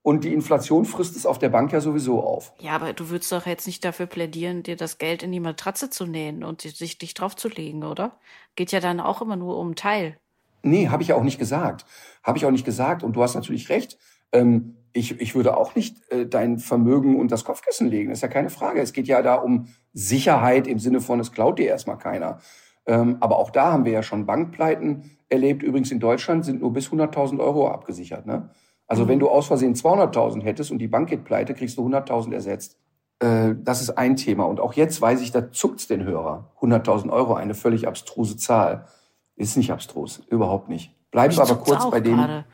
[0.03, 2.53] Und die Inflation frisst es auf der Bank ja sowieso auf.
[2.61, 5.89] Ja, aber du würdest doch jetzt nicht dafür plädieren, dir das Geld in die Matratze
[5.89, 8.19] zu nähen und sich dich draufzulegen, oder?
[8.57, 10.19] Geht ja dann auch immer nur um Teil.
[10.63, 11.87] Nee, habe ich ja auch nicht gesagt.
[12.23, 13.03] Habe ich auch nicht gesagt.
[13.03, 13.99] Und du hast natürlich recht.
[14.33, 18.09] Ähm, ich, ich würde auch nicht äh, dein Vermögen und das Kopfkissen legen.
[18.11, 18.81] Das ist ja keine Frage.
[18.81, 22.39] Es geht ja da um Sicherheit im Sinne von, es klaut dir erstmal keiner.
[22.87, 25.63] Ähm, aber auch da haben wir ja schon Bankpleiten erlebt.
[25.63, 28.27] Übrigens in Deutschland sind nur bis 100.000 Euro abgesichert.
[28.27, 28.51] Ne?
[28.87, 29.09] Also mhm.
[29.09, 32.79] wenn du aus Versehen 200.000 hättest und die Bank geht pleite, kriegst du 100.000 ersetzt.
[33.19, 34.45] Äh, das ist ein Thema.
[34.45, 36.53] Und auch jetzt weiß ich, da zuckt's den Hörer.
[36.61, 38.87] 100.000 Euro, eine völlig abstruse Zahl.
[39.35, 40.95] Ist nicht abstrus, überhaupt nicht.
[41.11, 42.17] Bleib aber kurz bei dem.
[42.17, 42.45] Grade.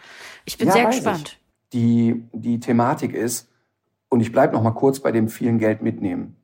[0.44, 1.38] Ich bin ja, sehr gespannt.
[1.38, 1.41] Ich
[1.72, 3.48] die, die Thematik ist,
[4.08, 6.36] und ich bleibe noch mal kurz bei dem vielen Geld mitnehmen.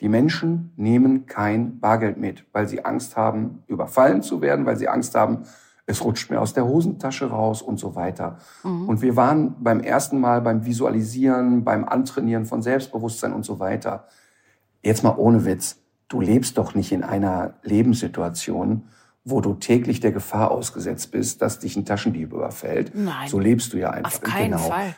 [0.00, 4.88] Die Menschen nehmen kein Bargeld mit, weil sie Angst haben, überfallen zu werden, weil sie
[4.88, 5.42] Angst haben,
[5.86, 8.38] es rutscht mir aus der Hosentasche raus und so weiter.
[8.62, 8.88] Mhm.
[8.88, 14.06] Und wir waren beim ersten Mal beim Visualisieren, beim Antrainieren von Selbstbewusstsein und so weiter.
[14.82, 15.78] Jetzt mal ohne Witz.
[16.08, 18.84] Du lebst doch nicht in einer Lebenssituation,
[19.28, 22.92] wo du täglich der Gefahr ausgesetzt bist, dass dich ein Taschendieb überfällt.
[22.94, 23.28] Nein.
[23.28, 24.12] So lebst du ja einfach.
[24.12, 24.68] Auf keinen genau.
[24.68, 24.94] Fall.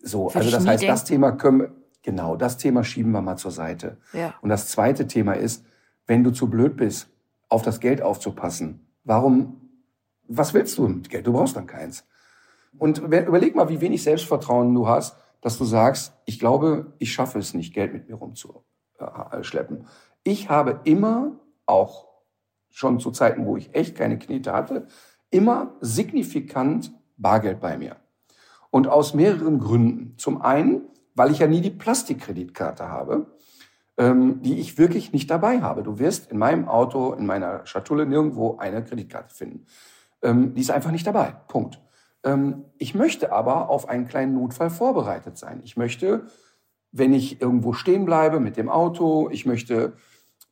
[0.00, 0.92] So, Würde also das heißt, denken.
[0.92, 3.96] das Thema können genau, das Thema schieben wir mal zur Seite.
[4.12, 4.34] Ja.
[4.42, 5.66] Und das zweite Thema ist,
[6.06, 7.08] wenn du zu blöd bist,
[7.48, 9.60] auf das Geld aufzupassen, warum,
[10.28, 11.26] was willst du mit Geld?
[11.26, 12.06] Du brauchst dann keins.
[12.78, 17.40] Und überleg mal, wie wenig Selbstvertrauen du hast, dass du sagst, ich glaube, ich schaffe
[17.40, 19.86] es nicht, Geld mit mir rumzuschleppen.
[20.22, 21.32] Ich habe immer
[21.66, 22.11] auch
[22.72, 24.86] schon zu Zeiten, wo ich echt keine Knete hatte,
[25.30, 27.96] immer signifikant Bargeld bei mir.
[28.70, 30.14] Und aus mehreren Gründen.
[30.18, 30.82] Zum einen,
[31.14, 33.26] weil ich ja nie die Plastikkreditkarte habe.
[33.98, 35.82] ähm, die ich wirklich nicht dabei habe.
[35.82, 39.66] Du wirst in meinem Auto, in meiner Schatulle nirgendwo eine Kreditkarte finden.
[40.22, 41.36] Ähm, die ist einfach nicht dabei.
[41.48, 41.80] Punkt.
[42.24, 45.60] Ähm, ich möchte aber auf einen kleinen Notfall vorbereitet sein.
[45.64, 46.26] Ich möchte,
[46.90, 49.94] wenn ich irgendwo stehen bleibe mit dem Auto, ich möchte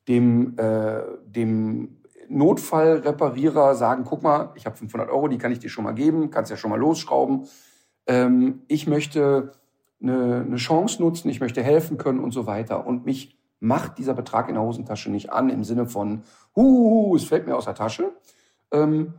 [0.07, 2.00] dem, äh, dem
[2.31, 6.31] Notfallreparierer sagen, guck mal, ich habe 500 Euro, die kann ich dir schon mal geben,
[6.31, 7.47] kannst ja schon mal losschrauben.
[8.07, 9.51] Ähm, ich möchte
[10.01, 12.85] eine, eine Chance nutzen, ich möchte helfen können und so weiter.
[12.85, 16.23] Und mich macht dieser Betrag in der Hosentasche nicht an im Sinne von,
[16.55, 18.11] huh, es fällt mir aus der Tasche.
[18.71, 19.13] Ähm,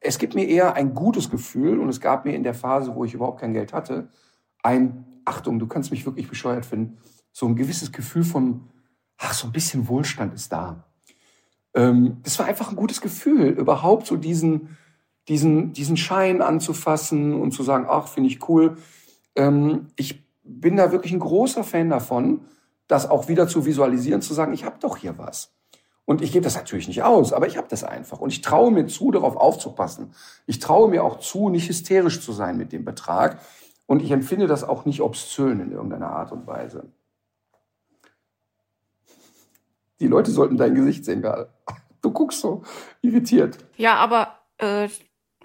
[0.00, 3.04] es gibt mir eher ein gutes Gefühl und es gab mir in der Phase, wo
[3.04, 4.08] ich überhaupt kein Geld hatte,
[4.62, 6.98] ein, Achtung, du kannst mich wirklich bescheuert finden,
[7.32, 8.68] so ein gewisses Gefühl von,
[9.16, 10.87] ach, so ein bisschen Wohlstand ist da.
[11.74, 14.76] Ähm, das war einfach ein gutes Gefühl, überhaupt so diesen,
[15.28, 18.76] diesen, diesen Schein anzufassen und zu sagen, ach, finde ich cool.
[19.36, 22.40] Ähm, ich bin da wirklich ein großer Fan davon,
[22.86, 25.52] das auch wieder zu visualisieren, zu sagen, ich habe doch hier was.
[26.06, 28.20] Und ich gebe das natürlich nicht aus, aber ich habe das einfach.
[28.20, 30.12] Und ich traue mir zu, darauf aufzupassen.
[30.46, 33.40] Ich traue mir auch zu, nicht hysterisch zu sein mit dem Betrag.
[33.84, 36.84] Und ich empfinde das auch nicht obszön in irgendeiner Art und Weise.
[40.00, 41.50] Die Leute sollten dein Gesicht sehen gerade.
[42.00, 42.62] Du guckst so
[43.02, 43.58] irritiert.
[43.76, 44.88] Ja, aber äh,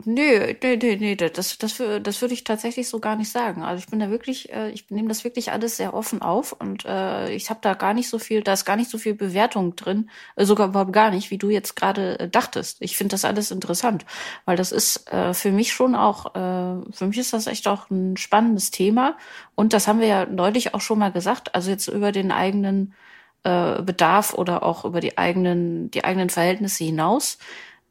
[0.06, 3.62] Nö, nö, nö, nö, das, das, das würde ich tatsächlich so gar nicht sagen.
[3.62, 6.84] Also ich bin da wirklich, äh, ich nehme das wirklich alles sehr offen auf und
[6.86, 9.76] äh, ich habe da gar nicht so viel, da ist gar nicht so viel Bewertung
[9.76, 12.78] drin, äh, sogar überhaupt gar nicht, wie du jetzt gerade äh, dachtest.
[12.80, 14.04] Ich finde das alles interessant,
[14.46, 17.92] weil das ist äh, für mich schon auch, äh, für mich ist das echt auch
[17.92, 19.16] ein spannendes Thema
[19.54, 22.96] und das haben wir ja neulich auch schon mal gesagt, also jetzt über den eigenen
[23.44, 27.38] äh, Bedarf oder auch über die eigenen, die eigenen Verhältnisse hinaus.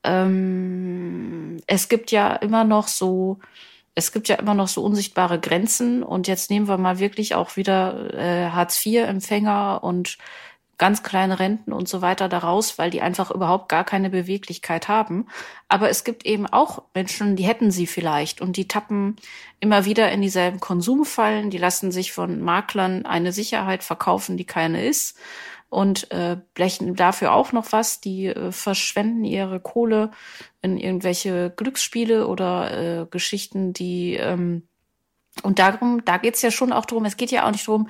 [0.05, 3.39] Ähm, es gibt ja immer noch so,
[3.95, 6.03] es gibt ja immer noch so unsichtbare Grenzen.
[6.03, 10.19] Und jetzt nehmen wir mal wirklich auch wieder äh, Hartz-IV-Empfänger und
[10.83, 15.29] ganz kleine Renten und so weiter daraus, weil die einfach überhaupt gar keine Beweglichkeit haben.
[15.69, 19.15] Aber es gibt eben auch Menschen, die hätten sie vielleicht und die tappen
[19.61, 24.85] immer wieder in dieselben Konsumfallen, die lassen sich von Maklern eine Sicherheit verkaufen, die keine
[24.85, 25.17] ist
[25.71, 28.01] und äh, blechen dafür auch noch was.
[28.01, 30.11] Die äh, verschwenden ihre Kohle
[30.63, 34.65] in irgendwelche Glücksspiele oder äh, Geschichten, die ähm,
[35.43, 37.05] und darum, da geht's ja schon auch drum.
[37.05, 37.89] Es geht ja auch nicht drum,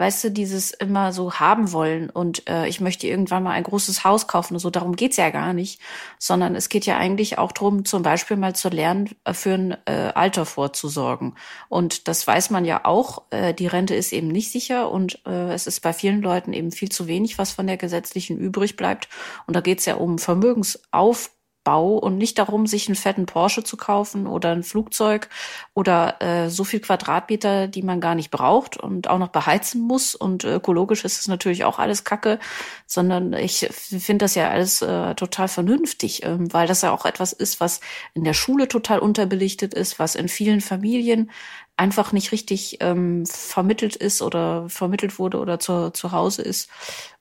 [0.00, 4.02] weißt du, dieses immer so haben wollen und äh, ich möchte irgendwann mal ein großes
[4.02, 5.78] Haus kaufen und so, darum geht's ja gar nicht,
[6.18, 9.76] sondern es geht ja eigentlich auch drum, zum Beispiel mal zu lernen, äh, für ein
[9.84, 11.34] äh, Alter vorzusorgen.
[11.68, 15.52] Und das weiß man ja auch, äh, die Rente ist eben nicht sicher und äh,
[15.52, 19.10] es ist bei vielen Leuten eben viel zu wenig, was von der gesetzlichen übrig bleibt.
[19.46, 23.76] Und da geht's ja um Vermögensaufbau Bau und nicht darum, sich einen fetten Porsche zu
[23.76, 25.28] kaufen oder ein Flugzeug
[25.74, 30.14] oder äh, so viel Quadratmeter, die man gar nicht braucht und auch noch beheizen muss.
[30.14, 32.38] Und ökologisch ist es natürlich auch alles Kacke,
[32.86, 37.32] sondern ich finde das ja alles äh, total vernünftig, äh, weil das ja auch etwas
[37.32, 37.80] ist, was
[38.14, 41.30] in der Schule total unterbelichtet ist, was in vielen Familien
[41.76, 46.70] einfach nicht richtig ähm, vermittelt ist oder vermittelt wurde oder zu, zu Hause ist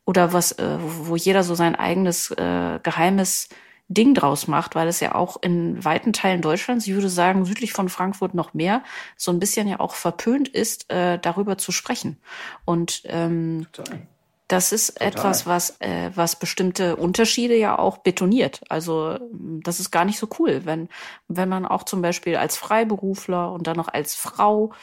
[0.05, 3.49] oder was, äh, wo jeder so sein eigenes äh, geheimes
[3.89, 7.73] Ding draus macht, weil es ja auch in weiten Teilen Deutschlands, ich würde sagen südlich
[7.73, 8.83] von Frankfurt noch mehr,
[9.17, 12.17] so ein bisschen ja auch verpönt ist, äh, darüber zu sprechen.
[12.65, 14.01] Und ähm, Total.
[14.49, 15.07] Das ist Total.
[15.09, 18.61] etwas, was, äh, was bestimmte Unterschiede ja auch betoniert.
[18.67, 20.89] Also das ist gar nicht so cool, wenn,
[21.27, 24.73] wenn man auch zum Beispiel als Freiberufler und dann noch als Frau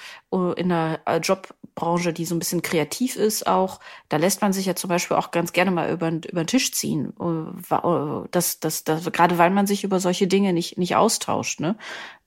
[0.56, 4.66] in einer äh, Jobbranche, die so ein bisschen kreativ ist, auch, da lässt man sich
[4.66, 7.12] ja zum Beispiel auch ganz gerne mal über, über den Tisch ziehen.
[7.20, 11.60] Äh, das, das, das, gerade weil man sich über solche Dinge nicht, nicht austauscht.
[11.60, 11.76] Ne?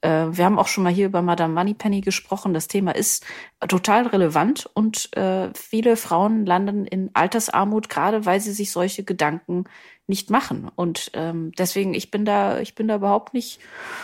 [0.02, 2.54] Äh, wir haben auch schon mal hier über Madame Moneypenny gesprochen.
[2.54, 3.26] Das Thema ist
[3.68, 9.66] total relevant und äh, viele Frauen landen in Altersarmut, gerade weil sie sich solche Gedanken
[10.08, 10.70] nicht machen.
[10.76, 13.60] Und ähm, deswegen, ich bin da, ich bin da überhaupt nicht.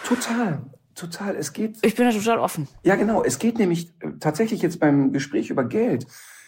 [0.06, 0.62] Total.
[0.96, 1.78] Total, es geht.
[1.82, 2.68] Ich bin da total offen.
[2.84, 3.24] Ja, genau.
[3.24, 6.08] Es geht nämlich äh, tatsächlich jetzt beim Gespräch über Geld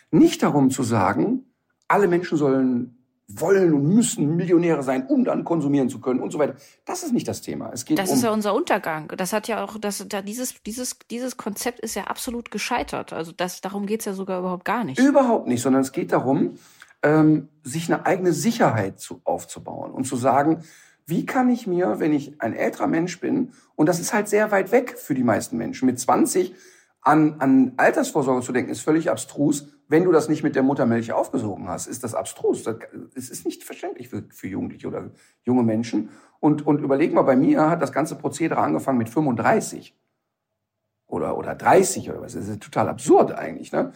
[0.10, 1.44] nicht darum zu sagen,
[1.90, 2.94] alle Menschen sollen
[3.30, 6.56] wollen und müssen Millionäre sein, um dann konsumieren zu können und so weiter.
[6.86, 7.72] Das ist nicht das Thema.
[7.74, 9.12] Es geht das um ist ja unser Untergang.
[9.18, 13.12] Das hat ja auch, das, da, dieses, dieses, dieses Konzept ist ja absolut gescheitert.
[13.12, 14.98] Also das, darum geht's ja sogar überhaupt gar nicht.
[14.98, 16.58] Überhaupt nicht, sondern es geht darum,
[17.04, 20.64] ähm, sich eine eigene Sicherheit zu, aufzubauen und zu sagen,
[21.08, 24.52] wie kann ich mir, wenn ich ein älterer Mensch bin, und das ist halt sehr
[24.52, 26.54] weit weg für die meisten Menschen, mit 20
[27.02, 29.70] an, an Altersvorsorge zu denken, ist völlig abstrus.
[29.88, 32.66] Wenn du das nicht mit der Muttermilch aufgesogen hast, ist das abstrus.
[33.16, 35.12] Es ist nicht verständlich für, für Jugendliche oder
[35.44, 36.10] junge Menschen.
[36.42, 39.96] Und, und überleg mal, bei mir hat das ganze Prozedere angefangen mit 35
[41.08, 42.34] oder, oder 30 oder was.
[42.34, 43.72] Das ist total absurd eigentlich.
[43.72, 43.94] Ne?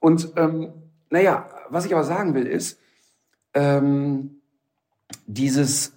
[0.00, 0.72] Und ähm,
[1.10, 2.80] naja, was ich aber sagen will ist,
[3.52, 4.40] ähm,
[5.26, 5.95] dieses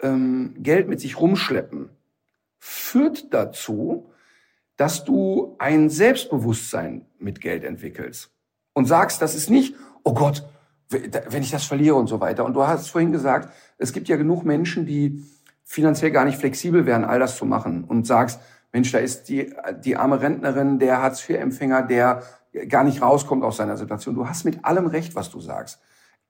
[0.00, 1.90] ähm, Geld mit sich rumschleppen
[2.58, 4.10] führt dazu,
[4.76, 8.30] dass du ein Selbstbewusstsein mit Geld entwickelst
[8.74, 10.44] und sagst, das ist nicht, oh Gott,
[10.90, 12.44] wenn ich das verliere und so weiter.
[12.44, 15.22] Und du hast vorhin gesagt, es gibt ja genug Menschen, die
[15.64, 18.40] finanziell gar nicht flexibel wären, all das zu machen und sagst,
[18.72, 19.52] Mensch, da ist die,
[19.84, 22.22] die arme Rentnerin, der Hartz-IV-Empfänger, der
[22.68, 24.14] gar nicht rauskommt aus seiner Situation.
[24.14, 25.80] Du hast mit allem recht, was du sagst.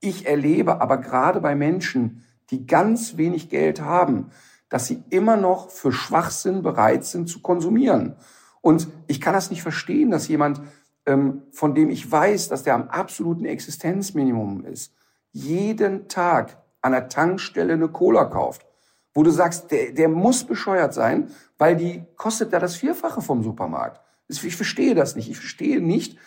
[0.01, 4.31] Ich erlebe aber gerade bei Menschen, die ganz wenig Geld haben,
[4.69, 8.17] dass sie immer noch für Schwachsinn bereit sind zu konsumieren.
[8.61, 10.61] Und ich kann das nicht verstehen, dass jemand,
[11.07, 14.93] ähm, von dem ich weiß, dass der am absoluten Existenzminimum ist,
[15.33, 18.67] jeden Tag an der Tankstelle eine Cola kauft,
[19.15, 23.43] wo du sagst, der, der muss bescheuert sein, weil die kostet da das Vierfache vom
[23.43, 24.01] Supermarkt.
[24.29, 25.31] Ich verstehe das nicht.
[25.31, 26.19] Ich verstehe nicht.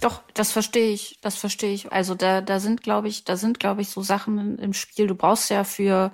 [0.00, 1.18] Doch, das verstehe ich.
[1.20, 1.92] Das verstehe ich.
[1.92, 5.06] Also da, da sind, glaube ich, da sind, glaube ich, so Sachen im Spiel.
[5.06, 6.12] Du brauchst ja für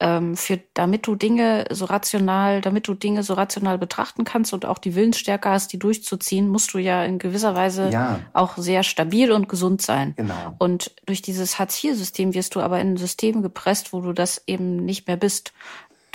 [0.00, 4.66] ähm, für, damit du Dinge so rational, damit du Dinge so rational betrachten kannst und
[4.66, 8.20] auch die Willensstärke hast, die durchzuziehen, musst du ja in gewisser Weise ja.
[8.32, 10.14] auch sehr stabil und gesund sein.
[10.16, 10.56] Genau.
[10.58, 14.84] Und durch dieses Hartz-IV-System wirst du aber in ein System gepresst, wo du das eben
[14.84, 15.52] nicht mehr bist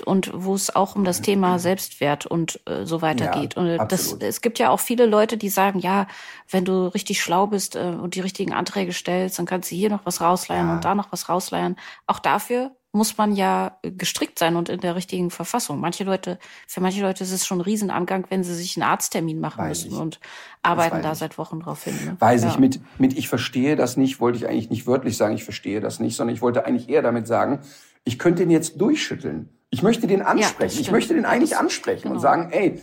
[0.01, 3.57] und wo es auch um das Thema Selbstwert und äh, so weiter ja, geht.
[3.57, 6.07] Und das, es gibt ja auch viele Leute, die sagen, ja,
[6.49, 9.89] wenn du richtig schlau bist äh, und die richtigen Anträge stellst, dann kannst du hier
[9.89, 10.73] noch was rausleihen ja.
[10.75, 11.75] und da noch was rausleihen.
[12.07, 15.79] Auch dafür muss man ja gestrickt sein und in der richtigen Verfassung.
[15.79, 19.39] Manche Leute, für manche Leute ist es schon ein Riesenangang, wenn sie sich einen Arzttermin
[19.39, 20.01] machen weiß müssen ich.
[20.01, 20.19] und
[20.63, 21.19] arbeiten da ich.
[21.19, 21.93] seit Wochen drauf hin.
[22.03, 22.17] Ne?
[22.17, 22.49] Weiß ja.
[22.49, 25.81] ich, mit, mit ich verstehe das nicht, wollte ich eigentlich nicht wörtlich sagen, ich verstehe
[25.81, 27.59] das nicht, sondern ich wollte eigentlich eher damit sagen,
[28.03, 29.49] ich könnte ihn jetzt durchschütteln.
[29.69, 30.75] Ich möchte den ansprechen.
[30.75, 32.15] Ja, ich möchte den eigentlich ansprechen genau.
[32.15, 32.81] und sagen, ey,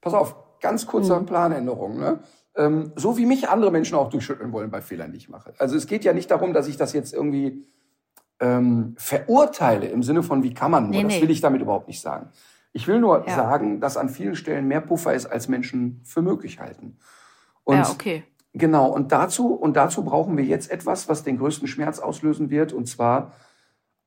[0.00, 1.26] pass auf, ganz kurzer mhm.
[1.26, 2.20] Planänderung, ne?
[2.54, 5.54] Ähm, so wie mich andere Menschen auch durchschütteln wollen bei Fehlern, die ich mache.
[5.58, 7.66] Also es geht ja nicht darum, dass ich das jetzt irgendwie
[8.40, 11.02] ähm, verurteile im Sinne von, wie kann man nur.
[11.02, 12.28] Nee, das will ich damit überhaupt nicht sagen.
[12.74, 13.34] Ich will nur ja.
[13.34, 16.98] sagen, dass an vielen Stellen mehr Puffer ist, als Menschen für möglich halten.
[17.64, 18.24] Und ja, okay.
[18.54, 22.74] Genau, und dazu, und dazu brauchen wir jetzt etwas, was den größten Schmerz auslösen wird,
[22.74, 23.32] und zwar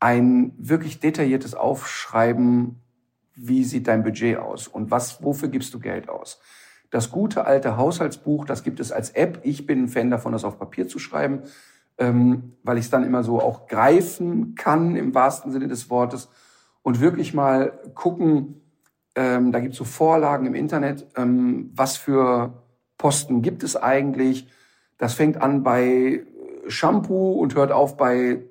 [0.06, 2.82] ein wirklich detailliertes Aufschreiben,
[3.34, 6.40] wie sieht dein Budget aus und was, wofür gibst du Geld aus.
[6.92, 9.40] Das gute alte Haushaltsbuch, das gibt es als App.
[9.44, 11.44] Ich bin ein Fan davon, das auf Papier zu schreiben
[11.98, 16.30] ähm, weil ich es dann immer so auch greifen kann im wahrsten Sinne des Wortes
[16.82, 18.62] und wirklich mal gucken,
[19.16, 22.64] ähm, da gibt es so Vorlagen im Internet, ähm, was für
[22.98, 24.48] Posten gibt es eigentlich.
[24.98, 26.26] Das fängt an bei
[26.68, 28.44] Shampoo und hört auf bei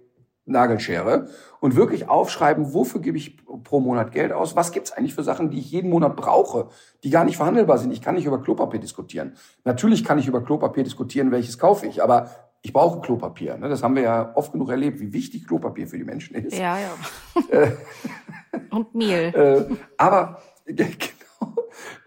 [0.46, 1.28] Nagelschere
[1.60, 5.22] und wirklich aufschreiben, wofür gebe ich pro Monat Geld aus, was gibt es eigentlich für
[5.22, 6.68] Sachen, die ich jeden Monat brauche,
[7.02, 7.92] die gar nicht verhandelbar sind.
[7.92, 9.34] Ich kann nicht über Klopapier diskutieren.
[9.64, 12.30] Natürlich kann ich über Klopapier diskutieren, welches kaufe ich, aber
[12.60, 13.56] ich brauche Klopapier.
[13.56, 13.68] Ne?
[13.68, 16.56] Das haben wir ja oft genug erlebt, wie wichtig Klopapier für die Menschen ist.
[16.56, 16.92] Ja, ja.
[17.50, 17.72] Äh,
[18.70, 19.34] Und Mehl.
[19.34, 20.86] Äh, aber genau.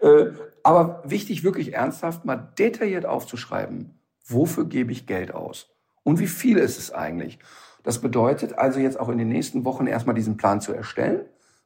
[0.00, 0.32] Äh,
[0.62, 5.70] aber wichtig, wirklich ernsthaft mal detailliert aufzuschreiben, wofür gebe ich Geld aus
[6.02, 7.38] und wie viel ist es eigentlich.
[7.82, 11.24] Das bedeutet also jetzt auch in den nächsten Wochen erstmal diesen Plan zu erstellen.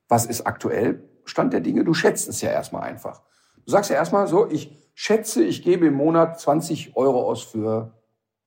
[0.08, 1.84] Was ist aktuell Stand der Dinge?
[1.84, 3.22] Du schätzt es ja erstmal einfach.
[3.64, 7.92] Du sagst ja erstmal so, ich schätze, ich gebe im Monat 20 Euro aus für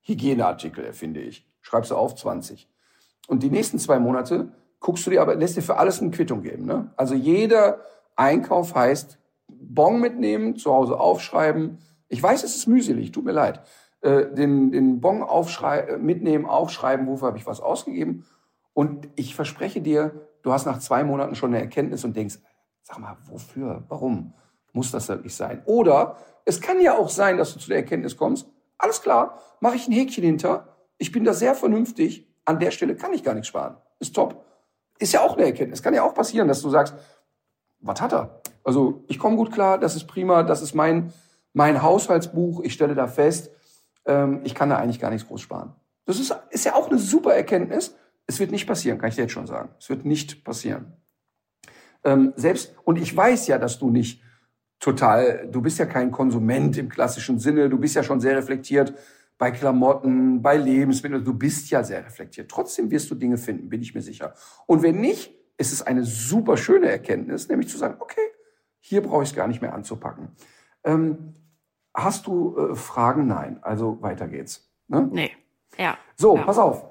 [0.02, 1.48] Hygieneartikel erfinde ich.
[1.62, 2.70] Schreibst du auf 20.
[3.28, 6.44] Und die nächsten zwei Monate guckst du dir aber, lässt dir für alles eine Quittung
[6.44, 6.66] geben.
[6.66, 6.92] Ne?
[6.96, 7.80] Also jeder
[8.16, 9.18] Einkauf heißt
[9.48, 11.80] Bon mitnehmen, zu Hause aufschreiben.
[12.08, 13.62] Ich weiß, es ist mühselig, tut mir leid.
[14.06, 18.24] Äh, den, den Bon aufschrei mitnehmen, aufschreiben, wofür habe ich was ausgegeben.
[18.74, 22.38] Und ich verspreche dir, du hast nach zwei Monaten schon eine Erkenntnis und denkst,
[22.84, 24.36] sag mal, wofür, warum
[24.74, 25.64] muss das wirklich sein?
[25.66, 29.76] Oder es kann ja auch sein, dass du zu der Erkenntnis kommst, alles klar, mache
[29.76, 30.68] ich ein Häkchen hinter.
[31.00, 32.28] Ich bin da sehr vernünftig.
[32.46, 33.78] An der Stelle kann ich gar nichts sparen.
[34.00, 34.46] Ist top.
[35.00, 35.82] Ist ja auch eine Erkenntnis.
[35.82, 36.94] Kann ja auch passieren, dass du sagst,
[37.80, 38.40] was hat er?
[38.64, 41.12] Also ich komme gut klar, das ist prima, das ist mein,
[41.54, 42.62] mein Haushaltsbuch.
[42.62, 43.50] Ich stelle da fest,
[44.06, 45.74] ähm, ich kann da eigentlich gar nichts groß sparen.
[46.06, 47.96] Das ist, ist ja auch eine super Erkenntnis.
[48.28, 49.70] Es wird nicht passieren, kann ich dir jetzt schon sagen.
[49.80, 50.94] Es wird nicht passieren.
[52.04, 54.22] Ähm, selbst, und ich weiß ja, dass du nicht
[54.80, 58.94] total, du bist ja kein Konsument im klassischen Sinne, du bist ja schon sehr reflektiert
[59.38, 62.50] bei Klamotten, bei Lebensmitteln, du bist ja sehr reflektiert.
[62.50, 64.34] Trotzdem wirst du Dinge finden, bin ich mir sicher.
[64.66, 68.22] Und wenn nicht, ist es eine super schöne Erkenntnis, nämlich zu sagen, okay,
[68.80, 70.30] hier brauche ich es gar nicht mehr anzupacken.
[70.84, 71.34] Ähm,
[71.96, 73.28] hast du äh, Fragen?
[73.28, 73.60] Nein.
[73.62, 74.70] Also weiter geht's.
[74.88, 75.10] Ne?
[75.12, 75.32] Nee.
[75.78, 75.98] Ja.
[76.16, 76.44] So, ja.
[76.44, 76.86] pass auf.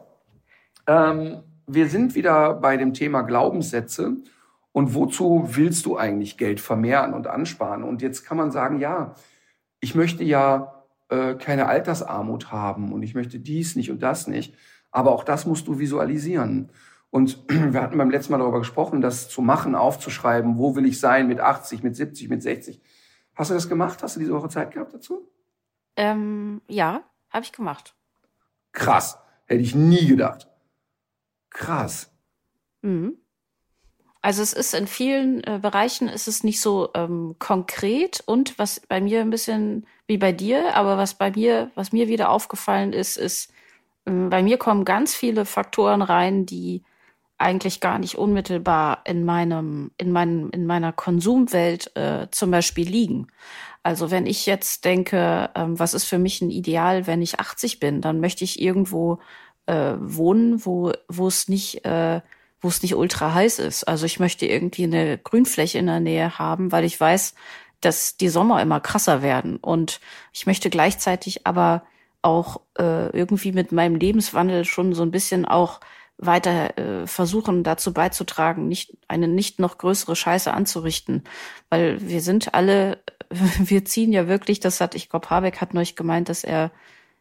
[0.86, 4.16] Ähm, wir sind wieder bei dem Thema Glaubenssätze
[4.72, 7.84] und wozu willst du eigentlich Geld vermehren und ansparen?
[7.84, 9.14] Und jetzt kann man sagen, ja,
[9.80, 14.54] ich möchte ja äh, keine Altersarmut haben und ich möchte dies nicht und das nicht.
[14.90, 16.70] Aber auch das musst du visualisieren.
[17.10, 21.00] Und wir hatten beim letzten Mal darüber gesprochen, das zu machen, aufzuschreiben, wo will ich
[21.00, 22.80] sein mit 80, mit 70, mit 60.
[23.34, 24.02] Hast du das gemacht?
[24.02, 25.28] Hast du diese Woche Zeit gehabt dazu?
[25.96, 27.94] Ähm, ja, habe ich gemacht.
[28.72, 29.18] Krass.
[29.46, 30.48] Hätte ich nie gedacht.
[31.50, 32.10] Krass.
[32.82, 33.18] Mhm.
[34.24, 38.80] Also es ist in vielen äh, Bereichen ist es nicht so ähm, konkret und was
[38.80, 42.94] bei mir ein bisschen wie bei dir, aber was bei mir, was mir wieder aufgefallen
[42.94, 43.52] ist, ist,
[44.06, 46.82] ähm, bei mir kommen ganz viele Faktoren rein, die
[47.44, 53.28] eigentlich gar nicht unmittelbar in meinem, in meinem, in meiner Konsumwelt äh, zum Beispiel liegen.
[53.82, 57.80] Also wenn ich jetzt denke, ähm, was ist für mich ein Ideal, wenn ich 80
[57.80, 59.18] bin, dann möchte ich irgendwo
[59.66, 62.22] äh, wohnen, wo wo es nicht äh,
[62.60, 63.84] wo es nicht ultra heiß ist.
[63.84, 67.34] Also ich möchte irgendwie eine Grünfläche in der Nähe haben, weil ich weiß,
[67.82, 69.58] dass die Sommer immer krasser werden.
[69.58, 70.00] Und
[70.32, 71.82] ich möchte gleichzeitig aber
[72.22, 75.80] auch äh, irgendwie mit meinem Lebenswandel schon so ein bisschen auch
[76.18, 81.24] weiter äh, versuchen dazu beizutragen, nicht eine nicht noch größere Scheiße anzurichten,
[81.70, 85.96] weil wir sind alle, wir ziehen ja wirklich, das hat, ich glaube, Habeck hat neulich
[85.96, 86.70] gemeint, dass er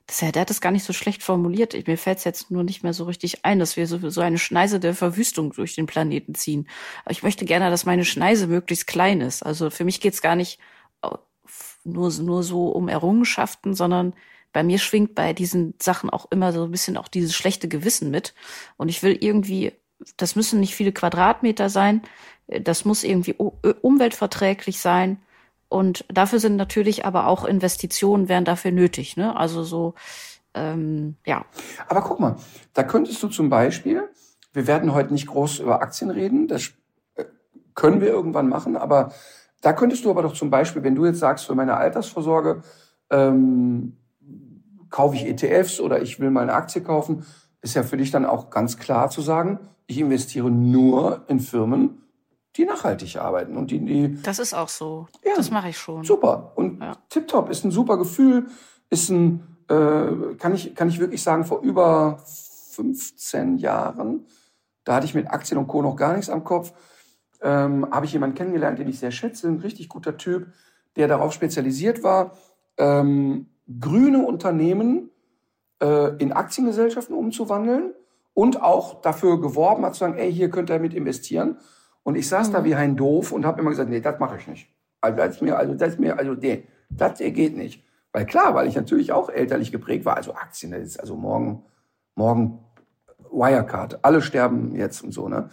[0.06, 1.88] das, der hat das gar nicht so schlecht formuliert.
[1.88, 4.38] Mir fällt es jetzt nur nicht mehr so richtig ein, dass wir so, so eine
[4.38, 6.68] Schneise der Verwüstung durch den Planeten ziehen.
[7.10, 9.44] Ich möchte gerne, dass meine Schneise möglichst klein ist.
[9.44, 10.60] Also für mich geht es gar nicht
[11.84, 14.14] nur, nur so um Errungenschaften, sondern
[14.54, 18.12] bei mir schwingt bei diesen Sachen auch immer so ein bisschen auch dieses schlechte Gewissen
[18.12, 18.34] mit.
[18.78, 19.74] Und ich will irgendwie,
[20.16, 22.04] das müssen nicht viele Quadratmeter sein,
[22.48, 25.18] das muss irgendwie umweltverträglich sein
[25.74, 29.18] und dafür sind natürlich aber auch Investitionen wären dafür nötig.
[29.18, 29.36] Ne?
[29.36, 29.96] Also so,
[30.54, 31.46] ähm, ja.
[31.88, 32.36] Aber guck mal,
[32.74, 34.08] da könntest du zum Beispiel,
[34.54, 36.74] wir werden heute nicht groß über Aktien reden, das
[37.16, 37.26] äh,
[37.74, 39.14] können wir irgendwann machen, aber
[39.62, 42.62] da könntest du aber doch zum Beispiel, wenn du jetzt sagst, für meine Altersvorsorge
[43.10, 43.98] ähm,
[44.94, 47.26] kaufe ich ETFs oder ich will mal eine Aktie kaufen,
[47.62, 52.04] ist ja für dich dann auch ganz klar zu sagen, ich investiere nur in Firmen,
[52.56, 55.08] die nachhaltig arbeiten und die, die Das ist auch so.
[55.26, 56.04] Ja, das mache ich schon.
[56.04, 56.52] Super.
[56.56, 56.96] Und ja.
[57.10, 58.46] tipptopp ist ein super Gefühl,
[58.92, 62.20] ist ein, äh, kann ich, kann ich wirklich sagen, vor über
[62.74, 64.28] 15 Jahren,
[64.84, 65.82] da hatte ich mit Aktien und Co.
[65.82, 66.72] noch gar nichts am Kopf,
[67.42, 70.54] ähm, habe ich jemanden kennengelernt, den ich sehr schätze, ein richtig guter Typ,
[70.98, 72.38] der darauf spezialisiert war,
[72.78, 73.48] ähm,
[73.80, 75.10] grüne Unternehmen
[75.82, 77.94] äh, in Aktiengesellschaften umzuwandeln
[78.34, 81.58] und auch dafür geworben hat, zu sagen, ey, hier könnt ihr mit investieren.
[82.04, 82.54] Und ich saß mhm.
[82.54, 84.68] da wie ein Doof und habe immer gesagt, nee, das mache ich nicht.
[85.02, 87.84] Also das ist mir, also das ist mir, also nee, das geht nicht.
[88.12, 90.16] Weil klar, weil ich natürlich auch elterlich geprägt war.
[90.16, 91.64] Also Aktien, das ist also morgen,
[92.16, 92.60] morgen
[93.32, 94.06] Wirecard.
[94.06, 95.50] Alle sterben jetzt und so, ne?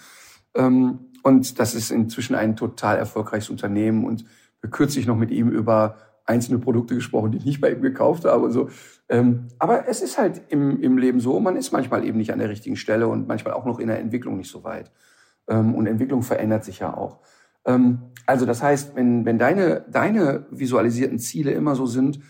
[0.54, 4.04] Ähm, und das ist inzwischen ein total erfolgreiches Unternehmen.
[4.04, 4.24] Und
[4.60, 5.96] wir kürzlich noch mit ihm über
[6.30, 8.70] einzelne Produkte gesprochen, die ich nicht bei ihm gekauft habe und so.
[9.08, 12.38] Ähm, aber es ist halt im, im Leben so, man ist manchmal eben nicht an
[12.38, 14.90] der richtigen Stelle und manchmal auch noch in der Entwicklung nicht so weit.
[15.48, 17.18] Ähm, und Entwicklung verändert sich ja auch.
[17.64, 22.20] Ähm, also das heißt, wenn, wenn deine, deine visualisierten Ziele immer so sind,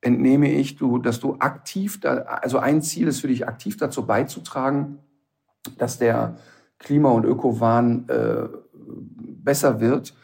[0.00, 4.06] entnehme ich, du, dass du aktiv, da, also ein Ziel ist für dich aktiv dazu
[4.06, 4.98] beizutragen,
[5.76, 6.36] dass der
[6.78, 10.14] Klima- und Ökowahn äh, besser wird.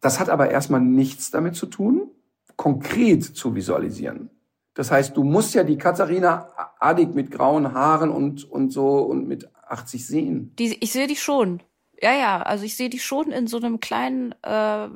[0.00, 2.10] Das hat aber erstmal nichts damit zu tun,
[2.56, 4.30] konkret zu visualisieren.
[4.74, 6.48] Das heißt, du musst ja die Katharina
[6.78, 10.54] Adig mit grauen Haaren und, und so und mit 80 sehen.
[10.58, 11.62] Die, ich sehe die schon.
[12.00, 14.88] Ja, ja, also ich sehe die schon in so einem kleinen äh,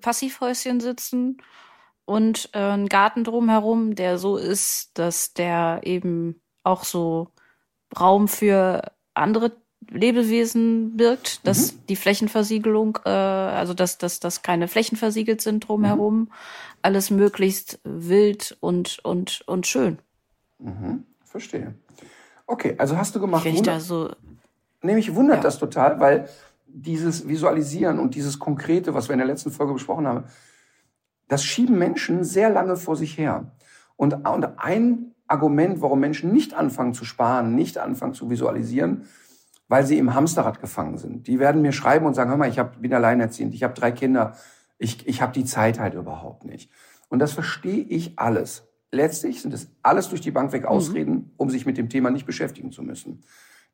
[0.00, 1.38] Passivhäuschen sitzen
[2.04, 7.28] und äh, einen Garten drumherum, der so ist, dass der eben auch so
[7.98, 9.52] Raum für andere
[9.90, 11.78] Lebewesen birgt, dass mhm.
[11.88, 16.28] die Flächenversiegelung, äh, also dass, dass, dass keine Flächen versiegelt sind drumherum, mhm.
[16.82, 19.98] alles möglichst wild und, und, und schön.
[20.58, 21.04] Mhm.
[21.24, 21.74] Verstehe.
[22.46, 23.46] Okay, also hast du gemacht.
[23.46, 24.10] Ich da so.
[24.82, 25.42] Nämlich wundert ja.
[25.42, 26.28] das total, weil
[26.66, 30.24] dieses Visualisieren und dieses Konkrete, was wir in der letzten Folge besprochen haben,
[31.28, 33.52] das schieben Menschen sehr lange vor sich her.
[33.96, 39.06] Und, und ein Argument, warum Menschen nicht anfangen zu sparen, nicht anfangen zu visualisieren,
[39.74, 41.26] weil sie im Hamsterrad gefangen sind.
[41.26, 43.90] Die werden mir schreiben und sagen, hör mal, ich hab, bin alleinerziehend, ich habe drei
[43.90, 44.36] Kinder,
[44.78, 46.70] ich, ich habe die Zeit halt überhaupt nicht.
[47.08, 48.68] Und das verstehe ich alles.
[48.92, 50.68] Letztlich sind es alles durch die Bank weg mhm.
[50.68, 51.30] Ausreden, mhm.
[51.38, 53.24] um sich mit dem Thema nicht beschäftigen zu müssen.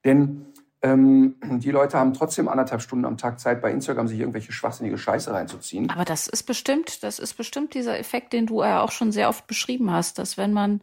[0.02, 0.46] Denn
[0.80, 4.96] ähm, die Leute haben trotzdem anderthalb Stunden am Tag Zeit, bei Instagram sich irgendwelche schwachsinnige
[4.96, 5.90] Scheiße reinzuziehen.
[5.90, 9.28] Aber das ist bestimmt, das ist bestimmt dieser Effekt, den du ja auch schon sehr
[9.28, 10.80] oft beschrieben hast, dass wenn man,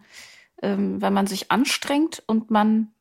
[0.62, 2.92] ähm, wenn man sich anstrengt und man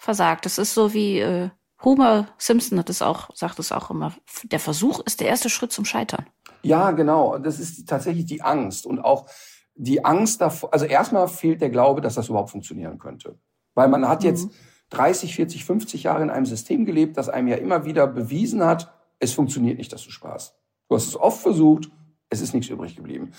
[0.00, 1.50] versagt, das ist so wie äh,
[1.84, 4.14] Homer Simpson hat es auch, sagt es auch immer,
[4.44, 6.26] der Versuch ist der erste Schritt zum Scheitern.
[6.62, 7.38] Ja, genau.
[7.38, 9.26] Das ist tatsächlich die Angst und auch
[9.74, 13.38] die Angst davor, also erstmal fehlt der Glaube, dass das überhaupt funktionieren könnte.
[13.74, 14.54] Weil man hat jetzt mhm.
[14.90, 18.92] 30, 40, 50 Jahre in einem System gelebt, das einem ja immer wieder bewiesen hat,
[19.18, 20.54] es funktioniert nicht, dass du Spaß.
[20.88, 21.90] Du hast es oft versucht,
[22.30, 23.32] es ist nichts übrig geblieben.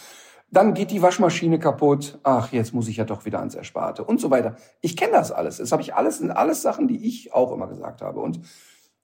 [0.53, 2.19] Dann geht die Waschmaschine kaputt.
[2.23, 4.57] Ach, jetzt muss ich ja doch wieder ans Ersparte und so weiter.
[4.81, 5.57] Ich kenne das alles.
[5.57, 8.19] Das habe ich alles, sind alles Sachen, die ich auch immer gesagt habe.
[8.19, 8.41] Und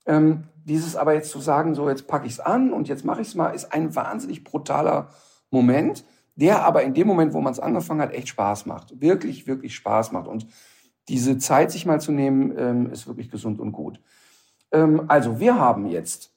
[0.05, 3.21] ähm, dieses aber jetzt zu sagen, so jetzt packe ich es an und jetzt mache
[3.21, 5.09] ich es mal, ist ein wahnsinnig brutaler
[5.49, 6.03] Moment,
[6.35, 8.99] der aber in dem Moment, wo man es angefangen hat, echt Spaß macht.
[8.99, 10.27] Wirklich, wirklich Spaß macht.
[10.27, 10.47] Und
[11.07, 14.01] diese Zeit sich mal zu nehmen, ähm, ist wirklich gesund und gut.
[14.71, 16.36] Ähm, also wir haben jetzt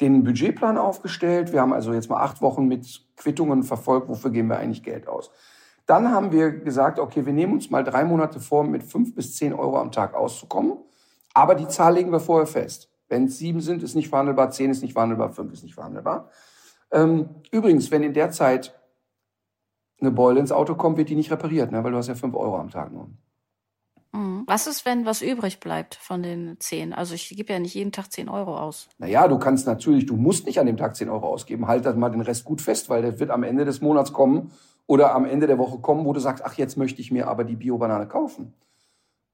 [0.00, 1.52] den Budgetplan aufgestellt.
[1.52, 5.08] Wir haben also jetzt mal acht Wochen mit Quittungen verfolgt, wofür geben wir eigentlich Geld
[5.08, 5.30] aus.
[5.86, 9.36] Dann haben wir gesagt, okay, wir nehmen uns mal drei Monate vor, mit fünf bis
[9.36, 10.76] zehn Euro am Tag auszukommen.
[11.34, 12.90] Aber die Zahl legen wir vorher fest.
[13.08, 16.28] Wenn es sieben sind, ist nicht verhandelbar, zehn ist nicht verhandelbar, fünf ist nicht verhandelbar.
[16.90, 18.78] Ähm, übrigens, wenn in der Zeit
[20.00, 21.82] eine Beule ins Auto kommt, wird die nicht repariert, ne?
[21.82, 23.10] weil du hast ja fünf Euro am Tag nur.
[24.12, 24.44] Mhm.
[24.46, 26.92] Was ist, wenn was übrig bleibt von den zehn?
[26.92, 28.88] Also ich gebe ja nicht jeden Tag zehn Euro aus.
[28.98, 31.66] Naja, du kannst natürlich, du musst nicht an dem Tag zehn Euro ausgeben.
[31.66, 34.52] Halt das mal den Rest gut fest, weil der wird am Ende des Monats kommen
[34.86, 37.44] oder am Ende der Woche kommen, wo du sagst, ach, jetzt möchte ich mir aber
[37.44, 38.54] die Bio-Banane kaufen.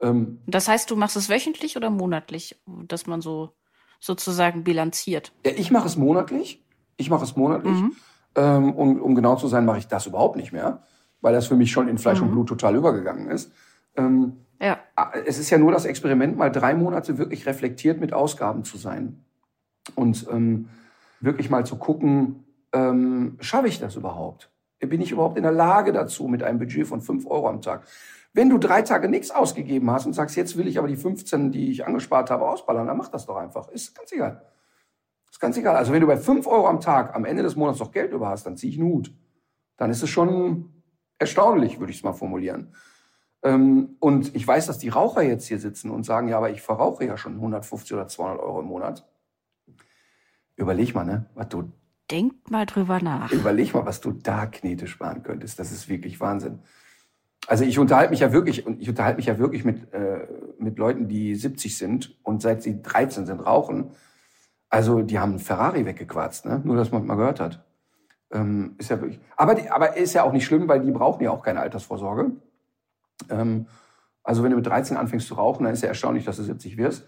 [0.00, 3.54] Ähm, das heißt, du machst es wöchentlich oder monatlich, dass man so
[4.00, 5.32] sozusagen bilanziert?
[5.46, 6.62] Ja, ich mache es monatlich.
[6.96, 7.74] Ich mache es monatlich.
[7.74, 7.92] Mhm.
[8.34, 10.82] Ähm, und um genau zu sein, mache ich das überhaupt nicht mehr,
[11.20, 12.26] weil das für mich schon in Fleisch mhm.
[12.26, 13.52] und Blut total übergegangen ist.
[13.96, 14.78] Ähm, ja.
[15.26, 19.24] Es ist ja nur das Experiment, mal drei Monate wirklich reflektiert mit Ausgaben zu sein.
[19.94, 20.68] Und ähm,
[21.20, 24.50] wirklich mal zu gucken, ähm, schaffe ich das überhaupt?
[24.80, 27.86] Bin ich überhaupt in der Lage dazu mit einem Budget von fünf Euro am Tag?
[28.34, 31.52] Wenn du drei Tage nichts ausgegeben hast und sagst, jetzt will ich aber die 15,
[31.52, 33.68] die ich angespart habe, ausballern, dann mach das doch einfach.
[33.68, 34.42] Ist ganz egal.
[35.30, 35.76] Ist ganz egal.
[35.76, 38.28] Also wenn du bei fünf Euro am Tag am Ende des Monats noch Geld über
[38.28, 39.14] hast, dann zieh ich einen Hut.
[39.76, 40.82] Dann ist es schon
[41.18, 42.74] erstaunlich, würde ich es mal formulieren.
[43.44, 46.62] Ähm, und ich weiß, dass die Raucher jetzt hier sitzen und sagen, ja, aber ich
[46.62, 49.06] verrauche ja schon 150 oder 200 Euro im Monat.
[50.56, 51.70] Überleg mal, ne, was du.
[52.10, 53.30] Denk mal drüber nach.
[53.32, 55.58] Überleg mal, was du da Knete sparen könntest.
[55.58, 56.60] Das ist wirklich Wahnsinn.
[57.46, 60.26] Also ich unterhalte mich ja wirklich, und ich unterhalte mich ja wirklich mit, äh,
[60.58, 63.90] mit Leuten, die 70 sind und seit sie 13 sind rauchen.
[64.70, 66.62] Also die haben einen Ferrari weggequarzt, ne?
[66.64, 67.64] Nur, dass man mal gehört hat.
[68.32, 69.20] Ähm, ist ja wirklich.
[69.36, 72.32] Aber, aber ist ja auch nicht schlimm, weil die brauchen ja auch keine Altersvorsorge.
[73.30, 73.66] Ähm,
[74.22, 76.76] also wenn du mit 13 anfängst zu rauchen, dann ist ja erstaunlich, dass du 70
[76.76, 77.06] wirst.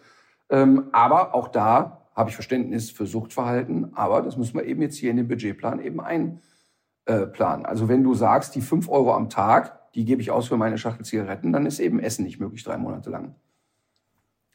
[0.50, 4.96] Ähm, aber auch da habe ich Verständnis für Suchtverhalten, aber das müssen wir eben jetzt
[4.96, 7.66] hier in den Budgetplan eben einplanen.
[7.66, 10.78] Also wenn du sagst, die 5 Euro am Tag, die gebe ich aus für meine
[10.78, 13.34] Schachtel Zigaretten, dann ist eben Essen nicht möglich drei Monate lang.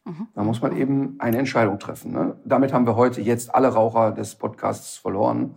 [0.05, 0.27] Mhm.
[0.33, 2.11] Da muss man eben eine Entscheidung treffen.
[2.11, 2.35] Ne?
[2.45, 5.55] Damit haben wir heute jetzt alle Raucher des Podcasts verloren.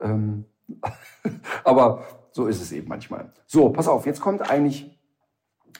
[0.00, 0.46] Ähm,
[1.64, 3.32] aber so ist es eben manchmal.
[3.46, 4.95] So, pass auf, jetzt kommt eigentlich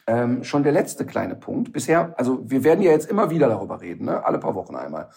[0.06, 1.72] ähm, schon der letzte kleine Punkt.
[1.72, 4.24] Bisher, also wir werden ja jetzt immer wieder darüber reden, ne?
[4.24, 5.10] alle paar Wochen einmal.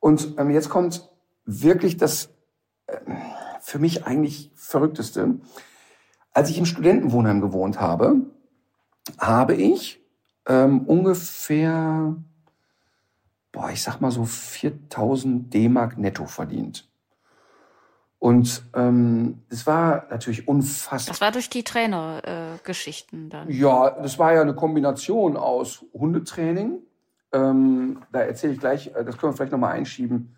[0.00, 1.08] Und ähm, jetzt kommt
[1.44, 2.30] wirklich das
[2.86, 2.96] äh,
[3.60, 5.38] für mich eigentlich Verrückteste.
[6.32, 8.16] Als ich im Studentenwohnheim gewohnt habe,
[9.18, 10.00] habe ich
[10.46, 12.16] ähm, ungefähr,
[13.52, 16.91] boah, ich sag mal so 4000 D-Mark netto verdient.
[18.22, 21.12] Und ähm, es war natürlich unfassbar.
[21.12, 23.50] Das war durch die Trainergeschichten äh, dann.
[23.50, 26.78] Ja, das war ja eine Kombination aus Hundetraining.
[27.32, 30.36] Ähm, da erzähle ich gleich, äh, das können wir vielleicht nochmal einschieben,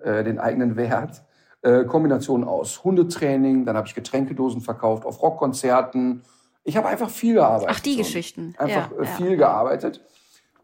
[0.00, 1.24] äh, den eigenen Wert.
[1.60, 6.22] Äh, Kombination aus Hundetraining, dann habe ich Getränkedosen verkauft auf Rockkonzerten.
[6.64, 7.68] Ich habe einfach viel gearbeitet.
[7.70, 7.98] Ach, die.
[7.98, 8.54] Geschichten.
[8.56, 9.36] Einfach ja, äh, viel ja.
[9.36, 10.00] gearbeitet.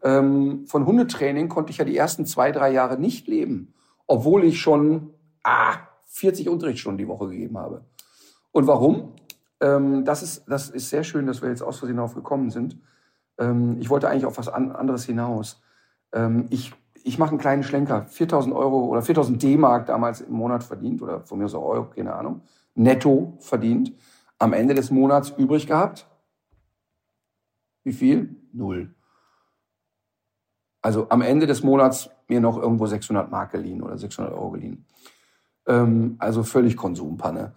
[0.01, 3.75] Ähm, von Hundetraining konnte ich ja die ersten zwei, drei Jahre nicht leben.
[4.07, 5.13] Obwohl ich schon,
[5.43, 5.75] ah,
[6.13, 7.85] 40 Unterrichtsstunden die Woche gegeben habe.
[8.51, 9.13] Und warum?
[9.59, 12.77] Ähm, das, ist, das ist sehr schön, dass wir jetzt aus Versehen darauf gekommen sind.
[13.37, 15.61] Ähm, ich wollte eigentlich auf was an, anderes hinaus.
[16.13, 16.73] Ähm, ich
[17.03, 18.05] ich mache einen kleinen Schlenker.
[18.05, 21.89] 4000 Euro oder 4000 D-Mark damals im Monat verdient oder von mir aus auch Euro,
[21.89, 22.41] keine Ahnung.
[22.75, 23.93] Netto verdient.
[24.39, 26.07] Am Ende des Monats übrig gehabt.
[27.83, 28.35] Wie viel?
[28.53, 28.95] Null.
[30.81, 34.85] Also am Ende des Monats mir noch irgendwo 600 Mark geliehen oder 600 Euro geliehen.
[35.67, 37.53] Ähm, also völlig Konsumpanne.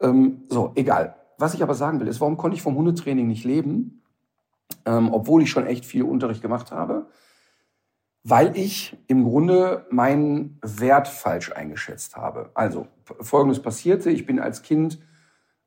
[0.00, 1.16] Ähm, so, egal.
[1.38, 4.02] Was ich aber sagen will, ist, warum konnte ich vom Hundetraining nicht leben,
[4.84, 7.06] ähm, obwohl ich schon echt viel Unterricht gemacht habe?
[8.22, 12.50] Weil ich im Grunde meinen Wert falsch eingeschätzt habe.
[12.54, 14.10] Also, Folgendes passierte.
[14.10, 15.00] Ich bin als Kind,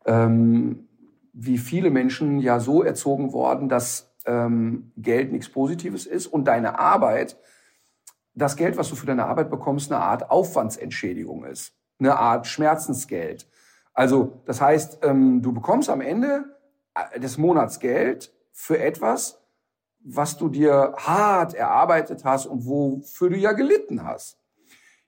[0.05, 0.87] ähm,
[1.33, 6.77] wie viele Menschen, ja so erzogen worden, dass ähm, Geld nichts Positives ist und deine
[6.77, 7.37] Arbeit,
[8.35, 13.47] das Geld, was du für deine Arbeit bekommst, eine Art Aufwandsentschädigung ist eine Art Schmerzensgeld.
[13.93, 16.45] Also das heißt, ähm, du bekommst am Ende
[16.95, 19.43] äh, des Monats Geld für etwas,
[19.99, 24.39] was du dir hart erarbeitet hast und wofür du ja gelitten hast.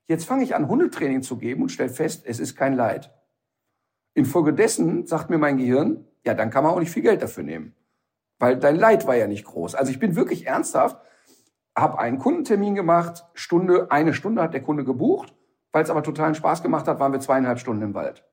[0.08, 3.12] Jetzt fange ich an, Hundetraining zu geben und stelle fest, es ist kein Leid.
[4.14, 7.76] Infolgedessen sagt mir mein Gehirn, ja, dann kann man auch nicht viel Geld dafür nehmen.
[8.40, 9.76] Weil dein Leid war ja nicht groß.
[9.76, 10.98] Also ich bin wirklich ernsthaft,
[11.76, 15.34] habe einen Kundentermin gemacht, Stunde, eine Stunde hat der Kunde gebucht,
[15.76, 18.24] weil es aber totalen Spaß gemacht hat, waren wir zweieinhalb Stunden im Wald.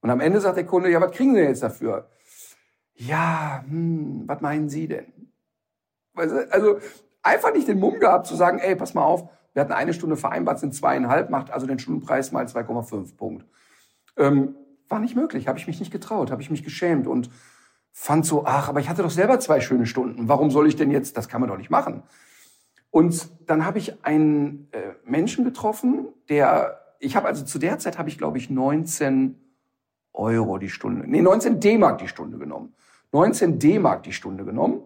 [0.00, 2.08] Und am Ende sagt der Kunde, ja, was kriegen Sie jetzt dafür?
[2.94, 5.12] Ja, hm, was meinen Sie denn?
[6.14, 6.78] Also
[7.22, 10.16] einfach nicht den Mumm gehabt zu sagen, ey, pass mal auf, wir hatten eine Stunde
[10.16, 13.44] vereinbart, sind zweieinhalb, macht also den Stundenpreis mal 2,5 Punkt.
[14.16, 14.54] Ähm,
[14.88, 17.28] war nicht möglich, habe ich mich nicht getraut, habe ich mich geschämt und
[17.92, 20.26] fand so, ach, aber ich hatte doch selber zwei schöne Stunden.
[20.26, 22.02] Warum soll ich denn jetzt, das kann man doch nicht machen.
[22.90, 27.98] Und dann habe ich einen äh, Menschen getroffen, der, ich habe also zu der Zeit
[27.98, 29.38] habe ich glaube ich 19
[30.12, 32.74] Euro die Stunde, nee 19 D-Mark die Stunde genommen,
[33.12, 34.82] 19 D-Mark die Stunde genommen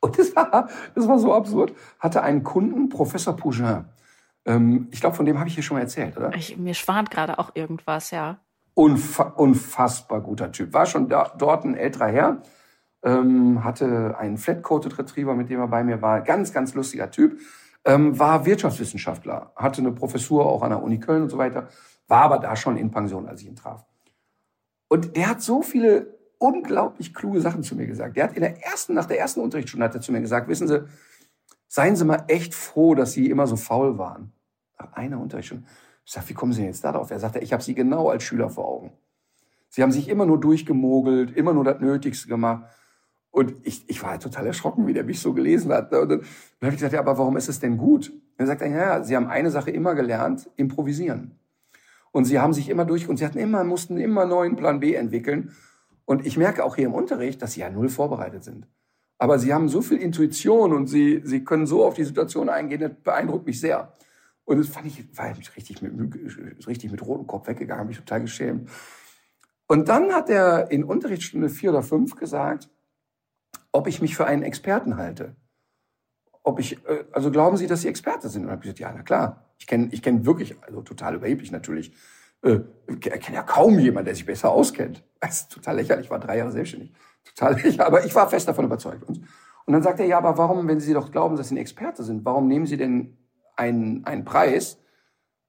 [0.00, 1.74] und das war, das war so absurd.
[1.98, 3.86] Hatte einen Kunden, Professor Pougin.
[4.44, 6.34] Ähm, ich glaube, von dem habe ich hier schon mal erzählt, oder?
[6.34, 8.38] Ich, mir schwant gerade auch irgendwas, ja.
[8.74, 10.72] Unfa unfassbar guter Typ.
[10.72, 12.42] War schon da, dort ein älterer Herr.
[13.02, 16.20] Ähm, hatte einen Flat-Coated Retriever, mit dem er bei mir war.
[16.22, 17.38] Ganz, ganz lustiger Typ.
[17.84, 19.52] Ähm, war Wirtschaftswissenschaftler.
[19.54, 21.68] Hatte eine Professur auch an der Uni Köln und so weiter.
[22.08, 23.84] War aber da schon in Pension, als ich ihn traf.
[24.88, 28.16] Und der hat so viele unglaublich kluge Sachen zu mir gesagt.
[28.16, 30.68] Der hat in der ersten, nach der ersten Unterrichtsstunde hat er zu mir gesagt, wissen
[30.68, 30.84] Sie,
[31.68, 34.32] seien Sie mal echt froh, dass Sie immer so faul waren.
[34.78, 35.68] Nach einer Unterrichtsstunde.
[36.04, 37.10] Ich sag, wie kommen Sie denn jetzt darauf?
[37.10, 38.92] Er sagte, ich habe Sie genau als Schüler vor Augen.
[39.68, 42.64] Sie haben sich immer nur durchgemogelt, immer nur das Nötigste gemacht.
[43.38, 45.94] Und ich, ich war halt total erschrocken, wie der mich so gelesen hat.
[45.94, 46.22] Und dann,
[46.60, 48.10] habe ich gesagt, ja, aber warum ist es denn gut?
[48.10, 51.38] Und er sagt, ja, Sie haben eine Sache immer gelernt, improvisieren.
[52.10, 54.92] Und Sie haben sich immer durch, und Sie hatten immer, mussten immer neuen Plan B
[54.94, 55.52] entwickeln.
[56.04, 58.66] Und ich merke auch hier im Unterricht, dass sie ja null vorbereitet sind.
[59.18, 62.80] Aber sie haben so viel Intuition und sie, sie können so auf die Situation eingehen,
[62.80, 63.96] das beeindruckt mich sehr.
[64.46, 65.92] Und das fand ich, war ich richtig mit,
[66.66, 68.68] richtig mit rotem Kopf weggegangen, habe mich total geschämt.
[69.68, 72.68] Und dann hat er in Unterrichtsstunde vier oder fünf gesagt,
[73.72, 75.36] ob ich mich für einen Experten halte.
[76.42, 78.44] Ob ich, äh, also glauben Sie, dass Sie Experte sind?
[78.44, 79.44] Und habe ich gesagt, ja, na klar.
[79.58, 81.92] Ich kenne ich kenn wirklich, also total überheblich natürlich,
[82.42, 82.60] äh,
[83.00, 85.04] kenne ja kaum jemanden, der sich besser auskennt.
[85.20, 86.92] Das ist total lächerlich, ich war drei Jahre selbstständig.
[87.24, 89.02] Total lächerlich, aber ich war fest davon überzeugt.
[89.04, 89.18] Und,
[89.66, 92.04] und dann sagt er, ja, aber warum, wenn Sie doch glauben, dass Sie ein Experte
[92.04, 93.18] sind, warum nehmen Sie denn
[93.56, 94.78] einen, einen Preis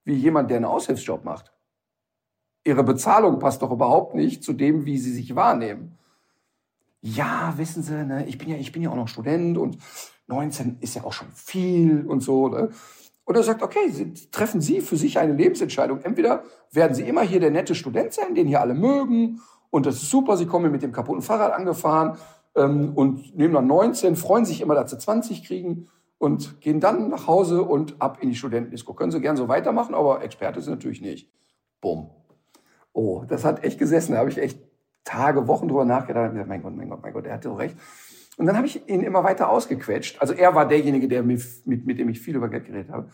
[0.04, 1.52] wie jemand, der einen Aushilfsjob macht?
[2.64, 5.98] Ihre Bezahlung passt doch überhaupt nicht zu dem, wie Sie sich wahrnehmen.
[7.02, 9.78] Ja, wissen Sie, ne, ich bin ja, ich bin ja auch noch Student und
[10.26, 12.48] 19 ist ja auch schon viel und so.
[12.48, 12.70] Ne?
[13.24, 16.00] Und er sagt, okay, Sie, treffen Sie für sich eine Lebensentscheidung.
[16.02, 19.40] Entweder werden Sie immer hier der nette Student sein, den hier alle mögen,
[19.70, 22.18] und das ist super, Sie kommen mit dem kaputten Fahrrad angefahren
[22.56, 27.08] ähm, und nehmen dann 19, freuen sich immer, dass Sie 20 kriegen und gehen dann
[27.08, 28.94] nach Hause und ab in die Studentendisco.
[28.94, 31.30] Können Sie gern so weitermachen, aber Experte sind natürlich nicht.
[31.80, 32.10] Bumm.
[32.92, 34.12] Oh, das hat echt gesessen.
[34.12, 34.58] Da habe ich echt
[35.04, 37.54] Tage, Wochen drüber nachgedacht und gesagt, mein Gott, mein Gott, mein Gott, er hatte so
[37.54, 37.76] recht.
[38.36, 40.20] Und dann habe ich ihn immer weiter ausgequetscht.
[40.20, 43.10] Also er war derjenige, der mit, mit, mit dem ich viel über Geld geredet habe.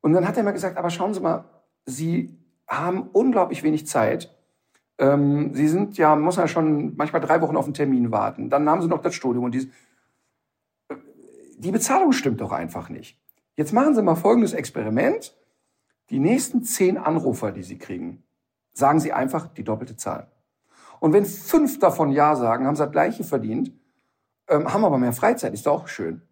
[0.00, 1.44] Und dann hat er mir gesagt, aber schauen Sie mal,
[1.86, 2.36] Sie
[2.66, 4.34] haben unglaublich wenig Zeit.
[4.98, 8.50] Ähm, Sie sind ja, muss ja schon manchmal drei Wochen auf einen Termin warten.
[8.50, 9.70] Dann haben Sie noch das Studium und die,
[11.58, 13.18] die Bezahlung stimmt doch einfach nicht.
[13.54, 15.36] Jetzt machen Sie mal folgendes Experiment.
[16.10, 18.24] Die nächsten zehn Anrufer, die Sie kriegen,
[18.72, 20.31] sagen Sie einfach die doppelte Zahl.
[21.02, 23.72] Und wenn fünf davon Ja sagen, haben Sie das gleiche verdient,
[24.46, 26.22] ähm, haben aber mehr Freizeit, ist doch auch schön.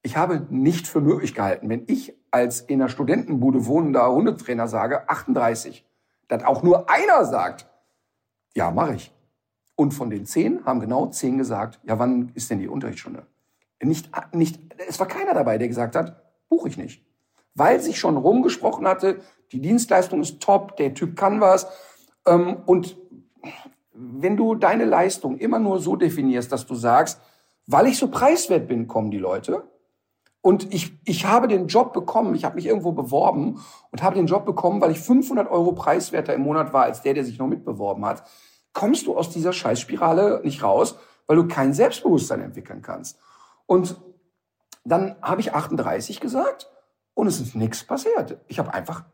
[0.00, 5.10] Ich habe nicht für möglich gehalten, wenn ich als in einer Studentenbude wohnender Hundetrainer sage,
[5.10, 5.86] 38,
[6.26, 7.68] dass auch nur einer sagt,
[8.54, 9.14] ja, mache ich.
[9.76, 13.26] Und von den zehn haben genau zehn gesagt, ja, wann ist denn die Unterrichtsstunde?
[13.82, 14.58] Nicht, nicht,
[14.88, 17.04] es war keiner dabei, der gesagt hat, buche ich nicht.
[17.54, 19.20] Weil sich schon rumgesprochen hatte,
[19.52, 21.66] die Dienstleistung ist top, der Typ kann was.
[22.26, 22.96] Ähm, und
[23.98, 27.20] wenn du deine Leistung immer nur so definierst, dass du sagst,
[27.66, 29.64] weil ich so preiswert bin, kommen die Leute.
[30.40, 33.60] Und ich, ich habe den Job bekommen, ich habe mich irgendwo beworben
[33.90, 37.14] und habe den Job bekommen, weil ich 500 Euro preiswerter im Monat war als der,
[37.14, 38.22] der sich noch mitbeworben hat.
[38.72, 40.96] Kommst du aus dieser Scheißspirale nicht raus,
[41.26, 43.18] weil du kein Selbstbewusstsein entwickeln kannst.
[43.66, 43.96] Und
[44.84, 46.70] dann habe ich 38 gesagt
[47.14, 48.38] und es ist nichts passiert.
[48.46, 49.04] Ich habe einfach,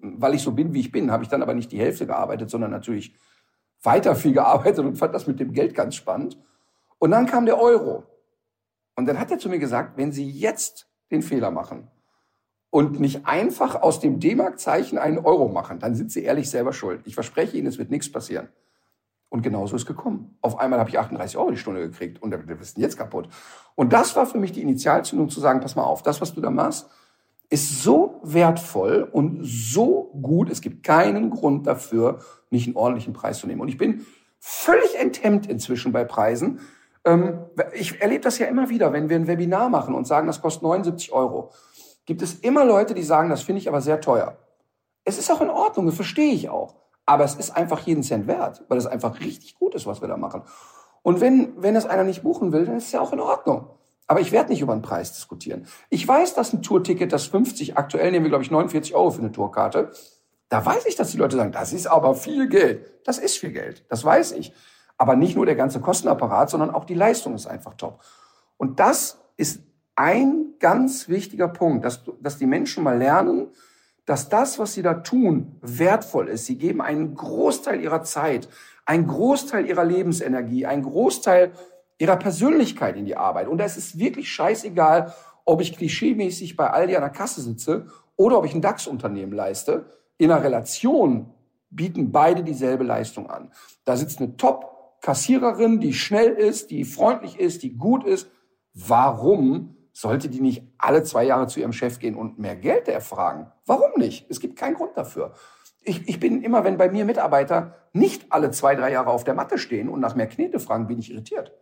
[0.00, 2.50] weil ich so bin, wie ich bin, habe ich dann aber nicht die Hälfte gearbeitet,
[2.50, 3.14] sondern natürlich
[3.84, 6.38] weiter viel gearbeitet und fand das mit dem Geld ganz spannend.
[6.98, 8.04] Und dann kam der Euro.
[8.96, 11.88] Und dann hat er zu mir gesagt, wenn Sie jetzt den Fehler machen
[12.70, 17.02] und nicht einfach aus dem D-Mark-Zeichen einen Euro machen, dann sind Sie ehrlich selber schuld.
[17.04, 18.48] Ich verspreche Ihnen, es wird nichts passieren.
[19.28, 20.36] Und genauso ist gekommen.
[20.42, 23.28] Auf einmal habe ich 38 Euro die Stunde gekriegt und wir bist jetzt kaputt.
[23.74, 26.40] Und das war für mich die Initialzündung zu sagen, pass mal auf, das, was du
[26.40, 26.88] da machst,
[27.50, 32.20] ist so wertvoll und so gut, es gibt keinen Grund dafür,
[32.54, 33.60] nicht einen ordentlichen Preis zu nehmen.
[33.60, 34.06] Und ich bin
[34.40, 36.60] völlig enthemmt inzwischen bei Preisen.
[37.04, 37.40] Ähm,
[37.74, 40.62] ich erlebe das ja immer wieder, wenn wir ein Webinar machen und sagen, das kostet
[40.62, 41.50] 79 Euro.
[42.06, 44.36] Gibt es immer Leute, die sagen, das finde ich aber sehr teuer.
[45.04, 46.76] Es ist auch in Ordnung, das verstehe ich auch.
[47.06, 50.08] Aber es ist einfach jeden Cent wert, weil es einfach richtig gut ist, was wir
[50.08, 50.42] da machen.
[51.02, 53.66] Und wenn, wenn es einer nicht buchen will, dann ist es ja auch in Ordnung.
[54.06, 55.66] Aber ich werde nicht über den Preis diskutieren.
[55.88, 59.20] Ich weiß, dass ein Tourticket, das 50, aktuell nehmen wir, glaube ich, 49 Euro für
[59.20, 59.92] eine Tourkarte.
[60.48, 62.86] Da weiß ich, dass die Leute sagen, das ist aber viel Geld.
[63.04, 63.84] Das ist viel Geld.
[63.88, 64.52] Das weiß ich.
[64.96, 68.00] Aber nicht nur der ganze Kostenapparat, sondern auch die Leistung ist einfach top.
[68.56, 69.62] Und das ist
[69.96, 73.48] ein ganz wichtiger Punkt, dass, dass die Menschen mal lernen,
[74.06, 76.46] dass das, was sie da tun, wertvoll ist.
[76.46, 78.48] Sie geben einen Großteil ihrer Zeit,
[78.84, 81.52] einen Großteil ihrer Lebensenergie, einen Großteil
[81.98, 83.48] ihrer Persönlichkeit in die Arbeit.
[83.48, 85.14] Und es ist wirklich scheißegal,
[85.44, 89.86] ob ich klischeemäßig bei Aldi an der Kasse sitze oder ob ich ein DAX-Unternehmen leiste.
[90.18, 91.32] In einer Relation
[91.70, 93.52] bieten beide dieselbe Leistung an.
[93.84, 98.30] Da sitzt eine Top-Kassiererin, die schnell ist, die freundlich ist, die gut ist.
[98.72, 103.50] Warum sollte die nicht alle zwei Jahre zu ihrem Chef gehen und mehr Geld erfragen?
[103.66, 104.26] Warum nicht?
[104.30, 105.34] Es gibt keinen Grund dafür.
[105.82, 109.34] Ich, ich bin immer, wenn bei mir Mitarbeiter nicht alle zwei, drei Jahre auf der
[109.34, 111.52] Matte stehen und nach mehr Knete fragen, bin ich irritiert.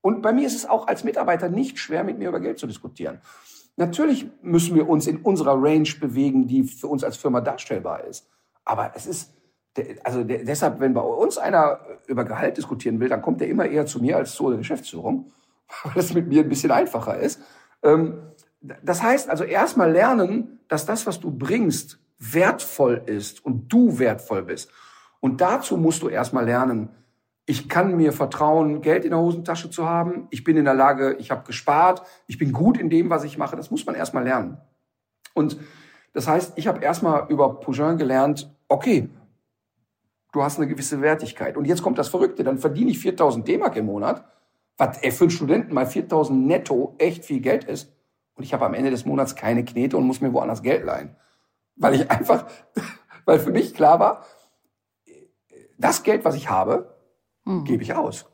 [0.00, 2.66] Und bei mir ist es auch als Mitarbeiter nicht schwer, mit mir über Geld zu
[2.66, 3.22] diskutieren.
[3.76, 8.28] Natürlich müssen wir uns in unserer Range bewegen, die für uns als Firma darstellbar ist.
[8.64, 9.34] Aber es ist,
[10.04, 13.86] also deshalb, wenn bei uns einer über Gehalt diskutieren will, dann kommt er immer eher
[13.86, 15.32] zu mir als zu der Geschäftsführung,
[15.84, 17.40] weil es mit mir ein bisschen einfacher ist.
[17.82, 18.18] Ähm,
[18.60, 24.42] das heißt also erstmal lernen, dass das, was du bringst, wertvoll ist und du wertvoll
[24.42, 24.70] bist.
[25.20, 26.90] Und dazu musst du erstmal lernen,
[27.46, 30.28] ich kann mir vertrauen, Geld in der Hosentasche zu haben.
[30.30, 33.36] Ich bin in der Lage, ich habe gespart, ich bin gut in dem, was ich
[33.36, 33.56] mache.
[33.56, 34.58] Das muss man erstmal lernen.
[35.34, 35.58] Und
[36.12, 39.10] das heißt, ich habe erstmal über Pougin gelernt, okay,
[40.32, 41.56] du hast eine gewisse Wertigkeit.
[41.56, 44.24] Und jetzt kommt das Verrückte, dann verdiene ich 4000 D-Mark im Monat
[44.76, 47.92] was für einen Studenten mal 4000 netto echt viel Geld ist.
[48.34, 51.16] Und ich habe am Ende des Monats keine Knete und muss mir woanders Geld leihen.
[51.76, 52.46] Weil ich einfach,
[53.24, 54.24] weil für mich klar war,
[55.78, 56.93] das Geld, was ich habe,
[57.44, 57.64] mhm.
[57.64, 58.26] gebe ich aus.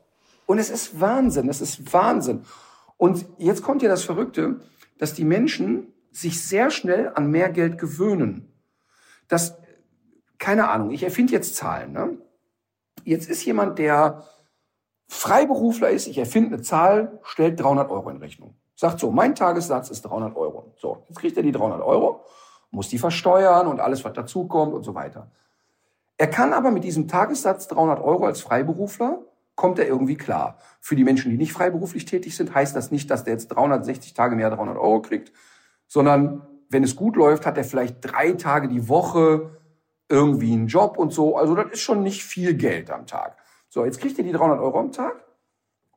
[0.45, 2.43] Und es ist Wahnsinn, es ist Wahnsinn.
[2.97, 4.59] Und jetzt kommt ja das Verrückte,
[4.97, 8.51] dass die Menschen sich sehr schnell an mehr Geld gewöhnen.
[9.27, 9.57] Das,
[10.37, 11.93] keine Ahnung, ich erfinde jetzt Zahlen.
[11.93, 12.17] Ne?
[13.03, 14.23] Jetzt ist jemand, der
[15.07, 18.55] Freiberufler ist, ich erfinde eine Zahl, stellt 300 Euro in Rechnung.
[18.75, 20.73] Sagt so, mein Tagessatz ist 300 Euro.
[20.77, 22.23] So, jetzt kriegt er die 300 Euro,
[22.71, 25.29] muss die versteuern und alles, was dazukommt und so weiter.
[26.21, 29.23] Er kann aber mit diesem Tagessatz 300 Euro als Freiberufler,
[29.55, 30.59] kommt er irgendwie klar.
[30.79, 34.13] Für die Menschen, die nicht freiberuflich tätig sind, heißt das nicht, dass der jetzt 360
[34.13, 35.33] Tage mehr 300 Euro kriegt,
[35.87, 39.57] sondern wenn es gut läuft, hat er vielleicht drei Tage die Woche
[40.09, 41.37] irgendwie einen Job und so.
[41.37, 43.37] Also das ist schon nicht viel Geld am Tag.
[43.67, 45.25] So, jetzt kriegt er die 300 Euro am Tag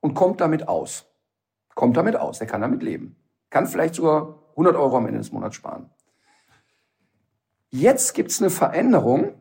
[0.00, 1.04] und kommt damit aus.
[1.74, 3.16] Kommt damit aus, er kann damit leben.
[3.50, 5.90] Kann vielleicht sogar 100 Euro am Ende des Monats sparen.
[7.68, 9.34] Jetzt gibt's eine Veränderung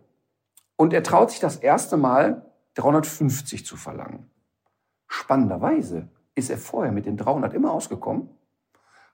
[0.75, 2.45] und er traut sich das erste Mal
[2.75, 4.29] 350 zu verlangen.
[5.07, 8.29] Spannenderweise ist er vorher mit den 300 immer ausgekommen,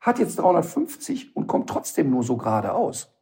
[0.01, 3.13] hat jetzt 350 und kommt trotzdem nur so gerade aus.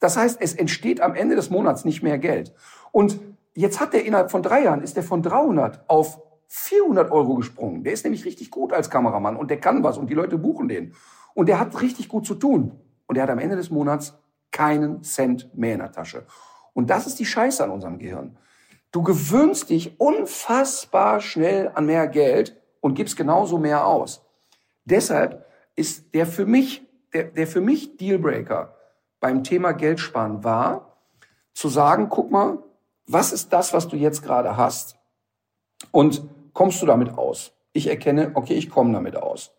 [0.00, 2.52] Das heißt, es entsteht am Ende des Monats nicht mehr Geld.
[2.90, 3.20] Und
[3.54, 7.84] Jetzt hat er innerhalb von drei Jahren, ist er von 300 auf 400 Euro gesprungen.
[7.84, 10.68] Der ist nämlich richtig gut als Kameramann und der kann was und die Leute buchen
[10.68, 10.94] den.
[11.34, 12.80] Und der hat richtig gut zu tun.
[13.06, 14.14] Und er hat am Ende des Monats
[14.50, 16.24] keinen Cent mehr in der Tasche.
[16.74, 18.36] Und das ist die Scheiße an unserem Gehirn.
[18.90, 24.24] Du gewöhnst dich unfassbar schnell an mehr Geld und gibst genauso mehr aus.
[24.84, 25.46] Deshalb
[25.76, 28.74] ist der für mich, der, der für mich Dealbreaker
[29.20, 30.98] beim Thema Geld sparen war,
[31.54, 32.58] zu sagen, guck mal,
[33.06, 34.98] was ist das, was du jetzt gerade hast?
[35.90, 37.52] Und kommst du damit aus?
[37.72, 39.54] Ich erkenne, okay, ich komme damit aus.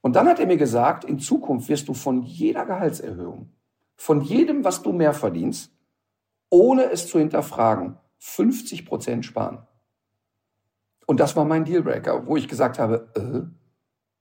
[0.00, 3.50] Und dann hat er mir gesagt, in Zukunft wirst du von jeder Gehaltserhöhung,
[3.96, 5.72] von jedem, was du mehr verdienst,
[6.50, 9.66] ohne es zu hinterfragen, 50 Prozent sparen.
[11.06, 13.50] Und das war mein Dealbreaker, wo ich gesagt habe, äh,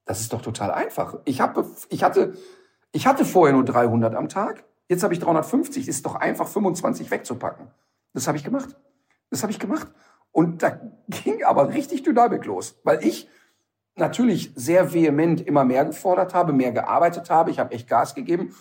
[0.06, 1.18] das ist doch total einfach.
[1.26, 2.34] Ich, habe, ich, hatte,
[2.94, 7.12] ich hatte vorher nur 300 am Tag, jetzt habe ich 350, ist doch einfach 25
[7.12, 7.68] wegzupacken.
[8.14, 8.76] Das habe ich gemacht.
[9.30, 9.90] Das habe ich gemacht.
[10.32, 10.80] Und da
[11.10, 13.28] ging aber richtig Dynamik los, weil ich
[13.96, 17.52] natürlich sehr vehement immer mehr gefordert habe, mehr gearbeitet habe.
[17.52, 18.56] Ich habe echt Gas gegeben.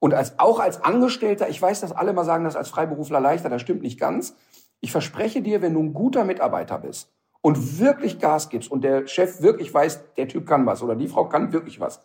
[0.00, 3.48] Und als, auch als Angestellter, ich weiß, dass alle mal sagen, das als Freiberufler leichter,
[3.48, 4.36] das stimmt nicht ganz.
[4.80, 9.06] Ich verspreche dir, wenn du ein guter Mitarbeiter bist und wirklich Gas gibst und der
[9.06, 12.00] Chef wirklich weiß, der Typ kann was oder die Frau kann wirklich was,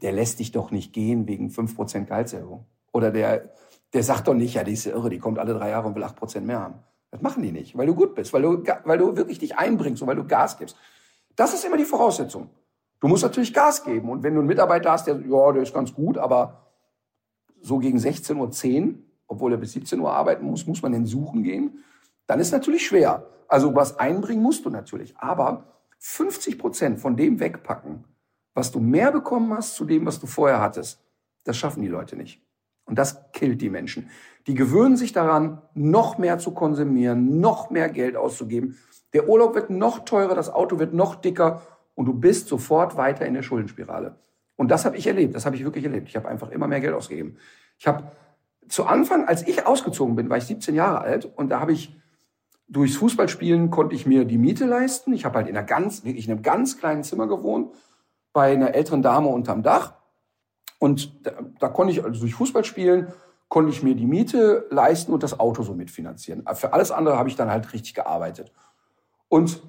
[0.00, 2.64] der lässt dich doch nicht gehen wegen 5% Gehaltserhöhung.
[2.92, 3.50] Oder der,
[3.92, 5.94] der sagt doch nicht, ja, die ist ja irre, die kommt alle drei Jahre und
[5.94, 6.74] will 8% mehr haben.
[7.10, 10.00] Das machen die nicht, weil du gut bist, weil du, weil du wirklich dich einbringst
[10.00, 10.76] und weil du Gas gibst.
[11.36, 12.48] Das ist immer die Voraussetzung.
[13.00, 14.10] Du musst natürlich Gas geben.
[14.10, 16.69] Und wenn du einen Mitarbeiter hast, der, ja, der ist ganz gut, aber
[17.60, 18.94] so gegen 16.10 Uhr,
[19.26, 21.84] obwohl er bis 17 Uhr arbeiten muss, muss man den suchen gehen,
[22.26, 23.26] dann ist natürlich schwer.
[23.48, 25.16] Also was einbringen musst du natürlich.
[25.16, 25.64] Aber
[25.98, 28.04] 50 Prozent von dem wegpacken,
[28.54, 31.02] was du mehr bekommen hast zu dem, was du vorher hattest,
[31.44, 32.42] das schaffen die Leute nicht.
[32.84, 34.10] Und das killt die Menschen.
[34.46, 38.76] Die gewöhnen sich daran, noch mehr zu konsumieren, noch mehr Geld auszugeben.
[39.12, 41.62] Der Urlaub wird noch teurer, das Auto wird noch dicker
[41.94, 44.18] und du bist sofort weiter in der Schuldenspirale.
[44.60, 46.10] Und das habe ich erlebt, das habe ich wirklich erlebt.
[46.10, 47.38] Ich habe einfach immer mehr Geld ausgegeben.
[47.78, 48.12] Ich habe
[48.68, 51.96] zu Anfang, als ich ausgezogen bin, war ich 17 Jahre alt und da habe ich
[52.68, 55.14] durchs Fußballspielen konnte ich mir die Miete leisten.
[55.14, 57.74] Ich habe halt in einer ganz, wirklich in einem ganz kleinen Zimmer gewohnt,
[58.34, 59.94] bei einer älteren Dame unterm Dach.
[60.78, 63.06] Und da, da konnte ich, also durch Fußballspielen,
[63.48, 66.44] konnte ich mir die Miete leisten und das Auto so mitfinanzieren.
[66.52, 68.52] Für alles andere habe ich dann halt richtig gearbeitet.
[69.30, 69.62] Und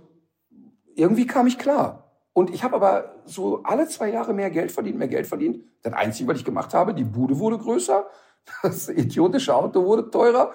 [0.96, 2.01] irgendwie kam ich klar.
[2.34, 5.64] Und ich habe aber so alle zwei Jahre mehr Geld verdient, mehr Geld verdient.
[5.82, 8.06] Das Einzige, was ich gemacht habe, die Bude wurde größer,
[8.64, 10.52] das idiotische Auto wurde teurer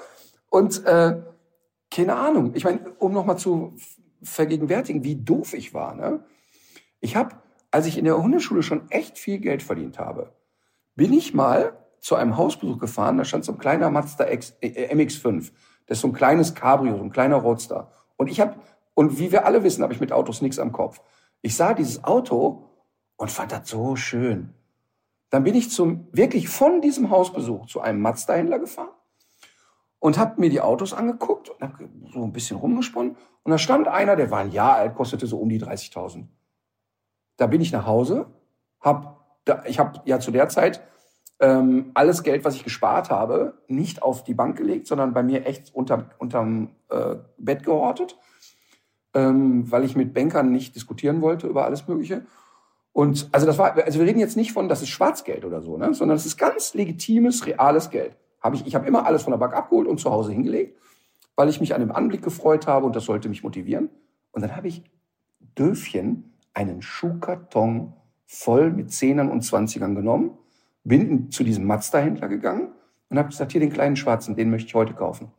[0.51, 1.23] und äh,
[1.91, 2.53] keine Ahnung.
[2.55, 3.75] Ich meine, um nochmal zu
[4.23, 5.95] vergegenwärtigen, wie doof ich war.
[5.95, 6.25] Ne?
[7.01, 7.37] Ich habe,
[7.71, 10.33] als ich in der Hundeschule schon echt viel Geld verdient habe,
[10.95, 13.19] bin ich mal zu einem Hausbesuch gefahren.
[13.19, 15.53] Da stand so ein kleiner Mazda X, äh, MX5.
[15.87, 17.91] Das ist so ein kleines Cabrio, so ein kleiner Roadster.
[18.17, 18.57] Und ich habe
[18.95, 21.03] und wie wir alle wissen, habe ich mit Autos nichts am Kopf.
[21.47, 22.65] Ich sah dieses Auto
[23.15, 24.53] und fand das so schön.
[25.31, 28.91] Dann bin ich zum wirklich von diesem Hausbesuch zu einem Mazda-Händler gefahren
[30.01, 33.17] und habe mir die Autos angeguckt und habe so ein bisschen rumgesponnen.
[33.45, 36.27] Und da stand einer, der war ein Jahr alt, kostete so um die 30.000.
[37.37, 38.27] Da bin ich nach Hause,
[38.81, 40.83] hab, da, ich habe ja zu der Zeit
[41.39, 45.47] ähm, alles Geld, was ich gespart habe, nicht auf die Bank gelegt, sondern bei mir
[45.47, 48.19] echt unter, unterm äh, Bett gehortet
[49.17, 52.27] ähm, weil ich mit Bankern nicht diskutieren wollte über alles Mögliche.
[52.93, 55.79] Und also das war, also wir reden jetzt nicht von, das ist Schwarzgeld oder so,
[55.79, 55.95] ne?
[55.95, 58.15] sondern es ist ganz legitimes, reales Geld.
[58.43, 60.79] Hab ich ich habe immer alles von der Bank abgeholt und zu Hause hingelegt,
[61.35, 63.89] weil ich mich an dem Anblick gefreut habe und das sollte mich motivieren.
[64.33, 64.83] Und dann habe ich
[65.57, 67.95] Döfchen einen Schuhkarton
[68.27, 70.37] voll mit Zehnern und Zwanzigern genommen,
[70.85, 72.69] bin zu diesem Mazda-Händler gegangen
[73.09, 75.33] und habe gesagt, hier den kleinen Schwarzen, den möchte ich heute kaufen.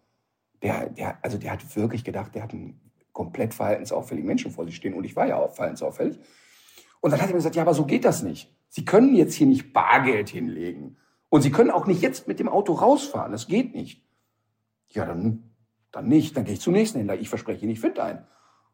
[0.63, 2.86] Der, der, also der hat wirklich gedacht, der hat einen
[3.17, 4.93] komplett verhaltensauffälligen Menschen vor sich stehen.
[4.93, 6.19] Und ich war ja auch verhaltensauffällig.
[7.01, 8.55] Und dann hat er mir gesagt, ja, aber so geht das nicht.
[8.69, 10.97] Sie können jetzt hier nicht Bargeld hinlegen.
[11.29, 13.31] Und Sie können auch nicht jetzt mit dem Auto rausfahren.
[13.31, 14.05] Das geht nicht.
[14.89, 15.49] Ja, dann,
[15.91, 16.37] dann nicht.
[16.37, 17.19] Dann gehe ich zum nächsten Händler.
[17.19, 18.27] Ich verspreche Ihnen, ich finde einen.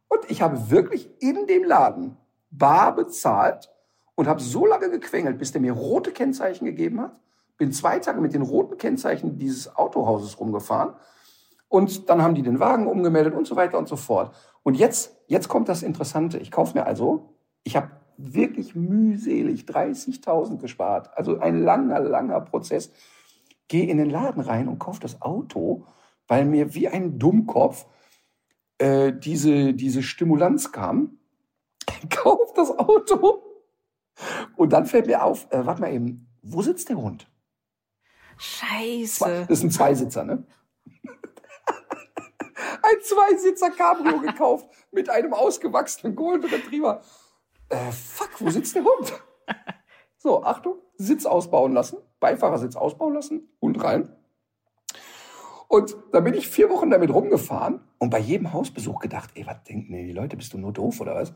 [0.10, 2.18] Und ich habe wirklich in dem Laden
[2.52, 3.72] bar bezahlt
[4.16, 7.18] und habe so lange gequengelt, bis der mir rote Kennzeichen gegeben hat.
[7.58, 10.96] Bin zwei Tage mit den roten Kennzeichen dieses Autohauses rumgefahren
[11.74, 14.36] und dann haben die den Wagen umgemeldet und so weiter und so fort.
[14.62, 16.38] Und jetzt, jetzt kommt das Interessante.
[16.38, 17.34] Ich kaufe mir also,
[17.64, 21.10] ich habe wirklich mühselig 30.000 gespart.
[21.18, 22.92] Also ein langer, langer Prozess.
[23.70, 25.88] Gehe in den Laden rein und kaufe das Auto,
[26.28, 27.88] weil mir wie ein Dummkopf
[28.78, 31.18] äh, diese, diese Stimulanz kam.
[32.12, 33.42] Kauf das Auto.
[34.56, 37.28] Und dann fällt mir auf, äh, warte mal eben, wo sitzt der Hund?
[38.38, 39.48] Scheiße.
[39.50, 40.46] Das ist ein Zweisitzer, ne?
[42.94, 47.02] Ein Zweisitzer Cabrio gekauft mit einem ausgewachsenen Golden Retriever.
[47.70, 49.14] Äh, fuck, wo sitzt der Hund?
[50.18, 54.16] So, Achtung, Sitz ausbauen lassen, Beifahrersitz ausbauen lassen, Hund rein.
[55.68, 59.64] Und da bin ich vier Wochen damit rumgefahren und bei jedem Hausbesuch gedacht, ey, was
[59.64, 61.34] denken die Leute, bist du nur doof oder was?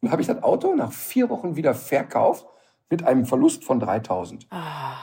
[0.00, 2.46] Und habe ich das Auto nach vier Wochen wieder verkauft
[2.90, 4.46] mit einem Verlust von 3000.
[4.50, 4.96] Ah.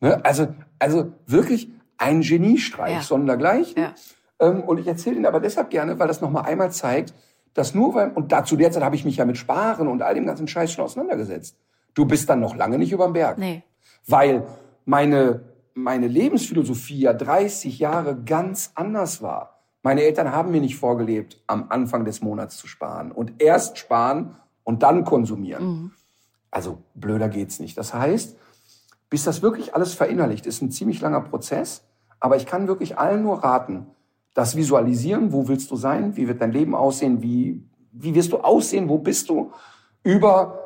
[0.00, 3.02] Ne, also, also wirklich ein Geniestreich ja.
[3.02, 3.82] sondergleichen.
[3.82, 3.94] Ja.
[4.42, 7.14] Ähm, und ich erzähle Ihnen aber deshalb gerne, weil das nochmal einmal zeigt,
[7.54, 10.26] dass nur weil, und dazu derzeit habe ich mich ja mit Sparen und all dem
[10.26, 11.56] ganzen Scheiß schon auseinandergesetzt.
[11.94, 13.38] Du bist dann noch lange nicht überm Berg.
[13.38, 13.62] Nee.
[14.06, 14.46] Weil
[14.84, 15.42] meine,
[15.74, 19.60] meine Lebensphilosophie ja 30 Jahre ganz anders war.
[19.82, 24.36] Meine Eltern haben mir nicht vorgelebt, am Anfang des Monats zu sparen und erst sparen
[24.64, 25.64] und dann konsumieren.
[25.64, 25.92] Mhm.
[26.50, 27.76] Also blöder geht's nicht.
[27.76, 28.36] Das heißt,
[29.10, 31.84] bis das wirklich alles verinnerlicht, ist ein ziemlich langer Prozess.
[32.20, 33.86] Aber ich kann wirklich allen nur raten,
[34.34, 38.38] das visualisieren, wo willst du sein, wie wird dein Leben aussehen, wie, wie wirst du
[38.38, 39.52] aussehen, wo bist du,
[40.02, 40.62] über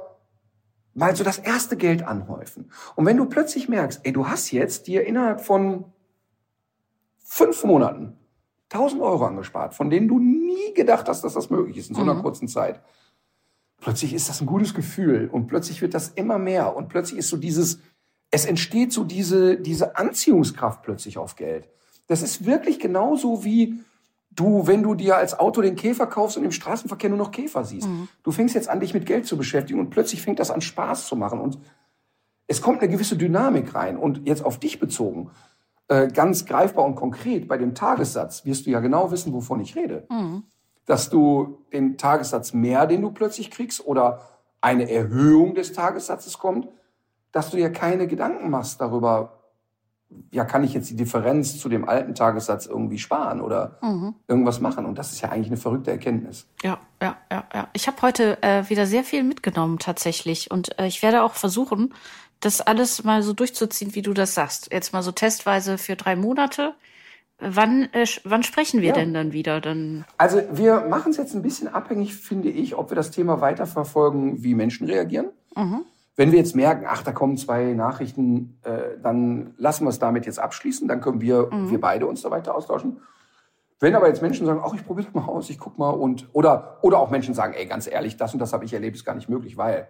[0.95, 2.71] mal so das erste Geld anhäufen.
[2.95, 5.85] Und wenn du plötzlich merkst, ey, du hast jetzt dir innerhalb von
[7.19, 8.17] fünf Monaten
[8.73, 12.03] 1000 Euro angespart, von denen du nie gedacht hast, dass das möglich ist in so
[12.03, 12.23] einer mhm.
[12.23, 12.81] kurzen Zeit.
[13.79, 17.29] Plötzlich ist das ein gutes Gefühl und plötzlich wird das immer mehr und plötzlich ist
[17.29, 17.79] so dieses,
[18.31, 21.69] es entsteht so diese, diese Anziehungskraft plötzlich auf Geld.
[22.07, 23.81] Das ist wirklich genauso wie
[24.31, 27.65] du, wenn du dir als Auto den Käfer kaufst und im Straßenverkehr nur noch Käfer
[27.65, 27.89] siehst.
[27.89, 28.09] Mhm.
[28.23, 31.07] Du fängst jetzt an, dich mit Geld zu beschäftigen und plötzlich fängt das an Spaß
[31.07, 31.59] zu machen und
[32.47, 35.31] es kommt eine gewisse Dynamik rein und jetzt auf dich bezogen,
[35.89, 39.75] äh, ganz greifbar und konkret bei dem Tagessatz wirst du ja genau wissen, wovon ich
[39.75, 40.07] rede.
[40.11, 40.45] Mhm.
[40.85, 44.21] Dass du den Tagessatz mehr, den du plötzlich kriegst oder
[44.61, 46.69] eine Erhöhung des Tagessatzes kommt,
[47.33, 49.36] dass du dir keine Gedanken machst darüber,
[50.31, 54.15] ja, kann ich jetzt die Differenz zu dem alten Tagessatz irgendwie sparen oder mhm.
[54.29, 54.87] irgendwas machen?
[54.87, 56.47] Und das ist ja eigentlich eine verrückte Erkenntnis.
[56.63, 57.69] Ja, ja, ja, ja.
[57.73, 61.95] Ich habe heute äh, wieder sehr viel mitgenommen tatsächlich und äh, ich werde auch versuchen,
[62.41, 64.73] das alles mal so durchzuziehen, wie du das sagst.
[64.73, 66.75] Jetzt mal so testweise für drei Monate.
[67.39, 68.95] Wann, äh, wann sprechen wir ja.
[68.95, 69.61] denn dann wieder?
[69.61, 73.41] Dann also wir machen es jetzt ein bisschen abhängig, finde ich, ob wir das Thema
[73.41, 75.27] weiterverfolgen, wie Menschen reagieren.
[75.55, 75.85] Mhm.
[76.17, 80.25] Wenn wir jetzt merken, ach, da kommen zwei Nachrichten, äh, dann lassen wir es damit
[80.25, 80.89] jetzt abschließen.
[80.89, 81.71] Dann können wir, mhm.
[81.71, 83.01] wir beide uns da weiter austauschen.
[83.79, 86.29] Wenn aber jetzt Menschen sagen, ach, ich probiere das mal aus, ich guck mal und
[86.33, 89.05] oder oder auch Menschen sagen, ey, ganz ehrlich, das und das habe ich erlebt, ist
[89.05, 89.89] gar nicht möglich, weil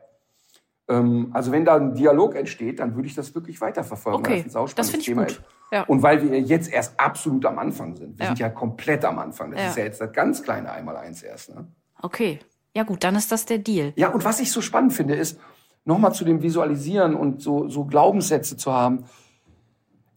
[0.88, 4.20] ähm, also wenn da ein Dialog entsteht, dann würde ich das wirklich weiterverfolgen.
[4.20, 5.40] Okay, das, das finde ich Thema gut.
[5.72, 5.82] Ja.
[5.84, 8.18] Und weil wir jetzt erst absolut am Anfang sind.
[8.18, 8.30] Wir ja.
[8.30, 9.50] sind ja komplett am Anfang.
[9.50, 9.68] Das ja.
[9.68, 11.54] ist ja jetzt das ganz kleine Einmaleins erst.
[11.54, 11.66] Ne?
[12.02, 12.38] Okay.
[12.74, 13.92] Ja gut, dann ist das der Deal.
[13.96, 15.40] Ja, und was ich so spannend finde, ist,
[15.86, 19.04] nochmal zu dem Visualisieren und so, so Glaubenssätze zu haben.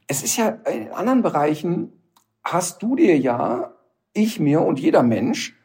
[0.07, 1.93] Es ist ja in anderen Bereichen
[2.43, 3.73] hast du dir ja,
[4.13, 5.55] ich mir und jeder Mensch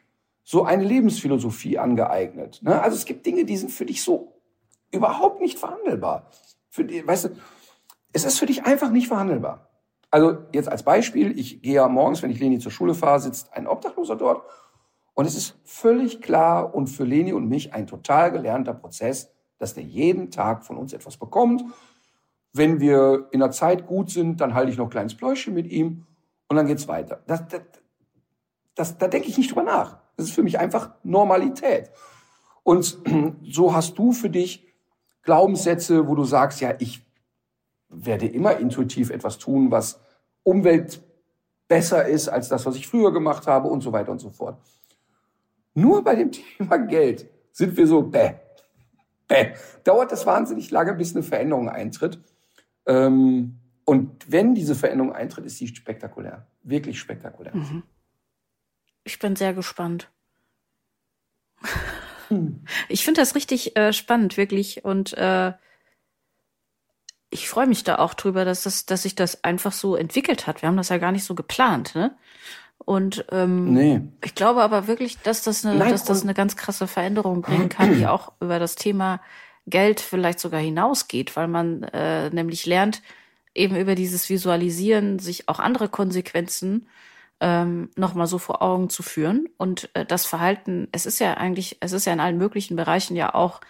[0.45, 2.61] so eine Lebensphilosophie angeeignet.
[2.63, 2.81] Ne?
[2.81, 4.35] Also es gibt Dinge, die sind für dich so
[4.93, 6.31] überhaupt nicht verhandelbar.
[6.69, 7.29] Für die, weißt du,
[8.13, 9.71] es ist für dich einfach nicht verhandelbar.
[10.11, 13.53] Also jetzt als Beispiel, ich gehe ja morgens, wenn ich Leni zur Schule fahre, sitzt
[13.55, 14.45] ein Obdachloser dort
[15.15, 19.75] und es ist völlig klar und für Leni und mich ein total gelernter Prozess, dass
[19.75, 21.65] der jeden Tag von uns etwas bekommt.
[22.53, 25.67] Wenn wir in der Zeit gut sind, dann halte ich noch ein kleines Pläuschen mit
[25.67, 26.07] ihm
[26.49, 27.23] und dann geht's weiter.
[27.27, 27.63] Das, das,
[28.75, 29.99] das, da denke ich nicht drüber nach.
[30.17, 31.91] Das ist für mich einfach Normalität.
[32.63, 32.99] Und
[33.43, 34.67] so hast du für dich
[35.23, 37.03] Glaubenssätze, wo du sagst, ja, ich
[37.89, 40.01] werde immer intuitiv etwas tun, was
[40.43, 41.03] Umwelt
[41.69, 44.59] besser ist als das, was ich früher gemacht habe und so weiter und so fort.
[45.75, 48.35] Nur bei dem Thema Geld sind wir so, bäh, äh,
[49.85, 52.21] dauert das wahnsinnig lange, bis eine Veränderung eintritt.
[52.87, 56.47] Ähm, und wenn diese Veränderung eintritt, ist sie spektakulär.
[56.63, 57.55] Wirklich spektakulär.
[57.55, 57.83] Mhm.
[59.05, 60.11] Ich bin sehr gespannt.
[62.29, 62.65] Hm.
[62.89, 64.85] Ich finde das richtig äh, spannend, wirklich.
[64.85, 65.53] Und äh,
[67.31, 70.63] ich freue mich da auch drüber, dass, das, dass sich das einfach so entwickelt hat.
[70.63, 72.17] Wir haben das ja gar nicht so geplant, ne?
[72.79, 74.01] Und ähm, nee.
[74.23, 77.69] ich glaube aber wirklich, dass das, eine, Nein, dass das eine ganz krasse Veränderung bringen
[77.69, 79.21] kann, die auch über das Thema
[79.67, 83.03] Geld vielleicht sogar hinausgeht, weil man äh, nämlich lernt,
[83.55, 86.87] eben über dieses Visualisieren sich auch andere Konsequenzen
[87.41, 89.49] ähm, nochmal so vor Augen zu führen.
[89.57, 93.17] Und äh, das Verhalten, es ist ja eigentlich, es ist ja in allen möglichen Bereichen
[93.17, 93.61] ja auch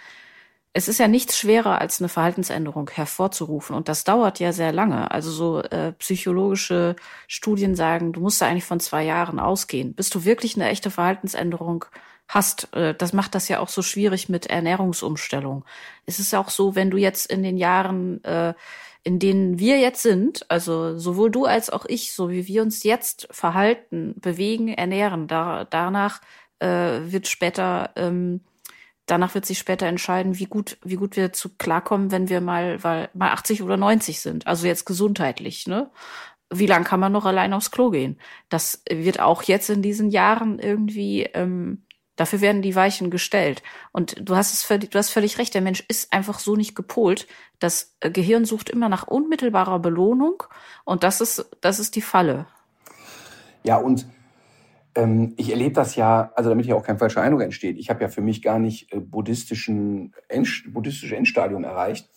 [0.77, 3.77] es ist ja nichts schwerer, als eine Verhaltensänderung hervorzurufen.
[3.77, 5.09] Und das dauert ja sehr lange.
[5.13, 6.97] Also so äh, psychologische
[7.29, 10.91] Studien sagen, du musst da eigentlich von zwei Jahren ausgehen, bis du wirklich eine echte
[10.91, 11.85] Verhaltensänderung
[12.27, 12.75] hast.
[12.75, 15.65] Äh, das macht das ja auch so schwierig mit Ernährungsumstellung.
[16.07, 18.55] Es ist ja auch so, wenn du jetzt in den Jahren, äh,
[19.05, 22.83] in denen wir jetzt sind, also sowohl du als auch ich, so wie wir uns
[22.83, 26.21] jetzt verhalten, bewegen, ernähren, da, danach
[26.59, 28.41] äh, wird später ähm,
[29.07, 32.83] danach wird sich später entscheiden, wie gut, wie gut wir zu klarkommen, wenn wir mal,
[32.83, 34.47] weil, mal 80 oder 90 sind.
[34.47, 35.91] Also jetzt gesundheitlich, ne?
[36.51, 38.19] Wie lang kann man noch allein aufs Klo gehen?
[38.49, 41.85] Das wird auch jetzt in diesen Jahren irgendwie, ähm,
[42.17, 43.63] dafür werden die Weichen gestellt.
[43.93, 46.75] Und du hast es völlig, du hast völlig recht, der Mensch ist einfach so nicht
[46.75, 47.27] gepolt.
[47.59, 50.43] Das Gehirn sucht immer nach unmittelbarer Belohnung
[50.85, 52.47] und das ist, das ist die Falle.
[53.65, 54.07] Ja, und
[54.95, 57.79] ähm, ich erlebe das ja, also damit hier auch kein falscher Eindruck entsteht.
[57.79, 62.09] Ich habe ja für mich gar nicht äh, buddhistischen End, buddhistische Endstadium erreicht,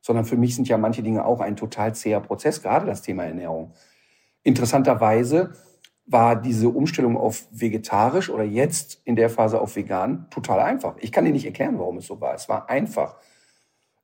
[0.00, 3.24] sondern für mich sind ja manche Dinge auch ein total zäher Prozess, gerade das Thema
[3.24, 3.74] Ernährung.
[4.42, 5.52] Interessanterweise
[6.06, 10.96] war diese Umstellung auf vegetarisch oder jetzt in der Phase auf vegan total einfach.
[10.98, 12.34] Ich kann dir nicht erklären, warum es so war.
[12.34, 13.16] Es war einfach.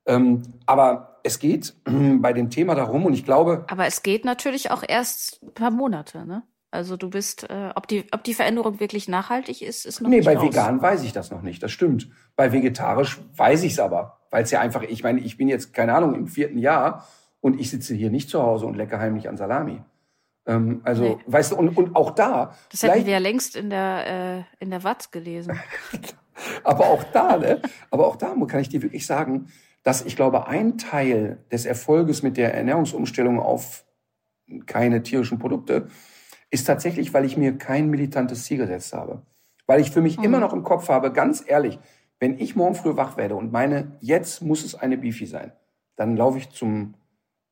[0.05, 3.65] Ähm, aber es geht bei dem Thema darum und ich glaube.
[3.67, 6.43] Aber es geht natürlich auch erst ein paar Monate, ne?
[6.69, 10.17] Also du bist, äh, ob die, ob die Veränderung wirklich nachhaltig ist, ist noch nee,
[10.17, 10.45] nicht bei raus.
[10.47, 11.63] vegan weiß ich das noch nicht.
[11.63, 12.09] Das stimmt.
[12.35, 15.73] Bei vegetarisch weiß ich es aber, weil es ja einfach, ich meine, ich bin jetzt
[15.73, 17.07] keine Ahnung im vierten Jahr
[17.39, 19.81] und ich sitze hier nicht zu Hause und lecke heimlich an Salami.
[20.45, 21.17] Ähm, also, Nee.
[21.25, 24.69] weißt du, und, und auch da, Das hätten wir ja längst in der, äh, in
[24.69, 25.57] der Watz gelesen.
[26.63, 27.61] aber auch da, ne,
[27.91, 29.47] aber auch da kann ich dir wirklich sagen,
[29.83, 33.85] dass ich glaube, ein Teil des Erfolges mit der Ernährungsumstellung auf
[34.65, 35.87] keine tierischen Produkte
[36.49, 39.21] ist tatsächlich, weil ich mir kein militantes Ziel gesetzt habe.
[39.65, 40.23] Weil ich für mich Mhm.
[40.23, 41.79] immer noch im Kopf habe, ganz ehrlich,
[42.19, 45.51] wenn ich morgen früh wach werde und meine, jetzt muss es eine Beefy sein,
[45.95, 46.95] dann laufe ich zum,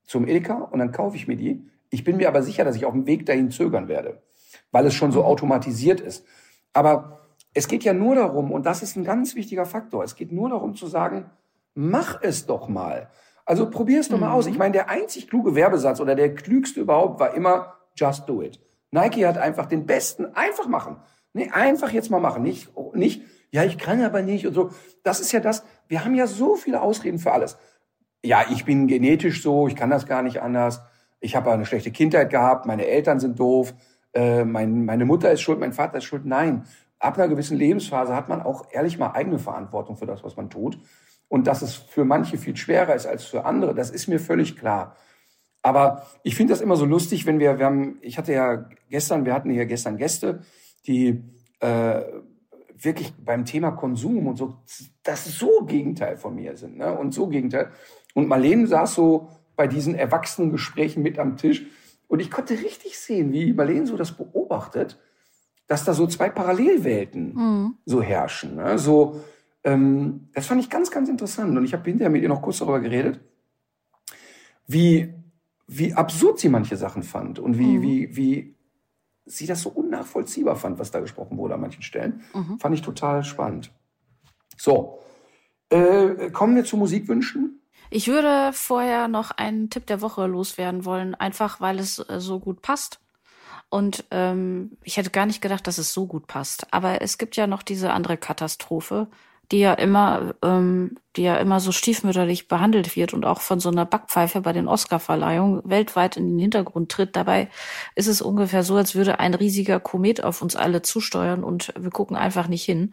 [0.04, 1.70] zum Edeka und dann kaufe ich mir die.
[1.90, 4.22] Ich bin mir aber sicher, dass ich auf dem Weg dahin zögern werde,
[4.72, 6.26] weil es schon so automatisiert ist.
[6.74, 10.32] Aber es geht ja nur darum, und das ist ein ganz wichtiger Faktor, es geht
[10.32, 11.30] nur darum zu sagen,
[11.74, 13.10] mach es doch mal.
[13.46, 14.48] Also probier es doch mal aus.
[14.48, 18.60] Ich meine, der einzig kluge Werbesatz oder der klügste überhaupt war immer, just do it.
[18.92, 20.98] Nike hat einfach den besten, einfach machen.
[21.34, 22.44] Nee, einfach jetzt mal machen.
[22.44, 24.72] Nicht, nicht, ja, ich kann aber nicht und so.
[25.04, 27.58] Das ist ja das, wir haben ja so viele Ausreden für alles.
[28.24, 30.82] Ja, ich bin genetisch so, ich kann das gar nicht anders.
[31.20, 33.74] Ich habe eine schlechte Kindheit gehabt, meine Eltern sind doof,
[34.14, 36.26] äh, mein, meine Mutter ist schuld, mein Vater ist schuld.
[36.26, 36.66] Nein,
[37.00, 40.50] ab einer gewissen Lebensphase hat man auch ehrlich mal eigene Verantwortung für das, was man
[40.50, 40.78] tut.
[41.28, 44.58] Und dass es für manche viel schwerer ist als für andere, das ist mir völlig
[44.58, 44.96] klar.
[45.66, 49.26] Aber ich finde das immer so lustig, wenn wir, wir haben, ich hatte ja gestern,
[49.26, 50.44] wir hatten hier gestern Gäste,
[50.86, 51.24] die
[51.60, 52.04] äh,
[52.78, 54.58] wirklich beim Thema Konsum und so,
[55.02, 56.96] das so Gegenteil von mir sind, ne?
[56.96, 57.72] Und so Gegenteil.
[58.14, 61.66] Und Marlene saß so bei diesen Erwachsenengesprächen mit am Tisch
[62.08, 65.00] und ich konnte richtig sehen, wie Marlene so das beobachtet,
[65.66, 67.78] dass da so zwei Parallelwelten Mhm.
[67.86, 68.58] so herrschen.
[68.58, 68.78] Ne?
[68.78, 69.20] So,
[69.64, 71.58] ähm, das fand ich ganz, ganz interessant.
[71.58, 73.20] Und ich habe hinterher mit ihr noch kurz darüber geredet,
[74.68, 75.12] wie,
[75.68, 77.82] wie absurd sie manche Sachen fand und wie, Mhm.
[77.82, 78.56] wie, wie
[79.26, 82.22] sie das so unnachvollziehbar fand, was da gesprochen wurde an manchen Stellen.
[82.34, 82.60] Mhm.
[82.60, 83.72] Fand ich total spannend.
[84.58, 85.00] So,
[85.70, 87.62] äh, kommen wir zu Musikwünschen.
[87.90, 92.40] Ich würde vorher noch einen Tipp der Woche loswerden wollen, einfach weil es äh, so
[92.40, 93.00] gut passt.
[93.70, 96.72] Und ähm, ich hätte gar nicht gedacht, dass es so gut passt.
[96.72, 99.08] Aber es gibt ja noch diese andere Katastrophe,
[99.52, 103.70] die ja immer, ähm, die ja immer so stiefmütterlich behandelt wird und auch von so
[103.70, 107.16] einer Backpfeife bei den Oscarverleihungen weltweit in den Hintergrund tritt.
[107.16, 107.50] Dabei
[107.96, 111.92] ist es ungefähr so, als würde ein riesiger Komet auf uns alle zusteuern und wir
[111.92, 112.92] gucken einfach nicht hin.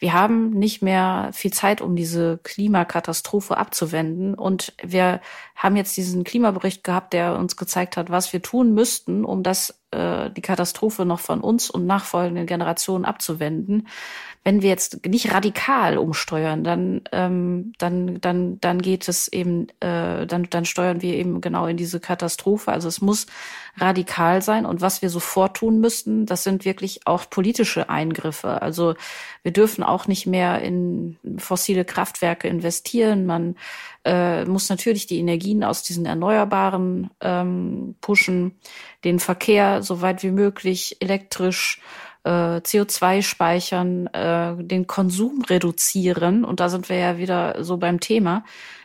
[0.00, 4.34] Wir haben nicht mehr viel Zeit, um diese Klimakatastrophe abzuwenden.
[4.34, 5.20] Und wir
[5.54, 9.82] haben jetzt diesen Klimabericht gehabt, der uns gezeigt hat, was wir tun müssten, um das,
[9.94, 13.88] äh, die Katastrophe noch von uns und nachfolgenden Generationen abzuwenden.
[14.42, 20.26] Wenn wir jetzt nicht radikal umsteuern, dann, ähm, dann, dann, dann geht es eben, äh,
[20.26, 22.70] dann, dann steuern wir eben genau in diese Katastrophe.
[22.70, 23.26] Also es muss
[23.78, 24.66] radikal sein.
[24.66, 28.60] Und was wir sofort tun müssten, das sind wirklich auch politische Eingriffe.
[28.60, 28.94] Also
[29.42, 33.24] wir dürfen auch nicht mehr in fossile Kraftwerke investieren.
[33.24, 33.56] Man
[34.04, 38.58] äh, muss natürlich die Energien aus diesen Erneuerbaren ähm, pushen,
[39.04, 41.80] den Verkehr so weit wie möglich elektrisch
[42.24, 46.44] äh, CO2 speichern, äh, den Konsum reduzieren.
[46.44, 48.44] Und da sind wir ja wieder so beim Thema.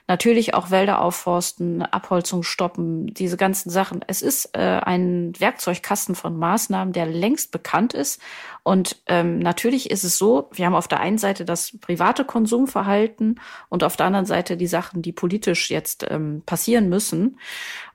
[0.10, 4.04] Natürlich auch Wälder aufforsten, Abholzung stoppen, diese ganzen Sachen.
[4.08, 8.20] Es ist äh, ein Werkzeugkasten von Maßnahmen, der längst bekannt ist.
[8.64, 13.40] Und ähm, natürlich ist es so, wir haben auf der einen Seite das private Konsumverhalten
[13.70, 17.38] und auf der anderen Seite die Sachen, die politisch jetzt ähm, passieren müssen.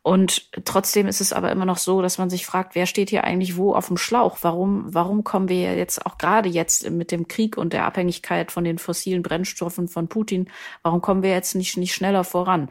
[0.06, 3.24] Und trotzdem ist es aber immer noch so, dass man sich fragt, wer steht hier
[3.24, 4.36] eigentlich wo auf dem Schlauch?
[4.42, 8.64] Warum, warum kommen wir jetzt auch gerade jetzt mit dem Krieg und der Abhängigkeit von
[8.64, 10.50] den fossilen Brennstoffen von Putin,
[10.82, 12.68] warum kommen wir jetzt nicht, nicht schneller voran?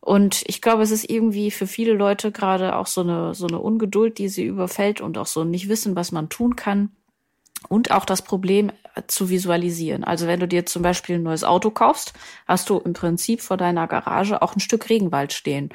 [0.00, 3.58] Und ich glaube, es ist irgendwie für viele Leute gerade auch so eine, so eine
[3.58, 6.90] Ungeduld, die sie überfällt und auch so nicht wissen, was man tun kann.
[7.68, 8.72] Und auch das Problem
[9.06, 10.02] zu visualisieren.
[10.02, 12.14] Also wenn du dir zum Beispiel ein neues Auto kaufst,
[12.48, 15.68] hast du im Prinzip vor deiner Garage auch ein Stück Regenwald stehen.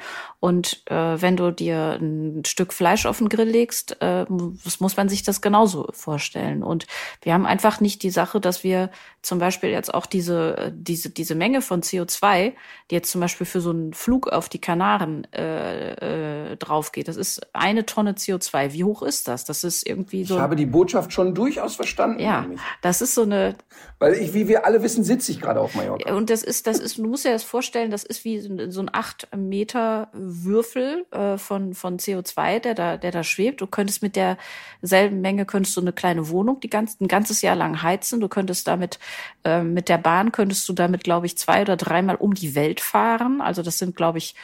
[0.46, 4.96] Und äh, wenn du dir ein Stück Fleisch auf den Grill legst, äh, muss muss
[4.96, 6.62] man sich das genauso vorstellen.
[6.62, 6.86] Und
[7.22, 8.90] wir haben einfach nicht die Sache, dass wir
[9.22, 12.52] zum Beispiel jetzt auch diese, äh, diese, diese Menge von CO2,
[12.90, 17.08] die jetzt zum Beispiel für so einen Flug auf die Kanaren äh, äh, drauf geht,
[17.08, 18.72] das ist eine Tonne CO2.
[18.72, 19.44] Wie hoch ist das?
[19.46, 20.36] Das ist irgendwie so.
[20.36, 22.20] Ich habe die Botschaft schon durchaus verstanden.
[22.20, 22.60] Ja, nämlich.
[22.82, 23.56] das ist so eine,
[23.98, 26.14] Weil ich, wie wir alle wissen, sitze ich gerade auf Mallorca.
[26.14, 28.70] und das ist, das ist, du musst dir das vorstellen, das ist wie so ein-
[28.70, 30.08] so ein acht Meter
[30.44, 33.60] Würfel äh, von, von CO2, der da, der da schwebt.
[33.60, 37.56] Du könntest mit derselben Menge, könntest du eine kleine Wohnung die ganz, ein ganzes Jahr
[37.56, 38.20] lang heizen.
[38.20, 38.98] Du könntest damit,
[39.44, 42.80] äh, mit der Bahn könntest du damit, glaube ich, zwei oder dreimal um die Welt
[42.80, 43.40] fahren.
[43.40, 44.34] Also das sind, glaube ich,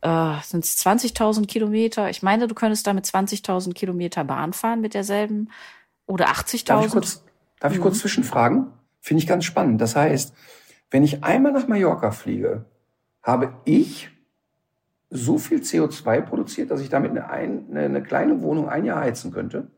[0.00, 2.10] äh, sind es 20.000 Kilometer.
[2.10, 5.50] Ich meine, du könntest damit 20.000 Kilometer Bahn fahren mit derselben
[6.06, 6.64] oder 80.000.
[6.66, 7.24] Darf ich kurz,
[7.60, 8.00] darf ich kurz mhm.
[8.00, 8.66] zwischenfragen?
[9.00, 9.80] Finde ich ganz spannend.
[9.80, 10.34] Das heißt,
[10.90, 12.64] wenn ich einmal nach Mallorca fliege,
[13.22, 14.10] habe ich
[15.10, 19.32] so viel CO2 produziert, dass ich damit eine, eine, eine kleine Wohnung ein Jahr heizen
[19.32, 19.68] könnte?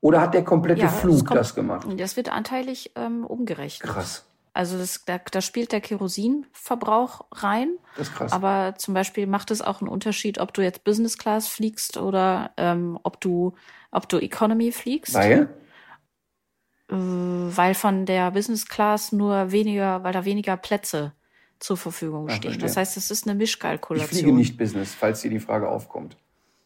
[0.00, 1.88] Oder hat der komplette ja, Flug das, kommt, das, gemacht?
[1.96, 3.90] Das wird anteilig ähm, umgerechnet.
[3.90, 4.24] Krass.
[4.52, 7.70] Also das, da, da spielt der Kerosinverbrauch rein.
[7.96, 8.32] Das ist krass.
[8.32, 12.50] Aber zum Beispiel macht es auch einen Unterschied, ob du jetzt Business Class fliegst oder
[12.56, 13.54] ähm, ob du
[13.90, 15.14] ob du Economy fliegst.
[15.14, 15.48] Weil?
[16.90, 21.12] Äh, weil von der Business Class nur weniger, weil da weniger Plätze
[21.58, 22.50] zur Verfügung Ach, stehen.
[22.52, 22.66] Verstehe.
[22.66, 24.10] Das heißt, es ist eine Mischkalkulation.
[24.10, 26.16] Ich fliege nicht Business, falls dir die Frage aufkommt.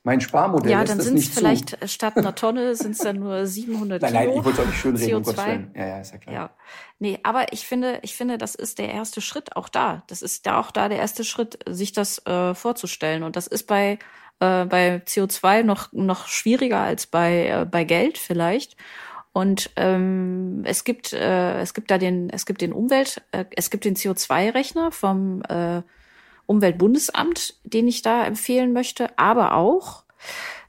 [0.04, 1.88] Mein Sparmodell ja, ist dann sind es vielleicht zu.
[1.88, 4.22] statt einer Tonne sind es dann nur 700 nein, Kilo.
[4.24, 5.56] Nein, ich wollte es auch nicht schön reden, CO2.
[5.56, 6.34] Um ja, ja, ist ja klar.
[6.34, 6.50] Ja.
[6.98, 10.02] Nee, aber ich finde, ich finde, das ist der erste Schritt auch da.
[10.08, 13.22] Das ist da auch da der erste Schritt, sich das äh, vorzustellen.
[13.22, 14.00] Und das ist bei
[14.40, 18.76] äh, bei CO2 noch noch schwieriger als bei äh, bei Geld vielleicht.
[19.32, 23.70] Und ähm, es gibt äh, es gibt da den es gibt den Umwelt äh, es
[23.70, 25.82] gibt den CO2-Rechner vom äh,
[26.46, 30.04] Umweltbundesamt, den ich da empfehlen möchte, aber auch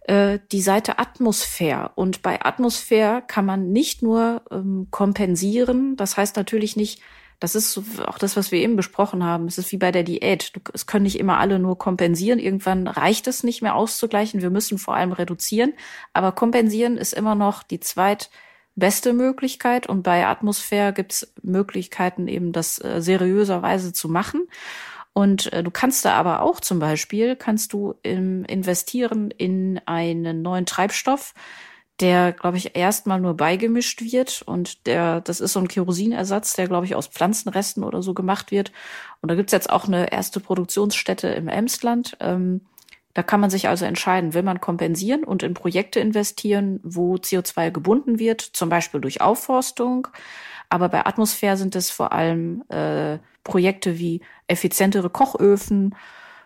[0.08, 1.92] äh, die Seite Atmosphäre.
[1.96, 7.02] Und bei Atmosphäre kann man nicht nur ähm, kompensieren, das heißt natürlich nicht,
[7.40, 7.78] das ist
[8.08, 9.48] auch das, was wir eben besprochen haben.
[9.48, 10.54] Es ist wie bei der Diät.
[10.72, 12.40] Es können nicht immer alle nur kompensieren.
[12.40, 14.42] Irgendwann reicht es nicht mehr auszugleichen.
[14.42, 15.74] Wir müssen vor allem reduzieren.
[16.14, 17.82] Aber kompensieren ist immer noch die
[18.74, 19.88] zweitbeste Möglichkeit.
[19.88, 24.48] Und bei Atmosphäre gibt es Möglichkeiten, eben das äh, seriöserweise zu machen.
[25.14, 30.42] Und äh, du kannst da aber auch zum Beispiel, kannst du im, investieren in einen
[30.42, 31.34] neuen Treibstoff,
[32.00, 34.42] der, glaube ich, erstmal nur beigemischt wird.
[34.42, 38.50] Und der, das ist so ein Kerosinersatz, der, glaube ich, aus Pflanzenresten oder so gemacht
[38.50, 38.72] wird.
[39.22, 42.18] Und da gibt's jetzt auch eine erste Produktionsstätte im Emsland.
[42.20, 42.62] Ähm,
[43.14, 47.72] da kann man sich also entscheiden, will man kompensieren und in Projekte investieren, wo CO2
[47.72, 50.08] gebunden wird, zum Beispiel durch Aufforstung.
[50.70, 55.96] Aber bei Atmosphäre sind es vor allem äh, Projekte wie effizientere Kochöfen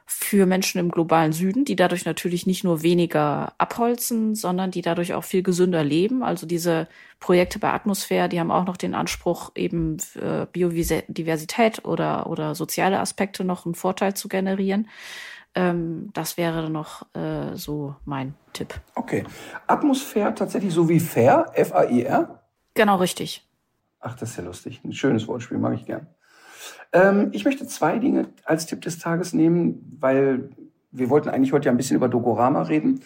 [0.10, 5.14] für Menschen im globalen Süden, die dadurch natürlich nicht nur weniger abholzen, sondern die dadurch
[5.14, 6.24] auch viel gesünder leben.
[6.24, 6.88] Also diese
[7.20, 9.98] Projekte bei Atmosphäre, die haben auch noch den Anspruch, eben
[10.54, 14.88] Biodiversität oder, oder soziale Aspekte noch einen Vorteil zu generieren.
[15.58, 18.80] Ähm, das wäre noch äh, so mein Tipp.
[18.94, 19.24] Okay.
[19.66, 22.44] Atmosphäre tatsächlich so wie fair, F-A-I-R?
[22.76, 23.44] Genau, richtig.
[24.00, 24.82] Ach, das ist ja lustig.
[24.86, 26.06] Ein schönes Wortspiel, mag ich gern.
[26.94, 30.52] Ähm, ich möchte zwei Dinge als Tipp des Tages nehmen, weil
[30.92, 33.02] wir wollten eigentlich heute ja ein bisschen über Dogorama reden.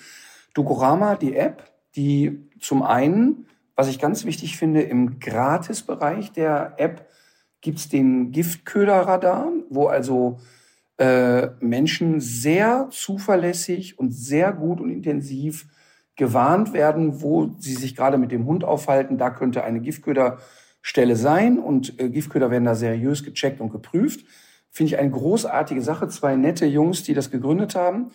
[0.53, 3.45] Dogorama, die App, die zum einen,
[3.78, 7.07] was ich ganz wichtig finde, im Gratisbereich der App
[7.61, 10.40] gibt's den Giftköderradar, wo also
[11.02, 15.65] äh, Menschen sehr zuverlässig und sehr gut und intensiv
[16.15, 19.18] gewarnt werden, wo sie sich gerade mit dem Hund aufhalten.
[19.18, 20.38] Da könnte eine Giftköder
[20.84, 24.28] Stelle sein und äh, Giftköder werden da seriös gecheckt und geprüft.
[24.69, 26.07] Finde ich eine großartige Sache.
[26.07, 28.11] Zwei nette Jungs, die das gegründet haben.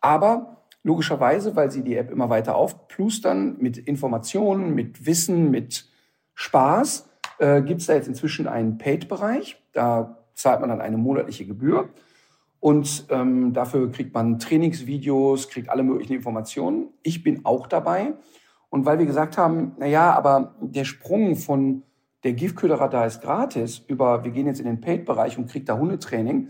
[0.00, 5.88] Aber logischerweise, weil sie die App immer weiter aufplustern mit Informationen, mit Wissen, mit
[6.34, 7.08] Spaß,
[7.40, 9.60] äh, gibt es da jetzt inzwischen einen Paid-Bereich.
[9.72, 11.88] Da zahlt man dann eine monatliche Gebühr.
[12.60, 16.88] Und ähm, dafür kriegt man Trainingsvideos, kriegt alle möglichen Informationen.
[17.02, 18.14] Ich bin auch dabei.
[18.68, 21.82] Und weil wir gesagt haben, na ja, aber der Sprung von
[22.24, 26.48] der Giftköderradar ist gratis, über, wir gehen jetzt in den Paid-Bereich und kriegt da Hundetraining,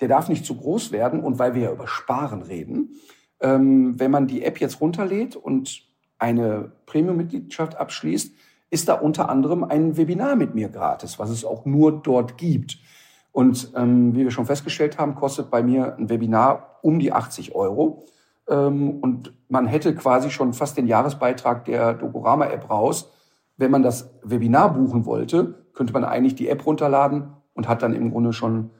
[0.00, 1.20] der darf nicht zu groß werden.
[1.20, 2.90] Und weil wir ja über Sparen reden,
[3.40, 5.82] ähm, wenn man die App jetzt runterlädt und
[6.18, 8.34] eine Premium-Mitgliedschaft abschließt,
[8.70, 12.78] ist da unter anderem ein Webinar mit mir gratis, was es auch nur dort gibt.
[13.34, 17.54] Und ähm, wie wir schon festgestellt haben, kostet bei mir ein Webinar um die 80
[17.54, 18.06] Euro.
[18.48, 23.10] Ähm, und man hätte quasi schon fast den Jahresbeitrag der Dokorama-App raus
[23.56, 27.94] wenn man das Webinar buchen wollte, könnte man eigentlich die App runterladen und hat dann
[27.94, 28.70] im Grunde schon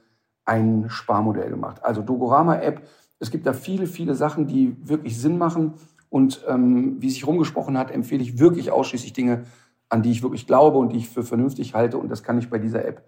[0.43, 1.83] ein Sparmodell gemacht.
[1.83, 2.81] Also Dogorama-App,
[3.19, 5.73] es gibt da viele, viele Sachen, die wirklich Sinn machen.
[6.09, 9.45] Und ähm, wie sich rumgesprochen hat, empfehle ich wirklich ausschließlich Dinge,
[9.89, 11.97] an die ich wirklich glaube und die ich für vernünftig halte.
[11.97, 13.03] Und das kann ich bei dieser App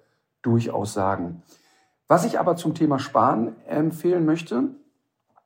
[0.47, 1.43] durchaus sagen.
[2.07, 4.69] Was ich aber zum Thema Sparen empfehlen möchte,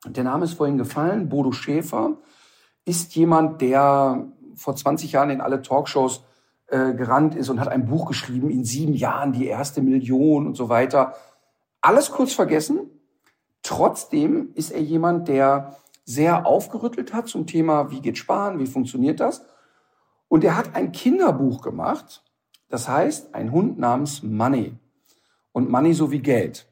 [0.06, 2.18] der Name ist vorhin gefallen, Bodo Schäfer,
[2.86, 6.24] ist jemand, der vor 20 Jahren in alle Talkshows
[6.68, 10.56] äh, gerannt ist und hat ein Buch geschrieben, in sieben Jahren die erste Million und
[10.56, 11.16] so weiter.
[11.82, 12.90] Alles kurz vergessen.
[13.64, 15.76] Trotzdem ist er jemand, der
[16.06, 19.46] sehr aufgerüttelt hat zum Thema, wie geht Sparen, wie funktioniert das.
[20.28, 22.24] Und er hat ein Kinderbuch gemacht,
[22.70, 24.78] das heißt ein Hund namens Money.
[25.52, 26.68] Und Money so wie Geld.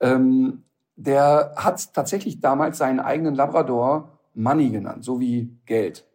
[0.00, 0.64] Ähm,
[0.96, 6.06] der hat tatsächlich damals seinen eigenen Labrador Money genannt, so wie Geld.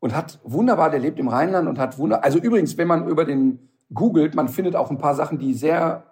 [0.00, 3.24] Und hat wunderbar, der lebt im Rheinland und hat wunder, also übrigens, wenn man über
[3.24, 6.04] den googelt, man findet auch ein paar Sachen, die sehr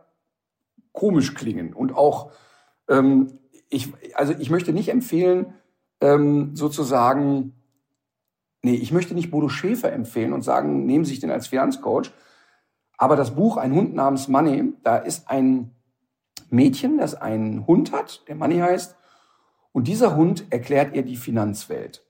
[0.93, 2.31] komisch klingen und auch,
[2.89, 3.39] ähm,
[3.69, 5.55] ich, also ich möchte nicht empfehlen,
[6.01, 7.55] ähm, sozusagen,
[8.63, 12.11] nee, ich möchte nicht Bodo Schäfer empfehlen und sagen, nehmen Sie sich den als Finanzcoach.
[13.01, 15.75] Aber das Buch Ein Hund namens Money, da ist ein
[16.51, 18.95] Mädchen, das einen Hund hat, der Money heißt,
[19.73, 22.05] und dieser Hund erklärt ihr die Finanzwelt.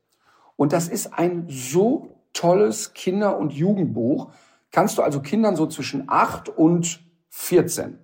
[0.56, 4.32] Und das ist ein so tolles Kinder- und Jugendbuch.
[4.72, 8.00] Kannst du also Kindern so zwischen acht und 14.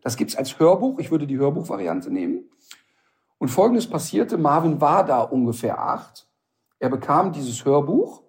[0.00, 0.98] Das gibt's als Hörbuch.
[0.98, 2.48] Ich würde die Hörbuchvariante nehmen.
[3.36, 4.38] Und Folgendes passierte.
[4.38, 6.26] Marvin war da ungefähr acht.
[6.78, 8.22] Er bekam dieses Hörbuch,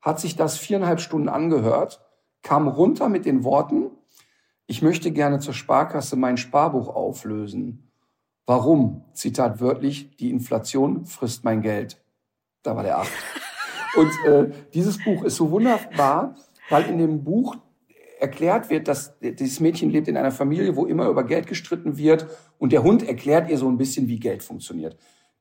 [0.00, 2.03] hat sich das viereinhalb Stunden angehört,
[2.44, 3.90] kam runter mit den Worten,
[4.66, 7.90] ich möchte gerne zur Sparkasse mein Sparbuch auflösen.
[8.46, 9.04] Warum?
[9.14, 12.00] Zitat wörtlich, die Inflation frisst mein Geld.
[12.62, 13.12] Da war der acht.
[13.96, 16.36] Und äh, dieses Buch ist so wunderbar,
[16.68, 17.56] weil in dem Buch
[18.18, 22.26] erklärt wird, dass dieses Mädchen lebt in einer Familie, wo immer über Geld gestritten wird
[22.58, 24.96] und der Hund erklärt ihr so ein bisschen, wie Geld funktioniert.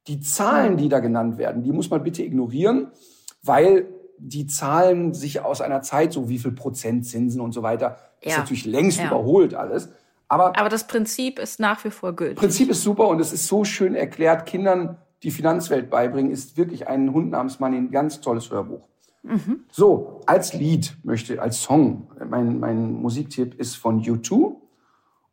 [0.08, 2.92] Die Zahlen, die da genannt werden, die muss man bitte ignorieren,
[3.42, 3.88] weil
[4.30, 8.32] die Zahlen sich aus einer Zeit, so wie viel Prozent Zinsen und so weiter, ja.
[8.32, 9.08] ist natürlich längst ja.
[9.08, 9.90] überholt alles.
[10.28, 12.38] Aber, Aber das Prinzip ist nach wie vor gültig.
[12.38, 14.46] Prinzip ist super und es ist so schön erklärt.
[14.46, 18.88] Kindern die Finanzwelt beibringen, ist wirklich ein Hund namens Money ein ganz tolles Hörbuch.
[19.24, 19.62] Mhm.
[19.72, 24.56] So, als Lied möchte, als Song, mein, mein Musiktipp ist von U2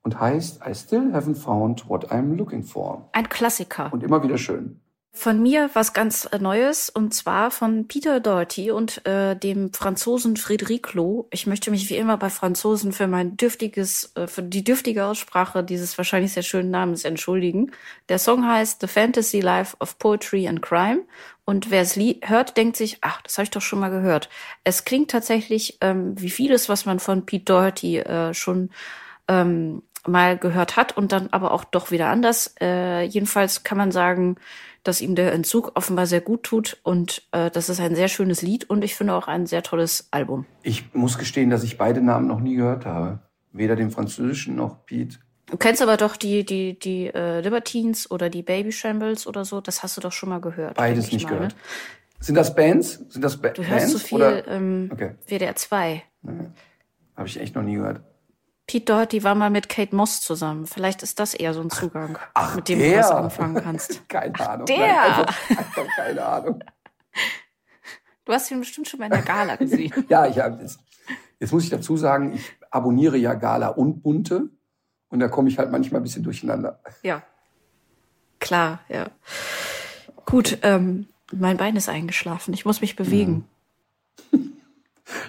[0.03, 3.09] und heißt I Still Haven't Found What I'm Looking For.
[3.13, 3.93] Ein Klassiker.
[3.93, 4.81] Und immer wieder schön.
[5.13, 10.37] Von mir was ganz äh, Neues und zwar von Peter Doherty und äh, dem Franzosen
[10.37, 11.27] Frédéric Loh.
[11.33, 15.65] Ich möchte mich wie immer bei Franzosen für mein dürftiges, äh, für die dürftige Aussprache
[15.65, 17.73] dieses wahrscheinlich sehr schönen Namens entschuldigen.
[18.09, 21.03] Der Song heißt The Fantasy Life of Poetry and Crime
[21.45, 24.29] und wer es hört, denkt sich, ach, das habe ich doch schon mal gehört.
[24.63, 28.71] Es klingt tatsächlich ähm, wie vieles, was man von Pete Doherty äh, schon
[29.27, 32.55] ähm, mal gehört hat und dann aber auch doch wieder anders.
[32.61, 34.37] Äh, jedenfalls kann man sagen,
[34.83, 38.43] dass ihm der Entzug offenbar sehr gut tut und äh, das ist ein sehr schönes
[38.43, 40.47] Lied und ich finde auch ein sehr tolles Album.
[40.63, 43.21] Ich muss gestehen, dass ich beide Namen noch nie gehört habe.
[43.53, 45.19] Weder den französischen noch Pete.
[45.47, 49.61] Du kennst aber doch die, die, die äh, Libertines oder die Baby Shambles oder so,
[49.61, 50.77] das hast du doch schon mal gehört.
[50.77, 51.53] Beides nicht mal, gehört.
[51.53, 51.59] Ne?
[52.21, 53.05] Sind das Bands?
[53.09, 53.93] Sind das ba du hörst Bands?
[53.93, 55.15] so viel ähm, okay.
[55.27, 56.03] WDR 2.
[56.23, 56.33] Nee.
[57.17, 58.03] Habe ich echt noch nie gehört.
[58.71, 60.65] Pete Doherty war mal mit Kate Moss zusammen.
[60.65, 62.93] Vielleicht ist das eher so ein Zugang, Ach, mit dem der.
[62.93, 64.09] du was anfangen kannst.
[64.09, 64.67] keine Ahnung.
[64.67, 64.77] Der!
[64.79, 66.65] Nein, einfach, einfach keine Ahnung.
[68.25, 69.93] Du hast ihn bestimmt schon mal in der Gala gesehen.
[70.09, 70.79] ja, ich habe jetzt,
[71.41, 74.51] jetzt muss ich dazu sagen, ich abonniere ja Gala und Bunte
[75.09, 76.79] und da komme ich halt manchmal ein bisschen durcheinander.
[77.03, 77.25] Ja.
[78.39, 79.11] Klar, ja.
[80.27, 82.55] Gut, ähm, mein Bein ist eingeschlafen.
[82.55, 83.49] Ich muss mich bewegen.
[84.31, 84.50] Mhm.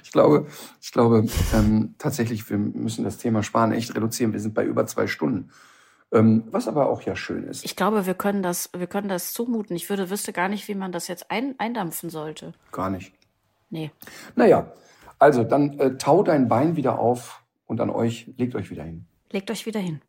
[0.04, 0.48] Ich glaube,
[0.82, 4.34] ich glaube ähm, tatsächlich, wir müssen das Thema Sparen echt reduzieren.
[4.34, 5.52] Wir sind bei über zwei Stunden.
[6.14, 7.64] Ähm, was aber auch ja schön ist.
[7.64, 9.76] Ich glaube, wir können das, wir können das zumuten.
[9.76, 12.54] Ich würde, wüsste gar nicht, wie man das jetzt ein, eindampfen sollte.
[12.72, 13.14] Gar nicht.
[13.70, 13.92] Nee.
[14.36, 14.74] Naja,
[15.20, 19.06] also dann äh, tau dein Bein wieder auf und an euch, legt euch wieder hin.
[19.32, 20.02] Legt euch wieder hin.